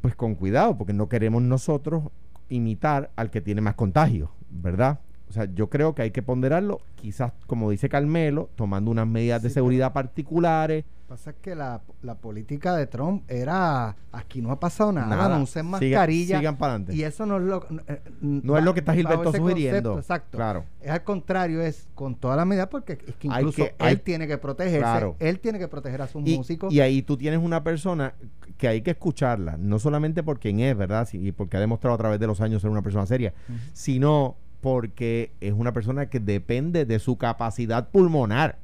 pues 0.00 0.14
con 0.14 0.34
cuidado, 0.34 0.76
porque 0.78 0.92
no 0.92 1.08
queremos 1.08 1.42
nosotros 1.42 2.04
imitar 2.48 3.10
al 3.16 3.30
que 3.30 3.40
tiene 3.40 3.60
más 3.60 3.74
contagios, 3.74 4.30
¿verdad? 4.50 5.00
O 5.30 5.32
sea, 5.32 5.44
yo 5.54 5.70
creo 5.70 5.94
que 5.94 6.02
hay 6.02 6.10
que 6.10 6.22
ponderarlo, 6.22 6.80
quizás, 6.96 7.32
como 7.46 7.70
dice 7.70 7.88
Carmelo, 7.88 8.50
tomando 8.56 8.90
unas 8.90 9.06
medidas 9.06 9.40
de 9.42 9.48
seguridad 9.50 9.92
particulares. 9.92 10.84
pasa 11.06 11.30
es 11.30 11.36
que 11.40 11.54
la, 11.54 11.82
la 12.02 12.16
política 12.16 12.74
de 12.74 12.88
Trump 12.88 13.22
era 13.30 13.94
aquí 14.10 14.42
no 14.42 14.50
ha 14.50 14.58
pasado 14.58 14.90
nada, 14.92 15.06
Nada. 15.06 15.36
no 15.38 15.44
usen 15.44 15.66
mascarilla 15.66 16.38
sigan 16.38 16.56
para 16.56 16.74
adelante. 16.74 16.96
y 16.96 17.04
eso 17.04 17.26
no 17.26 17.36
es 17.36 17.42
lo 17.44 17.64
eh, 17.86 18.00
No 18.20 18.58
es 18.58 18.64
lo 18.64 18.74
que 18.74 18.80
está 18.80 18.92
Gilberto 18.94 19.32
sugiriendo. 19.32 19.92
concepto, 19.92 19.98
exacto 20.00 20.36
Claro. 20.36 20.64
es 20.80 20.90
al 20.90 21.04
contrario 21.04 21.62
es 21.62 21.88
con 21.94 22.16
toda 22.16 22.34
la 22.36 22.44
medida 22.44 22.68
porque 22.68 22.94
es 22.94 23.14
que 23.16 23.28
Hay 23.30 23.38
incluso 23.42 23.56
que- 23.56 23.68
él 23.70 23.74
hay- 23.78 23.96
tiene 23.98 24.26
que 24.26 24.36
protegerse 24.38 24.78
Claro. 24.80 25.14
él 25.20 25.38
tiene 25.38 25.58
que 25.60 25.68
proteger 25.68 26.02
a 26.02 26.08
sus 26.08 26.26
Y, 26.26 26.36
músicos 26.36 26.72
y 26.72 26.80
ahí 26.80 27.02
tú 27.02 27.16
tienes 27.16 27.38
una 27.40 27.62
persona 27.62 28.14
que 28.58 28.66
hay 28.68 28.82
que 28.82 28.90
escucharla, 28.90 29.56
no 29.58 29.78
solamente 29.78 30.22
por 30.24 30.38
quién 30.40 30.58
es, 30.60 30.76
¿verdad? 30.76 31.08
Y 31.12 31.32
porque 31.32 31.56
ha 31.56 31.60
demostrado 31.60 31.94
a 31.94 31.98
través 31.98 32.20
de 32.20 32.26
los 32.26 32.40
años 32.40 32.60
ser 32.62 32.70
una 32.70 32.82
persona 32.82 33.06
seria, 33.06 33.32
sino 33.72 34.36
porque 34.60 35.32
es 35.40 35.52
una 35.52 35.72
persona 35.72 36.06
que 36.06 36.20
depende 36.20 36.84
de 36.84 36.98
su 36.98 37.16
capacidad 37.16 37.88
pulmonar 37.88 38.58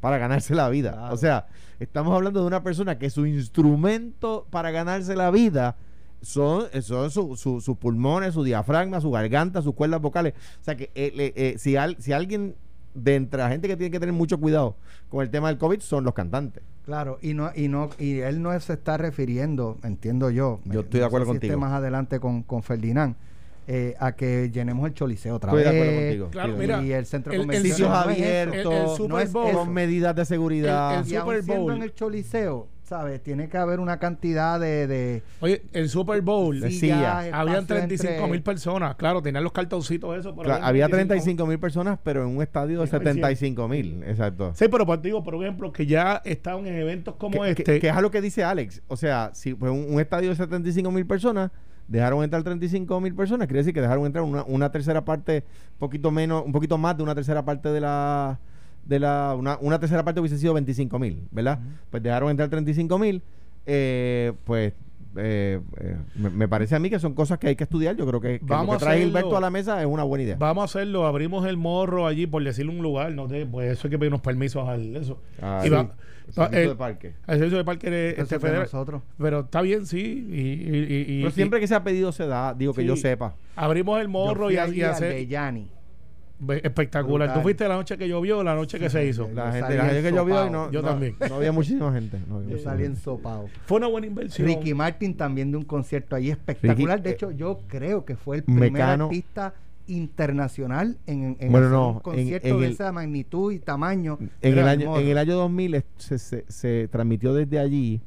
para 0.00 0.18
ganarse 0.18 0.54
la 0.54 0.68
vida. 0.68 0.92
Claro. 0.92 1.14
O 1.14 1.16
sea, 1.16 1.46
estamos 1.80 2.14
hablando 2.14 2.40
de 2.40 2.46
una 2.46 2.62
persona 2.62 2.98
que 2.98 3.10
su 3.10 3.26
instrumento 3.26 4.46
para 4.50 4.70
ganarse 4.70 5.16
la 5.16 5.30
vida 5.30 5.76
son, 6.22 6.64
son 6.82 7.10
su- 7.10 7.36
su- 7.36 7.60
sus 7.60 7.76
pulmones, 7.76 8.34
su 8.34 8.42
diafragma, 8.44 9.00
su 9.00 9.10
garganta, 9.10 9.62
sus 9.62 9.74
cuerdas 9.74 10.00
vocales. 10.00 10.34
O 10.60 10.64
sea 10.64 10.76
que 10.76 10.90
eh, 10.94 11.32
eh, 11.36 11.54
si, 11.58 11.76
al- 11.76 11.96
si 12.00 12.12
alguien 12.12 12.54
de 12.94 13.14
entre 13.16 13.40
la 13.40 13.48
gente 13.48 13.68
que 13.68 13.76
tiene 13.76 13.90
que 13.90 14.00
tener 14.00 14.14
mucho 14.14 14.38
cuidado 14.40 14.76
con 15.08 15.22
el 15.22 15.30
tema 15.30 15.48
del 15.48 15.58
COVID 15.58 15.80
son 15.80 16.04
los 16.04 16.14
cantantes. 16.14 16.62
Claro, 16.84 17.18
y 17.20 17.34
no 17.34 17.50
y 17.54 17.68
no 17.68 17.90
y 17.98 18.20
él 18.20 18.40
no 18.42 18.58
se 18.60 18.72
está 18.72 18.96
refiriendo, 18.96 19.78
entiendo 19.84 20.30
yo. 20.30 20.60
Yo 20.64 20.80
eh, 20.80 20.82
estoy 20.84 20.98
de 21.00 21.02
no 21.02 21.06
acuerdo 21.06 21.26
sé 21.26 21.32
si 21.32 21.36
esté 21.36 21.48
contigo. 21.48 21.60
más 21.60 21.72
adelante 21.72 22.18
con, 22.18 22.42
con 22.42 22.62
Ferdinand, 22.62 23.14
eh, 23.70 23.94
a 24.00 24.12
que 24.12 24.50
llenemos 24.50 24.86
el 24.88 24.94
choliseo 24.94 25.36
otra 25.36 25.50
Estoy 25.50 25.62
de 25.64 25.70
vez. 25.70 25.80
acuerdo 25.82 26.00
contigo. 26.00 26.28
Claro, 26.30 26.52
Sí, 26.54 26.58
mira, 26.58 26.82
y 26.82 26.92
el 26.92 27.04
centro 27.04 27.32
el- 27.34 27.50
el 27.50 27.62
Sitios 27.62 27.90
abiertos, 27.90 28.72
El- 28.74 28.80
el 28.80 28.88
Super 28.96 29.08
no 29.10 29.18
es 29.20 29.28
eso. 29.28 29.52
con 29.52 29.72
medidas 29.74 30.16
de 30.16 30.24
seguridad. 30.24 30.92
El- 30.94 31.00
el 31.00 31.06
y 31.06 31.16
Super 31.18 31.42
Bowl. 31.42 31.72
en 31.76 31.82
el 31.82 31.94
choliseo, 31.94 32.66
¿sabes? 32.84 33.22
Tiene 33.22 33.50
que 33.50 33.58
haber 33.58 33.78
una 33.80 33.98
cantidad 33.98 34.58
de, 34.58 34.86
de 34.86 35.22
Oye, 35.40 35.60
el 35.74 35.90
Super 35.90 36.22
Bowl, 36.22 36.58
De 36.60 36.70
sillas. 36.70 37.26
habían 37.32 37.56
espacio 37.56 37.66
35 37.66 38.12
entre- 38.14 38.30
mil 38.30 38.42
personas. 38.42 38.96
Claro, 38.96 39.20
tenían 39.20 39.44
los 39.44 39.52
cartoncitos 39.52 40.18
eso. 40.18 40.30
pero 40.34 40.44
Claro, 40.46 40.64
había 40.64 40.88
35 40.88 41.44
mil 41.46 41.58
personas, 41.58 41.98
pero 42.02 42.22
en 42.22 42.34
un 42.34 42.42
estadio 42.42 42.80
de 42.80 42.86
Sí, 42.86 42.92
75 42.92 43.68
mil. 43.68 44.02
Exacto. 44.04 44.52
Sí, 44.54 44.66
pero 44.70 44.86
pues, 44.86 45.02
digo, 45.02 45.22
por 45.22 45.34
ejemplo, 45.34 45.70
que 45.74 45.84
ya 45.84 46.22
estaban 46.24 46.66
en 46.66 46.76
eventos 46.76 47.16
como 47.16 47.42
que, 47.42 47.50
este. 47.50 47.64
que- 47.64 47.80
que 47.80 47.88
es 47.88 47.94
a 47.94 48.00
lo 48.00 48.10
que 48.10 48.22
dice 48.22 48.42
Alex. 48.42 48.80
O 48.88 48.96
sea, 48.96 49.30
si 49.34 49.52
fue 49.54 49.68
un, 49.70 49.92
un 49.92 50.00
estadio 50.00 50.30
de 50.30 50.36
75 50.36 50.90
mil 50.90 51.04
personas, 51.06 51.50
dejaron 51.88 52.22
entrar 52.22 52.42
35 52.42 53.00
mil 53.00 53.14
personas, 53.14 53.46
quiere 53.48 53.58
decir 53.60 53.74
que 53.74 53.80
dejaron 53.80 54.06
entrar 54.06 54.22
una, 54.24 54.44
una 54.44 54.70
tercera 54.70 55.04
parte, 55.04 55.42
poquito 55.78 56.10
menos, 56.10 56.44
un 56.44 56.52
poquito 56.52 56.78
más 56.78 56.96
de 56.96 57.02
una 57.02 57.14
tercera 57.14 57.44
parte 57.44 57.70
de 57.70 57.80
la 57.80 58.38
de 58.84 58.98
la 59.00 59.34
una, 59.38 59.58
una 59.60 59.78
tercera 59.78 60.02
parte 60.04 60.20
hubiese 60.20 60.38
sido 60.38 60.54
25 60.54 60.98
mil, 60.98 61.22
¿verdad? 61.30 61.58
Pues 61.90 62.02
dejaron 62.02 62.30
entrar 62.30 62.48
35 62.48 62.98
mil, 62.98 63.22
eh, 63.66 64.32
pues 64.44 64.72
eh, 65.16 65.60
eh, 65.80 65.96
me, 66.14 66.30
me 66.30 66.48
parece 66.48 66.74
a 66.74 66.78
mí 66.78 66.88
que 66.90 66.98
son 66.98 67.14
cosas 67.14 67.38
que 67.38 67.48
hay 67.48 67.56
que 67.56 67.64
estudiar. 67.64 67.96
Yo 67.96 68.06
creo 68.06 68.20
que, 68.20 68.38
que 68.38 68.44
Vamos 68.46 68.66
lo 68.66 68.72
a 68.74 68.78
que 68.78 68.84
trae. 68.84 69.00
Gilberto 69.02 69.36
a 69.36 69.40
la 69.40 69.50
mesa 69.50 69.80
es 69.80 69.86
una 69.86 70.04
buena 70.04 70.24
idea. 70.24 70.36
Vamos 70.38 70.62
a 70.62 70.64
hacerlo, 70.66 71.06
abrimos 71.06 71.46
el 71.46 71.56
morro 71.56 72.06
allí 72.06 72.26
por 72.26 72.42
decirle 72.44 72.72
un 72.72 72.82
lugar, 72.82 73.12
no 73.12 73.28
sé, 73.28 73.46
pues 73.50 73.72
eso 73.72 73.86
hay 73.88 73.90
que 73.90 73.98
pedir 73.98 74.10
unos 74.12 74.20
permisos 74.22 74.66
al 74.68 74.96
eso. 74.96 75.18
Ah, 75.42 75.60
y 75.62 75.68
sí. 75.68 75.70
va- 75.74 75.94
El 76.28 76.40
va- 76.42 76.44
servicio 76.46 76.62
el- 76.62 76.68
de 76.68 76.74
parque. 76.76 77.12
al 77.26 77.36
servicio 77.38 77.58
de 77.58 77.64
parque 77.64 77.86
este 78.10 78.22
es 78.22 78.28
de 78.28 78.38
federal. 78.40 78.62
nosotros. 78.62 79.02
Pero 79.18 79.40
está 79.40 79.60
bien, 79.62 79.86
sí. 79.86 79.98
Y, 80.30 80.36
y- 80.36 80.40
y- 80.40 81.00
y- 81.00 81.18
Pero 81.20 81.28
y- 81.28 81.32
siempre 81.32 81.60
que 81.60 81.66
se 81.66 81.74
ha 81.74 81.82
pedido 81.82 82.12
se 82.12 82.26
da, 82.26 82.54
digo 82.54 82.72
que 82.74 82.84
yo 82.84 82.96
sepa. 82.96 83.34
abrimos 83.56 83.98
el 84.00 84.06
Yo 84.06 84.10
morro 84.10 84.46
fui 84.46 84.54
y, 84.54 84.58
y. 84.58 85.68
Ve- 86.40 86.60
espectacular. 86.62 87.26
Brutal. 87.26 87.34
Tú 87.34 87.42
fuiste 87.42 87.66
la 87.66 87.74
noche 87.74 87.98
que 87.98 88.08
llovió, 88.08 88.44
la 88.44 88.54
noche 88.54 88.78
que 88.78 88.88
se 88.88 89.04
hizo. 89.04 89.28
La 89.34 89.46
Yo 89.46 89.52
gente, 89.54 89.76
la 89.76 89.86
gente 89.86 90.02
que 90.08 90.14
yo 90.14 90.24
vi 90.24 90.30
hoy 90.32 90.38
ensopado. 90.46 90.66
no, 90.66 90.70
Yo 90.72 90.82
no- 90.82 90.88
también. 90.88 91.16
no 91.28 91.34
había 91.34 91.50
muchísima 91.50 91.92
gente. 91.92 92.18
no 92.28 92.36
había 92.36 92.44
Yo 92.46 92.50
muchísima 92.50 92.70
salí 92.72 92.82
gente. 92.84 92.98
ensopado. 92.98 93.46
Fue 93.66 93.78
una 93.78 93.88
buena 93.88 94.06
inversión. 94.06 94.46
Ricky 94.46 94.72
Martin 94.72 95.16
también 95.16 95.50
de 95.50 95.56
un 95.56 95.64
concierto 95.64 96.14
ahí 96.14 96.30
espectacular. 96.30 96.98
Ricky, 96.98 97.02
de 97.04 97.10
eh, 97.10 97.12
hecho, 97.14 97.30
yo 97.32 97.58
creo 97.66 98.04
que 98.04 98.14
fue 98.14 98.36
el 98.36 98.42
primer 98.44 98.70
Mecano. 98.70 99.06
artista 99.06 99.52
internacional 99.88 100.98
en, 101.06 101.36
en 101.40 101.50
Bueno, 101.52 101.66
hacer 101.66 101.72
no, 101.78 101.88
un 101.90 101.94
en- 101.96 102.00
concierto 102.02 102.48
en 102.48 102.60
de 102.60 102.66
el- 102.66 102.72
esa 102.72 102.92
magnitud 102.92 103.52
y 103.52 103.58
tamaño. 103.58 104.18
En 104.40 104.58
el, 104.58 104.66
año, 104.68 104.98
en 104.98 105.08
el 105.08 105.18
año 105.18 105.34
2000 105.36 105.74
es- 105.74 105.84
se, 105.96 106.18
se- 106.18 106.44
se 106.48 106.88
transmitió 106.90 107.34
desde 107.34 107.58
allí 107.58 108.00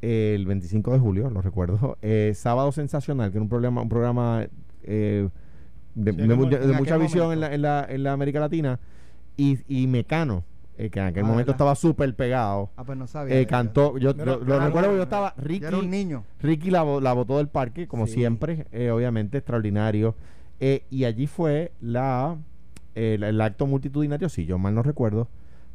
eh, 0.00 0.34
el 0.36 0.46
25 0.46 0.92
de 0.92 0.98
julio, 1.00 1.28
lo 1.30 1.42
recuerdo, 1.42 1.98
eh, 2.02 2.32
Sábado 2.34 2.70
Sensacional, 2.72 3.30
que 3.32 3.38
era 3.38 3.42
un 3.42 3.48
programa, 3.48 3.82
un 3.82 3.88
programa 3.88 4.46
eh, 4.84 5.28
de, 5.96 6.12
Sí, 6.12 6.72
mucha 6.74 6.96
visión 6.98 7.32
en 7.32 7.40
la, 7.40 7.52
en, 7.54 7.62
la, 7.62 7.86
en 7.88 8.02
la 8.04 8.12
América 8.12 8.38
Latina, 8.38 8.78
y, 9.36 9.58
y 9.66 9.88
Mecano, 9.88 10.44
eh, 10.76 10.90
que 10.90 11.00
en 11.00 11.06
aquel 11.06 11.24
Ah, 11.24 11.26
momento 11.26 11.46
¿verdad? 11.48 11.54
estaba 11.56 11.74
súper 11.74 12.14
pegado, 12.14 12.70
Ah, 12.76 12.84
pues 12.84 12.96
no 12.96 13.08
sabía. 13.08 13.40
eh, 13.40 13.46
cantó, 13.48 13.98
yo 13.98 14.12
lo, 14.14 14.38
lo 14.38 14.60
recuerdo, 14.60 14.94
yo 14.96 15.02
estaba, 15.02 15.34
Ricky, 15.36 15.62
Yo 15.62 15.68
era 15.68 15.78
un 15.78 15.90
niño. 15.90 16.24
Ricky 16.40 16.70
la, 16.70 16.82
bo- 16.82 17.00
la 17.00 17.12
botó 17.12 17.38
del 17.38 17.48
parque, 17.48 17.88
como 17.88 18.06
Sí. 18.06 18.12
siempre, 18.14 18.66
eh, 18.70 18.90
obviamente, 18.92 19.38
extraordinario. 19.38 20.14
Eh, 20.60 20.84
y 20.90 21.04
allí 21.04 21.26
fue 21.26 21.72
la 21.80 22.36
el, 22.94 23.40
acto 23.40 23.66
multitudinario, 23.66 24.28
si 24.28 24.44
yo 24.44 24.58
mal 24.58 24.74
no 24.74 24.82
recuerdo, 24.82 25.28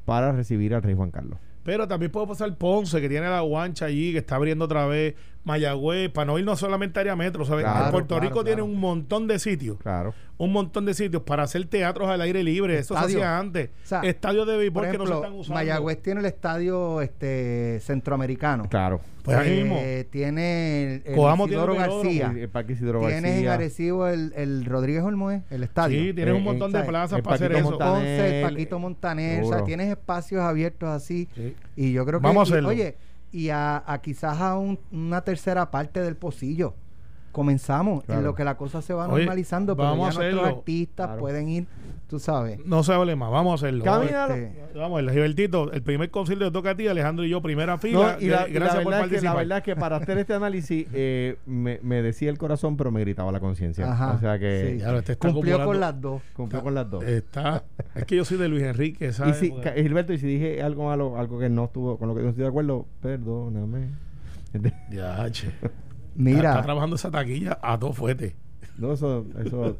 para 0.06 0.32
recibir 0.32 0.74
al 0.76 0.84
rey 0.84 0.96
Juan 0.96 1.12
Carlos. 1.12 1.40
Pero 1.64 1.88
también 1.88 2.12
puede 2.12 2.28
pasar 2.28 2.54
Ponce, 2.58 3.00
que 3.00 3.08
tiene 3.08 3.28
la 3.30 3.40
guancha 3.42 3.86
allí, 3.86 4.12
que 4.12 4.18
está 4.18 4.36
abriendo 4.36 4.66
otra 4.66 4.86
vez 4.86 5.16
Mayagüez, 5.46 6.10
para 6.10 6.26
no 6.26 6.40
irnos 6.40 6.60
solamente 6.60 7.00
a 7.00 7.02
área 7.02 7.16
metro. 7.16 7.44
¿sabes? 7.46 7.66
Claro, 7.66 7.92
Puerto 7.92 8.16
claro, 8.16 8.24
Rico 8.24 8.44
tiene 8.44 8.62
un 8.62 8.80
montón 8.80 9.28
de 9.28 9.40
sitios, 9.40 9.78
Claro. 9.80 10.14
un 10.38 10.52
montón 10.54 10.86
de 10.86 10.94
sitios 10.94 11.22
para 11.24 11.44
hacer 11.44 11.66
teatros 11.66 12.08
al 12.10 12.22
aire 12.22 12.44
libre. 12.44 12.78
Eso 12.80 12.96
se 12.98 13.04
hacía 13.06 13.38
antes. 13.38 13.70
O 13.84 13.88
sea, 13.88 14.02
Estadios 14.02 14.48
de 14.48 14.58
béisbol 14.58 14.90
que 14.92 14.98
no 14.98 15.06
se 15.06 15.14
están 15.14 15.34
usando. 15.34 15.54
Mayagüez 15.56 16.02
tiene 16.02 16.22
el 16.22 16.26
estadio 16.28 17.02
este 17.02 17.80
centroamericano. 17.82 18.70
Claro. 18.70 19.02
Pues 19.24 19.38
ahí 19.38 19.62
mismo. 19.62 19.78
Eh, 19.80 20.06
tiene 20.10 20.84
el, 20.84 21.04
el 21.06 21.16
tiene. 21.48 21.76
García. 21.78 22.28
El, 22.32 22.38
el 22.40 22.50
Parque 22.50 22.74
Isidro 22.74 23.00
Tienes 23.00 23.18
en 23.24 23.24
García. 23.24 23.54
Arecibo 23.54 24.08
el, 24.08 24.34
el 24.36 24.66
Rodríguez 24.66 25.04
Olmoé, 25.04 25.44
el 25.50 25.64
estadio. 25.64 25.98
Sí, 26.02 26.14
tienes 26.14 26.34
Eh, 26.34 26.38
un 26.38 26.44
montón 26.44 26.76
eh, 26.76 26.80
de 26.80 26.84
plazas 26.86 27.22
para 27.22 27.36
hacer 27.36 27.52
eso. 27.54 27.70
Montaner. 27.72 27.94
Ponce, 27.94 28.42
el 28.42 28.50
Paquito 28.50 28.80
Montaner, 28.80 29.44
o 29.44 29.48
sea, 29.48 29.64
tienes 29.64 29.90
espacios 29.90 30.42
abiertos 30.42 30.90
así. 30.90 31.30
Sí. 31.36 31.56
Y 31.78 31.94
yo 31.94 32.06
creo 32.06 32.20
que. 32.20 32.24
Vamos 32.28 32.50
a 32.50 32.50
y- 32.50 32.54
hacerlo. 32.54 32.70
oye, 32.70 32.96
y 33.34 33.50
a, 33.50 33.84
a 33.86 34.02
quizás 34.02 34.40
a 34.42 34.58
un- 34.58 34.80
una 34.92 35.24
tercera 35.24 35.72
parte 35.72 36.02
del 36.02 36.18
pocillo. 36.18 36.76
Comenzamos 37.34 38.04
Claro. 38.06 38.22
en 38.22 38.26
lo 38.28 38.36
que 38.36 38.44
la 38.46 38.56
cosa 38.56 38.82
se 38.82 38.94
va 38.94 39.08
Oye, 39.08 39.26
normalizando, 39.26 39.76
pero 39.76 39.90
vamos 39.90 40.16
ya 40.16 40.22
a 40.22 40.24
nuestros 40.24 40.48
artistas 40.48 41.08
Claro. 41.08 41.20
pueden 41.20 41.50
ir, 41.50 41.66
tú 42.08 42.20
sabes. 42.20 42.64
No 42.66 42.84
se 42.84 42.94
hable 42.94 43.16
más, 43.16 43.32
vamos 43.32 43.52
a 43.52 43.66
hacerlo. 43.66 43.84
Camínalo. 43.84 44.36
Este, 44.36 44.64
Vamos, 44.78 45.00
el 45.02 45.10
Gilbertito, 45.12 45.72
el 45.72 45.82
primer 45.84 46.10
concilio 46.12 46.48
te 46.48 46.52
toca 46.54 46.70
a 46.72 46.76
ti, 46.76 46.88
Alejandro 46.88 47.26
y 47.26 47.30
yo, 47.30 47.42
primera 47.42 47.74
No, 47.74 47.80
fila. 47.80 48.18
y 48.20 48.28
la, 48.28 48.46
Gra- 48.46 48.50
y 48.50 48.54
la 48.54 48.60
Gracias 48.60 48.84
por 48.84 48.92
que, 48.94 48.98
la 48.98 49.00
participar. 49.04 49.36
verdad 49.38 49.58
es 49.58 49.64
que 49.64 49.76
para 49.76 49.96
hacer 49.98 50.18
este 50.20 50.34
análisis 50.36 50.88
eh, 50.94 51.38
me, 51.48 51.80
me 51.82 52.02
decía 52.04 52.30
el 52.30 52.38
corazón, 52.38 52.78
pero 52.78 52.92
me 52.92 53.00
gritaba 53.02 53.32
la 53.32 53.40
conciencia. 53.40 53.92
Ajá, 53.92 54.14
O 54.14 54.20
sea 54.20 54.38
que 54.38 54.78
sí. 54.80 54.86
Este 54.96 55.16
Cumplió 55.18 55.66
con 55.66 55.80
las 55.80 56.00
dos. 56.00 56.22
cumplió 56.34 56.62
con 56.62 56.76
las 56.76 56.88
dos. 56.90 57.04
Está, 57.04 57.64
es 57.96 58.06
que 58.06 58.16
yo 58.16 58.26
soy 58.26 58.38
de 58.38 58.48
Luis 58.48 58.62
Enrique, 58.64 59.08
Y 59.08 59.12
¿sabes? 59.14 59.38
si, 59.38 59.50
Porque- 59.50 59.70
ca- 59.70 59.76
Gilberto, 59.76 60.14
y 60.14 60.18
si 60.20 60.28
dije 60.28 60.62
algo 60.62 60.86
malo, 60.86 61.18
algo 61.18 61.40
que 61.40 61.50
no 61.50 61.66
estuvo, 61.66 61.98
con 61.98 62.08
lo 62.10 62.16
que 62.16 62.22
no 62.22 62.30
estoy 62.30 62.44
de 62.44 62.50
acuerdo, 62.50 62.86
perdóname. 63.02 63.90
Ya, 64.92 65.30
che. 65.32 65.50
Está, 66.18 66.30
está 66.30 66.38
Mira, 66.38 66.62
trabajando 66.62 66.96
esa 66.96 67.12
taquilla 67.12 67.58
a 67.62 67.78
todo 67.80 67.94
fuerte. 67.94 68.36
No, 68.78 68.94
eso, 68.94 69.26
eso, 69.44 69.78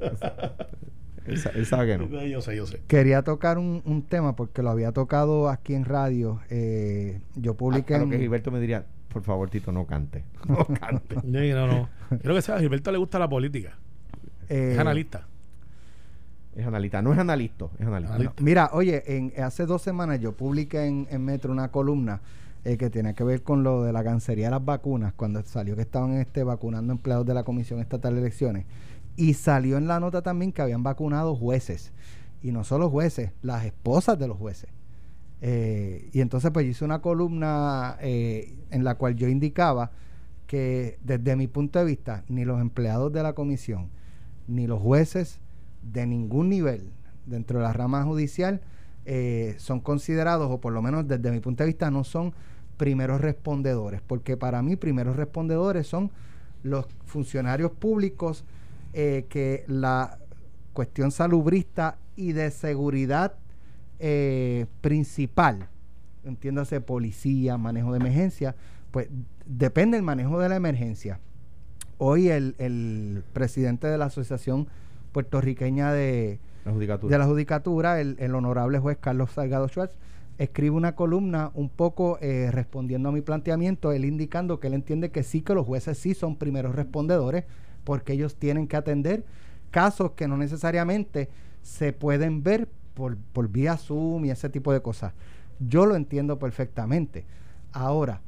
él, 1.26 1.38
sa- 1.38 1.50
él 1.52 1.66
sabe 1.66 1.88
que 1.88 1.98
no. 1.98 2.24
Yo 2.26 2.42
sé, 2.42 2.56
yo 2.56 2.66
sé. 2.68 2.82
quería 2.88 3.22
tocar 3.24 3.58
un, 3.58 3.82
un 3.86 4.04
tema 4.04 4.36
porque 4.36 4.62
lo 4.62 4.70
había 4.70 4.92
tocado 4.92 5.50
aquí 5.50 5.74
en 5.74 5.86
radio. 5.86 6.40
Eh, 6.50 7.22
yo 7.36 7.56
publiqué 7.56 7.96
A, 7.96 7.98
a 7.98 8.00
lo 8.02 8.10
que 8.10 8.20
Gilberto 8.20 8.52
me 8.52 8.60
diría, 8.60 8.86
por 9.10 9.24
favor, 9.24 9.50
Tito, 9.50 9.72
no 9.72 9.86
cante. 9.86 10.24
No 10.48 10.66
cante. 10.66 11.16
No, 11.24 11.68
no. 11.68 11.90
Creo 12.22 12.36
que 12.36 12.42
sea, 12.42 12.56
a 12.56 12.60
Gilberto 12.60 12.92
le 12.92 12.98
gusta 12.98 13.18
la 13.20 13.30
política. 13.30 13.78
eh, 14.50 14.72
Es 14.74 14.80
analista. 14.80 15.26
Es 16.56 16.68
analista, 16.68 17.02
no 17.02 17.14
es 17.14 17.18
analista, 17.20 17.66
es 17.80 17.88
analista. 17.88 18.14
Analista. 18.16 18.44
Mira, 18.44 18.70
oye, 18.74 19.02
en, 19.18 19.34
hace 19.42 19.66
dos 19.66 19.82
semanas 19.82 20.20
yo 20.20 20.34
publiqué 20.34 20.86
en, 20.86 21.08
en 21.10 21.26
Metro 21.26 21.52
una 21.52 21.70
columna 21.70 22.22
eh, 22.66 22.78
que 22.78 22.90
tiene 22.90 23.14
que 23.14 23.24
ver 23.24 23.44
con 23.44 23.64
lo 23.64 23.84
de 23.84 23.94
la 23.94 24.04
cancería 24.04 24.46
de 24.46 24.52
las 24.52 24.64
vacunas, 24.64 25.14
cuando 25.14 25.42
salió 25.44 25.76
que 25.76 25.82
estaban 25.82 26.14
este, 26.14 26.44
vacunando 26.44 26.94
empleados 26.94 27.26
de 27.26 27.34
la 27.34 27.44
Comisión 27.44 27.80
Estatal 27.80 28.14
de 28.16 28.22
Elecciones. 28.22 28.66
Y 29.16 29.34
salió 29.34 29.78
en 29.78 29.88
la 29.88 30.00
nota 30.00 30.22
también 30.22 30.52
que 30.52 30.62
habían 30.62 30.84
vacunado 30.84 31.36
jueces. 31.36 31.92
Y 32.42 32.52
no 32.52 32.64
solo 32.64 32.90
jueces, 32.90 33.32
las 33.42 33.66
esposas 33.66 34.18
de 34.18 34.28
los 34.28 34.38
jueces. 34.38 34.70
Eh, 35.42 36.10
y 36.14 36.22
entonces 36.22 36.52
pues 36.52 36.66
yo 36.66 36.72
hice 36.72 36.86
una 36.86 37.02
columna 37.02 37.98
eh, 38.00 38.56
en 38.72 38.86
la 38.86 38.96
cual 38.96 39.16
yo 39.16 39.28
indicaba 39.28 39.92
que 40.48 40.98
desde 41.04 41.36
mi 41.36 41.48
punto 41.48 41.80
de 41.80 41.86
vista, 41.86 42.24
ni 42.30 42.46
los 42.46 42.62
empleados 42.62 43.12
de 43.12 43.24
la 43.24 43.34
comisión, 43.34 43.90
ni 44.48 44.68
los 44.68 44.82
jueces 44.82 45.42
de 45.82 46.08
ningún 46.08 46.48
nivel 46.48 46.92
dentro 47.26 47.60
de 47.60 47.66
la 47.66 47.74
rama 47.74 48.04
judicial 48.04 48.62
eh, 49.06 49.56
son 49.58 49.82
considerados, 49.82 50.50
o 50.50 50.62
por 50.62 50.72
lo 50.72 50.82
menos 50.82 51.08
desde 51.08 51.30
mi 51.32 51.42
punto 51.42 51.64
de 51.64 51.68
vista, 51.68 51.92
no 51.92 52.04
son 52.06 52.34
primeros 52.78 53.22
respondedores, 53.22 54.02
porque 54.02 54.38
para 54.38 54.62
mí 54.62 54.76
primeros 54.76 55.16
respondedores 55.16 55.88
son 55.88 56.12
los 56.64 56.88
funcionarios 57.06 57.72
públicos 57.72 58.46
eh, 58.94 59.26
que 59.30 59.64
la 59.68 60.18
cuestión 60.74 61.12
salubrista 61.12 61.98
y 62.16 62.32
de 62.32 62.52
seguridad 62.52 63.34
eh, 64.00 64.66
principal, 64.82 65.68
entiéndase 66.24 66.82
policía, 66.82 67.58
manejo 67.58 67.92
de 67.92 68.00
emergencia, 68.00 68.56
pues 68.92 69.08
depende 69.46 69.98
del 69.98 70.04
manejo 70.04 70.40
de 70.40 70.50
la 70.50 70.56
emergencia. 70.56 71.20
Hoy 71.98 72.30
el, 72.30 72.56
el 72.58 73.24
presidente 73.34 73.88
de 73.88 73.98
la 73.98 74.06
Asociación 74.06 74.68
Puertorriqueña 75.12 75.92
de, 75.92 76.40
La 76.66 76.72
judicatura. 76.72 77.12
de 77.12 77.18
la 77.18 77.26
Judicatura, 77.26 78.02
el, 78.02 78.16
el 78.20 78.36
honorable 78.36 78.80
juez 78.80 78.98
Carlos 79.00 79.32
Salgado 79.32 79.68
Schwartz, 79.68 79.96
escribe 80.38 80.76
una 80.76 80.96
columna 80.96 81.52
un 81.54 81.70
poco 81.70 82.18
eh, 82.22 82.50
respondiendo 82.52 83.10
a 83.10 83.12
mi 83.12 83.22
planteamiento, 83.22 83.92
él 83.92 84.06
indicando 84.06 84.60
que 84.60 84.68
él 84.68 84.74
entiende 84.74 85.12
que 85.12 85.24
sí 85.24 85.42
que 85.42 85.54
los 85.54 85.66
jueces 85.66 85.98
sí 85.98 86.14
son 86.14 86.36
primeros 86.38 86.76
respondedores 86.76 87.46
porque 87.84 88.14
ellos 88.14 88.36
tienen 88.36 88.68
que 88.68 88.76
atender 88.78 89.26
casos 89.72 90.12
que 90.12 90.28
no 90.28 90.38
necesariamente 90.38 91.30
se 91.62 91.94
pueden 91.94 92.44
ver 92.44 92.68
por, 92.94 93.18
por 93.18 93.50
vía 93.50 93.78
Zoom 93.78 94.26
y 94.26 94.32
ese 94.32 94.50
tipo 94.50 94.72
de 94.74 94.82
cosas. 94.82 95.14
Yo 95.60 95.86
lo 95.86 95.96
entiendo 95.96 96.40
perfectamente. 96.40 97.26
Ahora, 97.72 98.22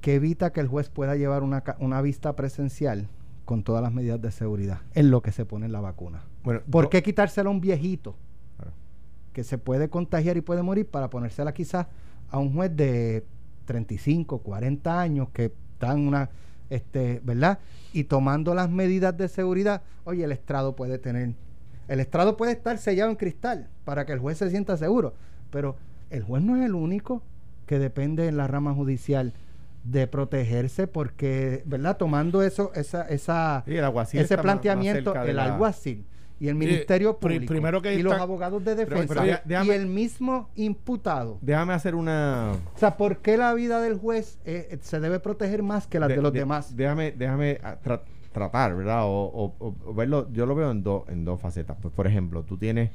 ¿qué 0.00 0.14
evita 0.16 0.52
que 0.52 0.60
el 0.60 0.68
juez 0.68 0.88
pueda 0.90 1.16
llevar 1.16 1.42
una, 1.42 1.62
una 1.78 2.00
vista 2.02 2.34
presencial 2.36 3.08
con 3.44 3.62
todas 3.62 3.82
las 3.82 3.92
medidas 3.92 4.20
de 4.20 4.30
seguridad 4.30 4.80
en 4.94 5.10
lo 5.10 5.22
que 5.22 5.32
se 5.32 5.44
pone 5.44 5.68
la 5.68 5.80
vacuna? 5.80 6.22
Bueno, 6.42 6.60
¿Por 6.70 6.84
yo- 6.84 6.90
qué 6.90 7.02
quitársela 7.02 7.48
a 7.48 7.52
un 7.52 7.60
viejito. 7.60 8.16
Que 9.34 9.44
se 9.44 9.58
puede 9.58 9.90
contagiar 9.90 10.38
y 10.38 10.40
puede 10.40 10.62
morir 10.62 10.86
para 10.86 11.10
ponérsela 11.10 11.52
quizás 11.52 11.88
a 12.30 12.38
un 12.38 12.54
juez 12.54 12.74
de 12.74 13.26
35, 13.66 14.38
40 14.38 15.00
años 15.00 15.28
que 15.30 15.52
están 15.74 16.06
una, 16.06 16.30
este, 16.70 17.20
¿verdad? 17.22 17.58
Y 17.92 18.04
tomando 18.04 18.54
las 18.54 18.70
medidas 18.70 19.14
de 19.16 19.28
seguridad, 19.28 19.82
oye, 20.04 20.24
el 20.24 20.32
estrado 20.32 20.76
puede 20.76 20.98
tener, 20.98 21.34
el 21.88 22.00
estrado 22.00 22.36
puede 22.36 22.52
estar 22.52 22.78
sellado 22.78 23.10
en 23.10 23.16
cristal 23.16 23.68
para 23.84 24.06
que 24.06 24.12
el 24.12 24.20
juez 24.20 24.38
se 24.38 24.48
sienta 24.48 24.76
seguro, 24.76 25.14
pero 25.50 25.76
el 26.10 26.22
juez 26.22 26.42
no 26.42 26.56
es 26.56 26.64
el 26.64 26.74
único 26.74 27.20
que 27.66 27.78
depende 27.78 28.28
en 28.28 28.36
la 28.36 28.46
rama 28.46 28.72
judicial 28.72 29.32
de 29.84 30.06
protegerse 30.06 30.86
porque, 30.86 31.62
¿verdad? 31.66 31.96
Tomando 31.96 32.42
eso, 32.42 32.72
esa, 32.74 33.02
esa, 33.02 33.62
Sí, 33.66 33.76
el 33.76 33.84
alguacil 33.84 34.20
ese 34.20 34.34
está 34.34 34.36
más- 34.38 34.44
más 34.44 34.52
planteamiento, 34.62 35.14
el 35.22 35.36
la- 35.36 35.44
alguacil 35.44 36.04
y 36.40 36.48
el 36.48 36.56
Ministerio 36.56 37.16
Público 37.18 37.46
primero 37.46 37.80
que 37.80 37.94
y 37.94 38.02
los 38.02 38.14
abogados 38.14 38.64
de 38.64 38.74
Pero- 38.74 38.88
defensa 38.90 39.14
pero 39.14 39.26
deja- 39.26 39.42
déjame- 39.44 39.66
y 39.66 39.70
el 39.76 39.86
mismo 39.86 40.48
imputado. 40.56 41.38
Déjame 41.42 41.74
hacer 41.74 41.94
una. 41.94 42.52
O 42.74 42.78
sea, 42.78 42.96
¿por 42.96 43.18
qué 43.18 43.36
la 43.36 43.54
vida 43.54 43.80
del 43.80 43.98
juez 43.98 44.38
eh, 44.44 44.68
eh, 44.72 44.78
se 44.80 44.98
debe 45.00 45.20
proteger 45.20 45.62
más 45.62 45.86
que 45.86 46.00
la 46.00 46.08
de, 46.08 46.16
los 46.16 46.32
demás? 46.32 46.74
Déjame, 46.76 47.12
déjame 47.12 47.60
ah, 47.62 47.76
tra- 47.84 48.00
tratar, 48.32 48.74
¿verdad? 48.74 49.04
O, 49.04 49.10
o- 49.26 49.54
o- 49.58 49.74
o 49.86 49.94
verlo. 49.94 50.28
Yo 50.32 50.44
lo 50.46 50.54
veo 50.56 50.70
en, 50.72 50.82
dos 50.82 51.04
en 51.08 51.24
dos 51.24 51.40
facetas. 51.40 51.76
Pues, 51.80 51.94
por 51.94 52.06
ejemplo, 52.06 52.42
tú 52.42 52.56
tienes. 52.56 52.90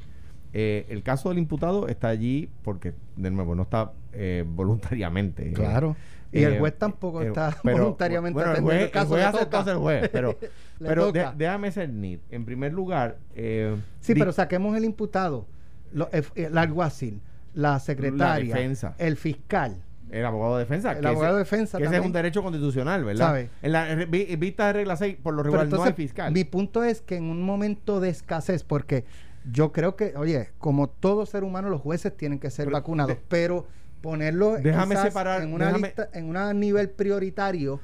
eh, 0.52 0.88
el 0.90 1.04
caso 1.04 1.30
del 1.30 1.38
imputado 1.38 1.88
está 1.88 2.08
allí 2.08 2.50
porque, 2.64 2.94
de 3.16 3.30
nuevo, 3.30 3.54
no 3.54 3.62
está 3.64 3.94
eh, 4.14 4.44
voluntariamente. 4.48 5.54
Claro. 5.54 5.96
Y 6.32 6.40
Eh, 6.44 6.46
el 6.46 6.60
juez 6.60 6.78
tampoco 6.78 7.22
eh, 7.24 7.28
está 7.28 7.58
pero, 7.64 7.78
voluntariamente 7.78 8.34
bueno, 8.36 8.52
el 8.52 8.58
atendiendo 8.58 8.80
juez, 8.80 8.86
el 8.86 8.92
caso, 8.92 9.18
el 9.18 9.32
juez 9.32 9.54
hace 9.54 9.74
juez, 9.76 10.10
pero, 10.10 10.38
pero 10.80 11.12
de- 11.12 11.30
déjame 11.36 11.72
ser 11.72 11.90
nit. 11.90 12.22
En 12.30 12.46
primer 12.46 12.72
lugar, 12.74 13.18
eh, 13.36 13.76
Sí, 14.00 14.14
pero 14.14 14.32
saquemos 14.32 14.78
el 14.78 14.86
imputado, 14.86 15.48
lo- 15.92 16.10
el, 16.12 16.24
el 16.36 16.58
alguacil, 16.58 17.20
la 17.56 17.80
secretaria, 17.80 18.54
defensa. 18.56 18.94
el 19.00 19.18
fiscal. 19.18 19.78
el 20.12 20.26
abogado 20.26 20.58
de 20.58 20.64
defensa. 20.66 20.92
El 20.94 21.02
que 21.02 21.08
abogado 21.08 21.34
ese- 21.34 21.38
de 21.38 21.44
defensa 21.58 21.78
Que 21.80 21.84
ese 21.86 21.98
es 21.98 22.06
un 22.06 22.12
derecho 22.12 22.44
constitucional, 22.44 23.04
¿verdad? 23.04 23.26
¿Sabe? 23.28 23.50
En 23.64 23.72
la 23.72 23.96
vista 24.06 24.68
de 24.68 24.74
regla 24.74 24.96
6, 24.98 25.18
por 25.22 25.34
lo 25.34 25.42
regular 25.44 25.66
no 25.68 25.70
hay 25.70 25.74
entonces, 25.80 25.96
fiscal. 25.96 26.32
Mi 26.32 26.44
punto 26.44 26.84
es 26.84 27.02
que 27.02 27.16
en 27.16 27.24
un 27.26 27.42
momento 27.44 28.00
de 28.00 28.10
escasez, 28.10 28.64
porque 28.64 29.06
yo 29.52 29.72
creo 29.72 29.96
que, 29.96 30.14
oye, 30.16 30.50
como 30.60 30.90
todo 30.90 31.26
ser 31.26 31.44
humano, 31.44 31.70
los 31.70 31.82
jueces 31.82 32.16
tienen 32.16 32.38
que 32.40 32.50
ser 32.52 32.66
Pero 32.66 32.78
vacunados, 32.78 33.16
de- 33.16 33.22
pero 33.30 33.66
ponerlo 34.02 34.58
Déjame 34.58 34.96
separar- 34.98 35.42
en 35.44 35.54
una 35.54 35.68
déjame- 35.68 35.88
lista, 35.88 36.10
en 36.14 36.36
un 36.36 36.60
nivel 36.60 36.90
prioritario. 36.90 37.80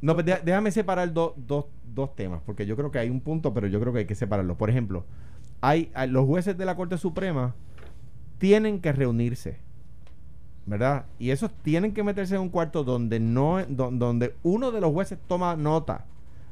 No, 0.00 0.14
pues 0.14 0.26
déjame 0.26 0.70
separar 0.70 1.12
do- 1.12 1.34
dos- 1.36 1.66
dos 1.94 2.14
temas, 2.14 2.42
porque 2.44 2.66
yo 2.66 2.76
creo 2.76 2.90
que 2.90 2.98
hay 2.98 3.08
un 3.10 3.20
punto, 3.20 3.54
pero 3.54 3.66
yo 3.66 3.80
creo 3.80 3.92
que 3.92 4.00
hay 4.00 4.06
que 4.06 4.14
separarlos. 4.14 4.56
Por 4.56 4.68
ejemplo, 4.70 5.04
hay, 5.60 5.90
hay- 5.94 6.10
los 6.10 6.26
jueces 6.26 6.56
de 6.58 6.64
la 6.66 6.76
Corte 6.76 6.98
Suprema 6.98 7.54
tienen 8.38 8.80
que 8.80 8.92
reunirse, 8.92 9.58
¿verdad? 10.66 11.06
Y 11.18 11.30
esos 11.30 11.50
tienen 11.62 11.92
que 11.94 12.02
meterse 12.02 12.34
en 12.34 12.42
un 12.42 12.48
cuarto 12.50 12.84
donde 12.84 13.20
no 13.20 13.64
do- 13.66 13.90
donde 13.90 14.34
uno 14.42 14.72
de 14.72 14.80
los 14.80 14.92
jueces 14.92 15.18
toma 15.26 15.56
nota. 15.56 16.04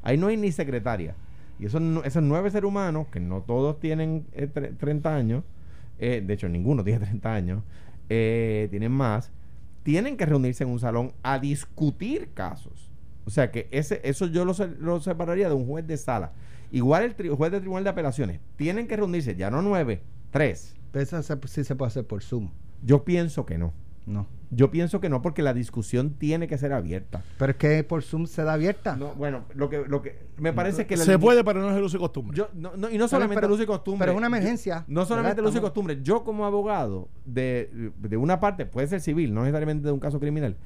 Ahí 0.03 0.17
no 0.17 0.29
hay 0.29 0.37
ni 0.37 0.53
secretaria. 0.53 1.15
Y 1.59 1.67
esos, 1.67 1.83
esos 2.05 2.23
nueve 2.23 2.51
seres 2.51 2.67
humanos, 2.69 3.09
que 3.13 3.21
no 3.21 3.43
todos 3.43 3.79
tienen 3.81 4.27
eh, 4.33 4.49
tre- 4.53 4.77
30 4.77 5.15
años, 5.15 5.45
eh, 5.99 6.23
de 6.25 6.35
hecho 6.35 6.49
ninguno 6.49 6.83
tiene 6.85 7.01
30 7.07 7.35
años, 7.35 7.63
eh, 8.09 8.69
tienen 8.71 8.93
más, 8.93 9.31
tienen 9.83 10.17
que 10.17 10.27
reunirse 10.27 10.65
en 10.65 10.71
un 10.71 10.79
salón 10.81 11.13
a 11.23 11.39
discutir 11.39 12.31
casos. 12.35 12.91
O 13.27 13.31
sea 13.31 13.51
que 13.51 13.69
ese, 13.71 14.01
eso 14.05 14.27
yo 14.27 14.45
lo, 14.45 14.55
lo 14.79 15.01
separaría 15.01 15.49
de 15.49 15.55
un 15.55 15.67
juez 15.67 15.87
de 15.87 15.97
sala. 15.97 16.33
Igual 16.71 17.05
el 17.05 17.17
tri- 17.17 17.35
juez 17.35 17.53
de 17.53 17.61
tribunal 17.61 17.85
de 17.85 17.91
apelaciones. 17.91 18.41
Tienen 18.57 18.87
que 18.89 18.97
reunirse, 18.97 19.37
ya 19.37 19.51
no 19.51 19.63
nueve, 19.63 20.03
tres. 20.31 20.75
Eso 20.93 21.23
se- 21.23 21.39
sí 21.47 21.65
se 21.65 21.75
puede 21.77 21.89
hacer 21.89 22.07
por 22.07 22.23
Zoom. 22.23 22.51
Yo 22.83 23.05
pienso 23.05 23.47
que 23.47 23.59
no. 23.59 23.73
No. 24.07 24.27
Yo 24.55 24.71
pienso 24.71 25.01
que 25.01 25.09
no, 25.09 25.23
porque 25.23 25.43
la 25.43 25.53
discusión 25.55 26.11
tiene 26.11 26.47
que 26.49 26.59
ser 26.59 26.73
abierta. 26.73 27.23
Pero 27.39 27.53
es 27.53 27.57
que 27.57 27.83
por 27.85 28.03
Zoom 28.03 28.27
se 28.27 28.43
da 28.45 28.53
abierta. 28.55 28.97
No, 28.97 29.15
bueno, 29.15 29.45
lo 29.55 29.69
que, 29.69 29.85
lo 29.87 30.03
que 30.03 30.19
me 30.39 30.53
parece 30.53 30.87
que 30.87 30.97
la 30.97 31.05
Se 31.05 31.19
puede, 31.19 31.43
pero 31.45 31.61
no 31.61 31.71
es 31.71 31.77
el 31.77 31.83
uso 31.83 31.97
y 31.97 32.01
costumbre. 32.01 32.37
Yo, 32.37 32.49
no, 32.55 32.77
no, 32.77 32.91
y 32.91 32.99
no 32.99 33.09
solamente 33.09 33.37
pero- 33.37 33.47
el 33.49 33.53
uso 33.55 33.63
y 33.63 33.67
costumbre. 33.67 34.01
pero 34.07 34.13
es 34.13 34.19
una 34.19 34.27
emergencia, 34.29 34.85
no 34.87 35.05
solamente 35.07 35.37
¿verdad? 35.37 35.47
el 35.47 35.51
uso 35.51 35.59
y 35.59 35.61
costumbre. 35.63 35.99
Yo, 36.03 36.25
como 36.25 36.45
abogado 36.47 37.09
de, 37.25 37.93
de 38.01 38.17
una 38.17 38.41
parte, 38.41 38.67
puede 38.67 38.87
ser 38.87 39.01
civil, 39.01 39.33
no 39.35 39.43
necesariamente 39.43 39.87
de 39.87 39.93
un 39.93 40.01
caso 40.01 40.21
criminal. 40.21 40.57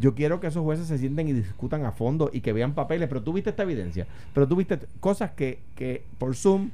Yo 0.00 0.14
quiero 0.14 0.38
que 0.38 0.46
esos 0.46 0.62
jueces 0.62 0.86
se 0.86 0.96
sienten 0.98 1.26
y 1.28 1.32
discutan 1.32 1.84
a 1.84 1.90
fondo 1.92 2.30
y 2.32 2.40
que 2.40 2.52
vean 2.52 2.74
papeles. 2.74 3.08
Pero 3.08 3.22
tú 3.22 3.32
viste 3.32 3.50
esta 3.50 3.64
evidencia. 3.64 4.06
Pero 4.32 4.46
tú 4.46 4.54
viste 4.54 4.78
cosas 5.00 5.32
que, 5.32 5.58
que 5.74 6.04
por 6.18 6.36
Zoom. 6.36 6.70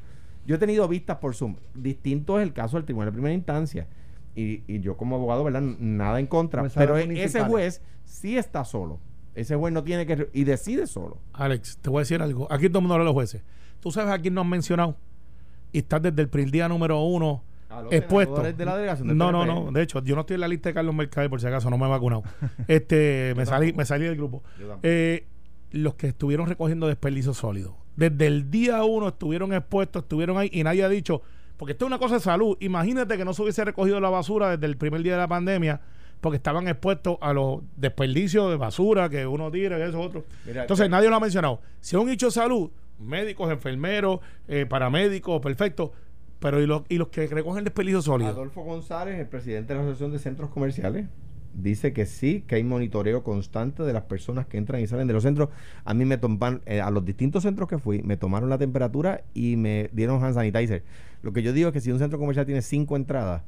Yo 0.46 0.56
he 0.56 0.58
tenido 0.58 0.86
vistas 0.88 1.16
por 1.16 1.34
Zoom. 1.34 1.56
Distinto 1.74 2.38
es 2.38 2.42
el 2.42 2.52
caso 2.52 2.76
del 2.76 2.84
tribunal 2.84 3.08
de 3.08 3.12
primera 3.12 3.32
instancia. 3.34 3.86
Y, 4.35 4.62
y 4.66 4.80
yo, 4.80 4.97
como 4.97 5.16
abogado, 5.16 5.45
¿verdad? 5.45 5.62
Nada 5.62 6.18
en 6.20 6.26
contra. 6.26 6.68
Salas 6.68 6.74
Pero 6.74 6.99
e- 6.99 7.22
ese 7.22 7.45
juez 7.45 7.82
sí 8.05 8.37
está 8.37 8.64
solo. 8.64 8.99
Ese 9.35 9.57
juez 9.57 9.72
no 9.72 9.82
tiene 9.82 10.07
que. 10.07 10.28
Y 10.32 10.45
decide 10.45 10.87
solo. 10.87 11.18
Alex, 11.32 11.78
te 11.80 11.91
voy 11.91 11.99
a 11.99 12.03
decir 12.03 12.22
algo. 12.22 12.47
Aquí 12.51 12.68
todo 12.68 12.78
el 12.78 12.82
mundo 12.82 12.95
habla 12.95 13.05
de 13.05 13.09
los 13.09 13.14
jueces. 13.14 13.43
Tú 13.80 13.91
sabes 13.91 14.12
a 14.12 14.18
quién 14.18 14.35
nos 14.35 14.43
han 14.43 14.51
mencionado. 14.51 14.97
Y 15.72 15.78
estás 15.78 16.03
desde 16.03 16.22
el 16.22 16.28
primer 16.28 16.51
día 16.51 16.68
número 16.68 17.01
uno 17.03 17.43
expuesto. 17.91 18.43
de 18.43 18.64
la 18.64 18.76
delegación 18.76 19.09
del 19.09 19.16
no, 19.16 19.32
no, 19.32 19.41
PNP. 19.41 19.64
no. 19.64 19.72
De 19.72 19.82
hecho, 19.82 20.03
yo 20.03 20.14
no 20.14 20.22
estoy 20.22 20.35
en 20.35 20.41
la 20.41 20.49
lista 20.49 20.68
de 20.68 20.74
Carlos 20.74 20.95
Mercader 20.95 21.30
por 21.30 21.41
si 21.41 21.47
acaso, 21.47 21.70
no 21.70 21.78
me 21.78 21.87
he 21.87 21.89
vacunado. 21.89 22.22
este, 22.68 23.35
me 23.37 23.47
salí, 23.47 23.72
me 23.72 23.85
salí 23.85 24.05
del 24.05 24.16
grupo. 24.16 24.43
Eh, 24.82 25.26
los 25.70 25.95
que 25.95 26.09
estuvieron 26.09 26.47
recogiendo 26.47 26.87
desperdicios 26.87 27.37
sólidos. 27.37 27.74
Desde 27.97 28.26
el 28.26 28.51
día 28.51 28.82
uno 28.85 29.09
estuvieron 29.09 29.53
expuestos, 29.53 30.03
estuvieron 30.03 30.39
ahí 30.39 30.51
y 30.53 30.62
nadie 30.64 30.85
ha 30.85 30.89
dicho, 30.89 31.22
porque 31.57 31.72
esto 31.72 31.84
es 31.84 31.88
una 31.88 31.98
cosa 31.98 32.14
de 32.14 32.20
salud. 32.20 32.57
Imagínate 32.61 33.16
que 33.16 33.24
no 33.24 33.32
se 33.32 33.42
hubiese 33.42 33.64
recogido 33.64 34.00
la 34.00 34.11
basura 34.11 34.50
desde 34.50 34.66
el 34.66 34.76
primer 34.76 35.02
día 35.02 35.12
de 35.12 35.18
la 35.18 35.28
pandemia, 35.28 35.80
porque 36.20 36.36
estaban 36.36 36.66
expuestos 36.68 37.18
a 37.20 37.32
los 37.32 37.61
desperdicios 37.76 38.50
de 38.50 38.57
basura 38.57 39.09
que 39.09 39.26
uno 39.26 39.50
tira 39.50 39.78
y 39.78 39.82
eso 39.82 40.00
otro. 40.00 40.24
Mira, 40.46 40.62
Entonces 40.62 40.88
nadie 40.88 41.09
lo 41.09 41.16
ha 41.16 41.20
mencionado. 41.20 41.61
Si 41.80 41.96
es 41.96 42.02
un 42.02 42.09
hecho 42.09 42.26
de 42.26 42.32
salud, 42.32 42.70
médicos, 42.98 43.50
enfermeros, 43.50 44.20
eh, 44.48 44.66
paramédicos, 44.66 45.40
perfecto. 45.40 45.92
Pero 46.40 46.61
¿y 46.61 46.66
los, 46.66 46.82
y 46.88 46.98
los 46.98 47.09
que 47.09 47.26
recogen 47.26 47.64
desperdicios 47.64 48.05
sólidos? 48.05 48.34
Adolfo 48.34 48.62
González, 48.62 49.18
el 49.18 49.26
presidente 49.26 49.72
de 49.72 49.78
la 49.78 49.84
Asociación 49.84 50.12
de 50.12 50.18
Centros 50.18 50.50
Comerciales, 50.50 51.07
dice 51.55 51.92
que 51.92 52.07
sí, 52.07 52.44
que 52.46 52.57
hay 52.57 52.64
monitoreo 52.64 53.22
constante 53.22 53.82
de 53.82 53.92
las 53.92 54.02
personas 54.05 54.46
que 54.46 54.59
entran 54.59 54.80
y 54.80 54.86
salen 54.86 55.07
de 55.07 55.14
los 55.14 55.22
centros. 55.22 55.48
A 55.84 55.94
mí 55.94 56.05
me 56.05 56.18
toman, 56.18 56.61
eh, 56.66 56.80
a 56.80 56.90
los 56.90 57.05
distintos 57.05 57.42
centros 57.42 57.68
que 57.68 57.78
fui, 57.78 58.02
me 58.02 58.16
tomaron 58.16 58.50
la 58.50 58.59
temperatura 58.59 59.22
y 59.34 59.57
me 59.57 59.88
dieron 59.92 60.22
hand 60.22 60.34
sanitizer. 60.34 60.82
Lo 61.22 61.32
que 61.32 61.42
yo 61.42 61.52
digo 61.52 61.68
es 61.68 61.72
que 61.72 61.80
si 61.80 61.90
un 61.92 61.98
centro 61.98 62.18
comercial 62.18 62.44
tiene 62.46 62.62
cinco 62.62 62.96
entradas, 62.96 63.42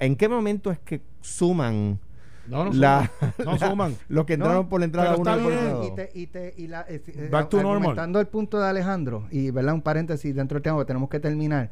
¿en 0.00 0.16
qué 0.16 0.28
momento 0.28 0.70
es 0.70 0.78
que 0.78 1.02
suman 1.20 1.98
No, 2.46 2.64
no 2.64 2.72
la, 2.72 3.10
suman. 3.18 3.34
No 3.44 3.52
la- 3.58 3.68
suman. 3.70 3.96
los 4.08 4.24
que 4.24 4.36
No, 4.36 4.44
entraron 4.44 4.68
por 4.68 4.80
la 4.80 4.84
entrada 4.86 5.16
uno 5.16 5.24
por 5.42 5.52
y 5.86 5.94
te, 5.94 6.10
y 6.14 6.26
te, 6.26 6.54
y 6.56 6.66
la, 6.68 6.82
eh, 6.88 7.02
eh, 7.06 7.28
Back 7.30 7.48
to 7.50 7.62
normal. 7.62 7.98
el 8.18 8.26
punto 8.26 8.58
de 8.60 8.68
Alejandro 8.68 9.26
y 9.30 9.50
verdad 9.50 9.74
un 9.74 9.82
paréntesis 9.82 10.34
dentro 10.34 10.56
del 10.56 10.62
tema 10.62 10.78
que 10.78 10.84
tenemos 10.86 11.08
que 11.10 11.20
terminar 11.20 11.70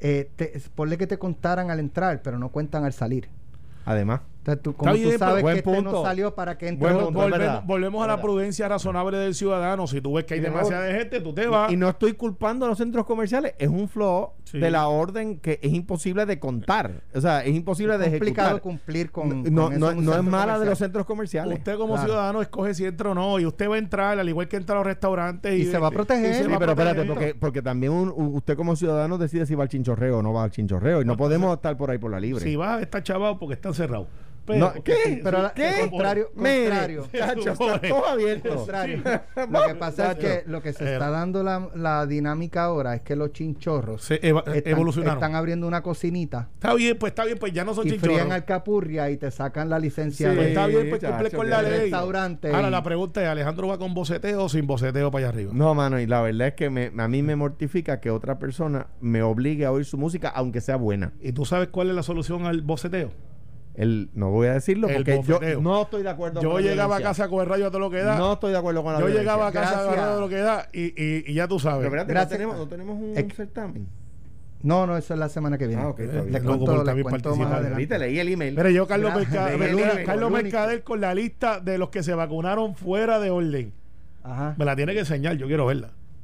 eh, 0.00 0.30
te, 0.36 0.52
ponle 0.74 0.96
que 0.96 1.06
te 1.08 1.18
contaran 1.18 1.70
al 1.70 1.80
entrar 1.80 2.22
pero 2.22 2.38
no 2.38 2.50
cuentan 2.50 2.84
al 2.84 2.92
salir 2.92 3.28
Además, 3.84 4.20
entonces 4.52 4.62
tú 4.62 4.74
como 4.74 4.92
bien, 4.94 5.12
tú 5.12 5.18
sabes 5.18 5.44
que 5.44 5.50
este 5.52 5.70
no 5.70 5.76
punto. 5.76 6.02
salió 6.02 6.34
para 6.34 6.56
que 6.56 6.68
entre 6.68 6.90
Buen 6.92 7.04
otro? 7.04 7.12
volvemos, 7.12 7.66
volvemos 7.66 8.04
a 8.04 8.06
la 8.06 8.20
prudencia 8.20 8.68
razonable 8.68 9.18
del 9.18 9.34
ciudadano. 9.34 9.86
Si 9.86 10.00
tú 10.00 10.14
ves 10.14 10.24
que 10.24 10.34
hay 10.34 10.40
demasiada 10.40 10.92
gente, 10.92 11.20
tú 11.20 11.32
te 11.32 11.46
vas. 11.46 11.70
y 11.72 11.76
no 11.76 11.88
estoy 11.88 12.14
culpando 12.14 12.64
a 12.66 12.68
los 12.68 12.78
centros 12.78 13.04
comerciales, 13.06 13.54
es 13.58 13.68
un 13.68 13.88
flow 13.88 14.30
Sí. 14.44 14.58
de 14.58 14.70
la 14.70 14.88
orden 14.88 15.38
que 15.40 15.60
es 15.62 15.74
imposible 15.74 16.24
de 16.24 16.38
contar. 16.38 17.02
O 17.14 17.20
sea, 17.20 17.44
es 17.44 17.54
imposible 17.54 17.98
de 17.98 18.06
es 18.06 18.10
complicado 18.12 18.48
ejecutar. 18.56 18.62
cumplir 18.62 19.10
con 19.10 19.42
no, 19.52 19.64
con 19.64 19.78
no, 19.78 19.92
no 19.94 20.14
es 20.14 20.22
mala 20.24 20.58
de 20.58 20.64
los 20.64 20.78
centros 20.78 21.04
comerciales. 21.04 21.58
Usted 21.58 21.76
como 21.76 21.94
Claro. 21.94 22.08
ciudadano 22.08 22.40
escoge 22.40 22.72
si 22.72 22.86
entra 22.86 23.10
o 23.10 23.14
no 23.14 23.38
y 23.38 23.44
usted 23.44 23.68
va 23.68 23.74
a 23.74 23.78
entrar 23.78 24.18
al 24.18 24.26
igual 24.26 24.48
que 24.48 24.56
entra 24.56 24.74
a 24.76 24.78
los 24.78 24.86
restaurantes 24.86 25.52
y, 25.54 25.62
Y 25.62 25.64
se 25.66 25.76
va 25.78 25.88
a 25.88 25.90
proteger. 25.90 26.34
Sí, 26.46 26.50
va 26.50 26.58
pero 26.58 26.72
espérate, 26.72 27.04
porque, 27.04 27.34
porque 27.34 27.60
también 27.60 27.92
un- 27.92 28.08
usted 28.34 28.56
como 28.56 28.74
ciudadano 28.74 29.18
decide 29.18 29.44
si 29.44 29.54
va 29.54 29.64
al 29.64 29.68
chinchorreo 29.68 30.18
o 30.18 30.22
no 30.22 30.32
va 30.32 30.44
al 30.44 30.50
chinchorreo. 30.50 31.02
Y 31.02 31.04
no 31.04 31.16
podemos 31.18 31.54
estar 31.54 31.76
por 31.76 31.90
ahí 31.90 31.98
por 31.98 32.10
la 32.10 32.18
libre. 32.18 32.42
si 32.42 32.56
vas 32.56 32.80
está 32.80 33.02
chavado 33.02 33.38
porque 33.38 33.52
están 33.54 33.74
cerrados 33.74 34.06
desespero. 34.56 34.74
No, 34.74 34.82
¿qué? 34.84 35.20
Pero 35.22 35.50
se 35.54 35.66
al 35.68 35.90
contrario, 35.90 36.30
Mire, 36.34 36.64
contrario. 36.68 37.06
chacho, 37.12 37.50
está 37.52 37.80
todo 37.80 38.06
abierto. 38.06 38.54
Contrario. 38.56 39.02
Lo 39.50 39.66
que 39.66 39.74
pasa 39.74 40.12
es 40.12 40.18
que 40.18 40.42
lo 40.46 40.62
que 40.62 40.72
se 40.72 40.84
Eh, 40.84 40.92
está 40.94 41.10
dando 41.10 41.42
la, 41.42 41.68
la 41.74 42.06
dinámica 42.06 42.64
ahora 42.64 42.94
es 42.94 43.02
que 43.02 43.16
los 43.16 43.32
chinchorros 43.32 44.02
Se 44.02 44.20
eva- 44.26 44.42
están, 44.46 44.72
evolucionaron. 44.72 45.18
están 45.18 45.34
abriendo 45.34 45.66
una 45.66 45.82
cocinita 45.82 46.48
Está 46.54 46.74
bien, 46.74 46.96
pues 46.98 47.10
está 47.12 47.24
bien, 47.24 47.38
pues 47.38 47.52
ya 47.52 47.64
no 47.64 47.74
son 47.74 47.86
y 47.86 47.90
frían 47.90 48.00
chinchorros. 48.02 48.32
alcapurria 48.32 49.10
y 49.10 49.16
te 49.16 49.30
sacan 49.30 49.68
la 49.68 49.78
licencia 49.78 50.30
Sí. 50.30 50.34
Pues 50.36 50.46
de- 50.46 50.52
está 50.52 50.66
bien, 50.66 50.88
pues 50.90 51.04
cumple 51.04 51.30
con 51.30 51.50
la 51.50 51.62
ley. 51.62 51.80
restaurante. 51.82 52.52
Ahora 52.52 52.68
y- 52.68 52.70
la 52.70 52.82
pregunta 52.82 53.22
es, 53.22 53.28
¿Alejandro 53.28 53.68
va 53.68 53.78
con 53.78 53.94
boceteo 53.94 54.44
o 54.44 54.48
sin 54.48 54.66
boceteo 54.66 55.10
para 55.10 55.26
allá 55.26 55.28
arriba? 55.34 55.52
No, 55.54 55.74
mano, 55.74 55.98
y 56.00 56.06
la 56.06 56.20
verdad 56.22 56.48
es 56.48 56.54
que 56.54 56.70
me- 56.70 56.92
a 56.96 57.08
mí 57.08 57.22
me 57.22 57.36
mortifica 57.36 58.00
que 58.00 58.10
otra 58.10 58.38
persona 58.38 58.86
me 59.00 59.22
obligue 59.22 59.64
a 59.64 59.72
oír 59.72 59.84
su 59.84 59.98
música, 59.98 60.28
aunque 60.28 60.60
sea 60.60 60.76
buena. 60.76 61.12
¿Y 61.20 61.32
tú 61.32 61.44
sabes 61.44 61.68
cuál 61.68 61.88
es 61.90 61.94
la 61.94 62.02
solución 62.02 62.46
al 62.46 62.62
boceteo? 62.62 63.10
El, 63.78 64.10
no 64.12 64.30
voy 64.30 64.48
a 64.48 64.54
decirlo 64.54 64.88
porque 64.92 65.22
yo 65.24 65.38
no 65.60 65.82
estoy 65.82 66.02
de 66.02 66.10
acuerdo 66.10 66.42
Yo 66.42 66.50
con 66.50 66.64
la 66.64 66.68
llegaba 66.68 66.96
a 66.96 67.00
casa 67.00 67.28
con 67.28 67.42
el 67.42 67.46
rayo 67.46 67.68
a 67.68 67.70
todo 67.70 67.78
lo 67.78 67.90
que 67.90 68.02
da. 68.02 68.18
No 68.18 68.32
estoy 68.32 68.50
de 68.50 68.58
acuerdo 68.58 68.82
con 68.82 68.92
la 68.92 68.98
yo 68.98 69.06
violencia. 69.06 69.22
llegaba 69.22 69.46
a 69.46 69.52
casa 69.52 69.84
con 69.84 69.90
el 69.92 69.96
rayo 69.96 70.02
a 70.02 70.10
todo 70.10 70.20
lo 70.20 70.28
que 70.28 70.36
da 70.38 70.68
y, 70.72 70.80
y, 71.00 71.24
y 71.28 71.34
ya 71.34 71.46
tú 71.46 71.60
sabes. 71.60 71.88
Pero 71.88 72.00
espérate, 72.02 72.12
Gracias. 72.12 72.30
no 72.32 72.36
tenemos, 72.36 72.56
no 72.56 72.68
tenemos 72.68 73.24
un, 73.24 73.30
certamen. 73.30 73.86
No, 74.64 74.84
no, 74.84 74.96
eso 74.96 75.14
es 75.14 75.20
la 75.20 75.28
semana 75.28 75.56
que 75.56 75.68
viene. 75.68 75.80
Ah, 75.80 75.90
ok. 75.90 76.00
Les 76.00 76.42
Loco, 76.42 76.64
cuento, 76.64 76.84
les 76.84 77.02
cuento 77.04 77.36
más. 77.36 77.76
Viste, 77.76 78.00
leí 78.00 78.18
el 78.18 78.30
email. 78.30 78.56
Mire, 78.56 78.74
yo, 78.74 78.88
Carlos, 78.88 79.12
Mercader- 79.14 80.04
Carlos. 80.04 80.30
Mercader, 80.32 80.82
con 80.82 81.00
la 81.00 81.14
lista 81.14 81.60
de 81.60 81.78
los 81.78 81.90
que 81.90 82.02
se 82.02 82.14
vacunaron 82.14 82.74
fuera 82.74 83.20
de 83.20 83.30
orden. 83.30 83.72
Ajá. 84.24 84.56
Me 84.58 84.64
la 84.64 84.74
tiene 84.74 84.92
que 84.92 85.00
enseñar, 85.00 85.36
yo 85.36 85.46
quiero 85.46 85.66
verla. 85.66 85.90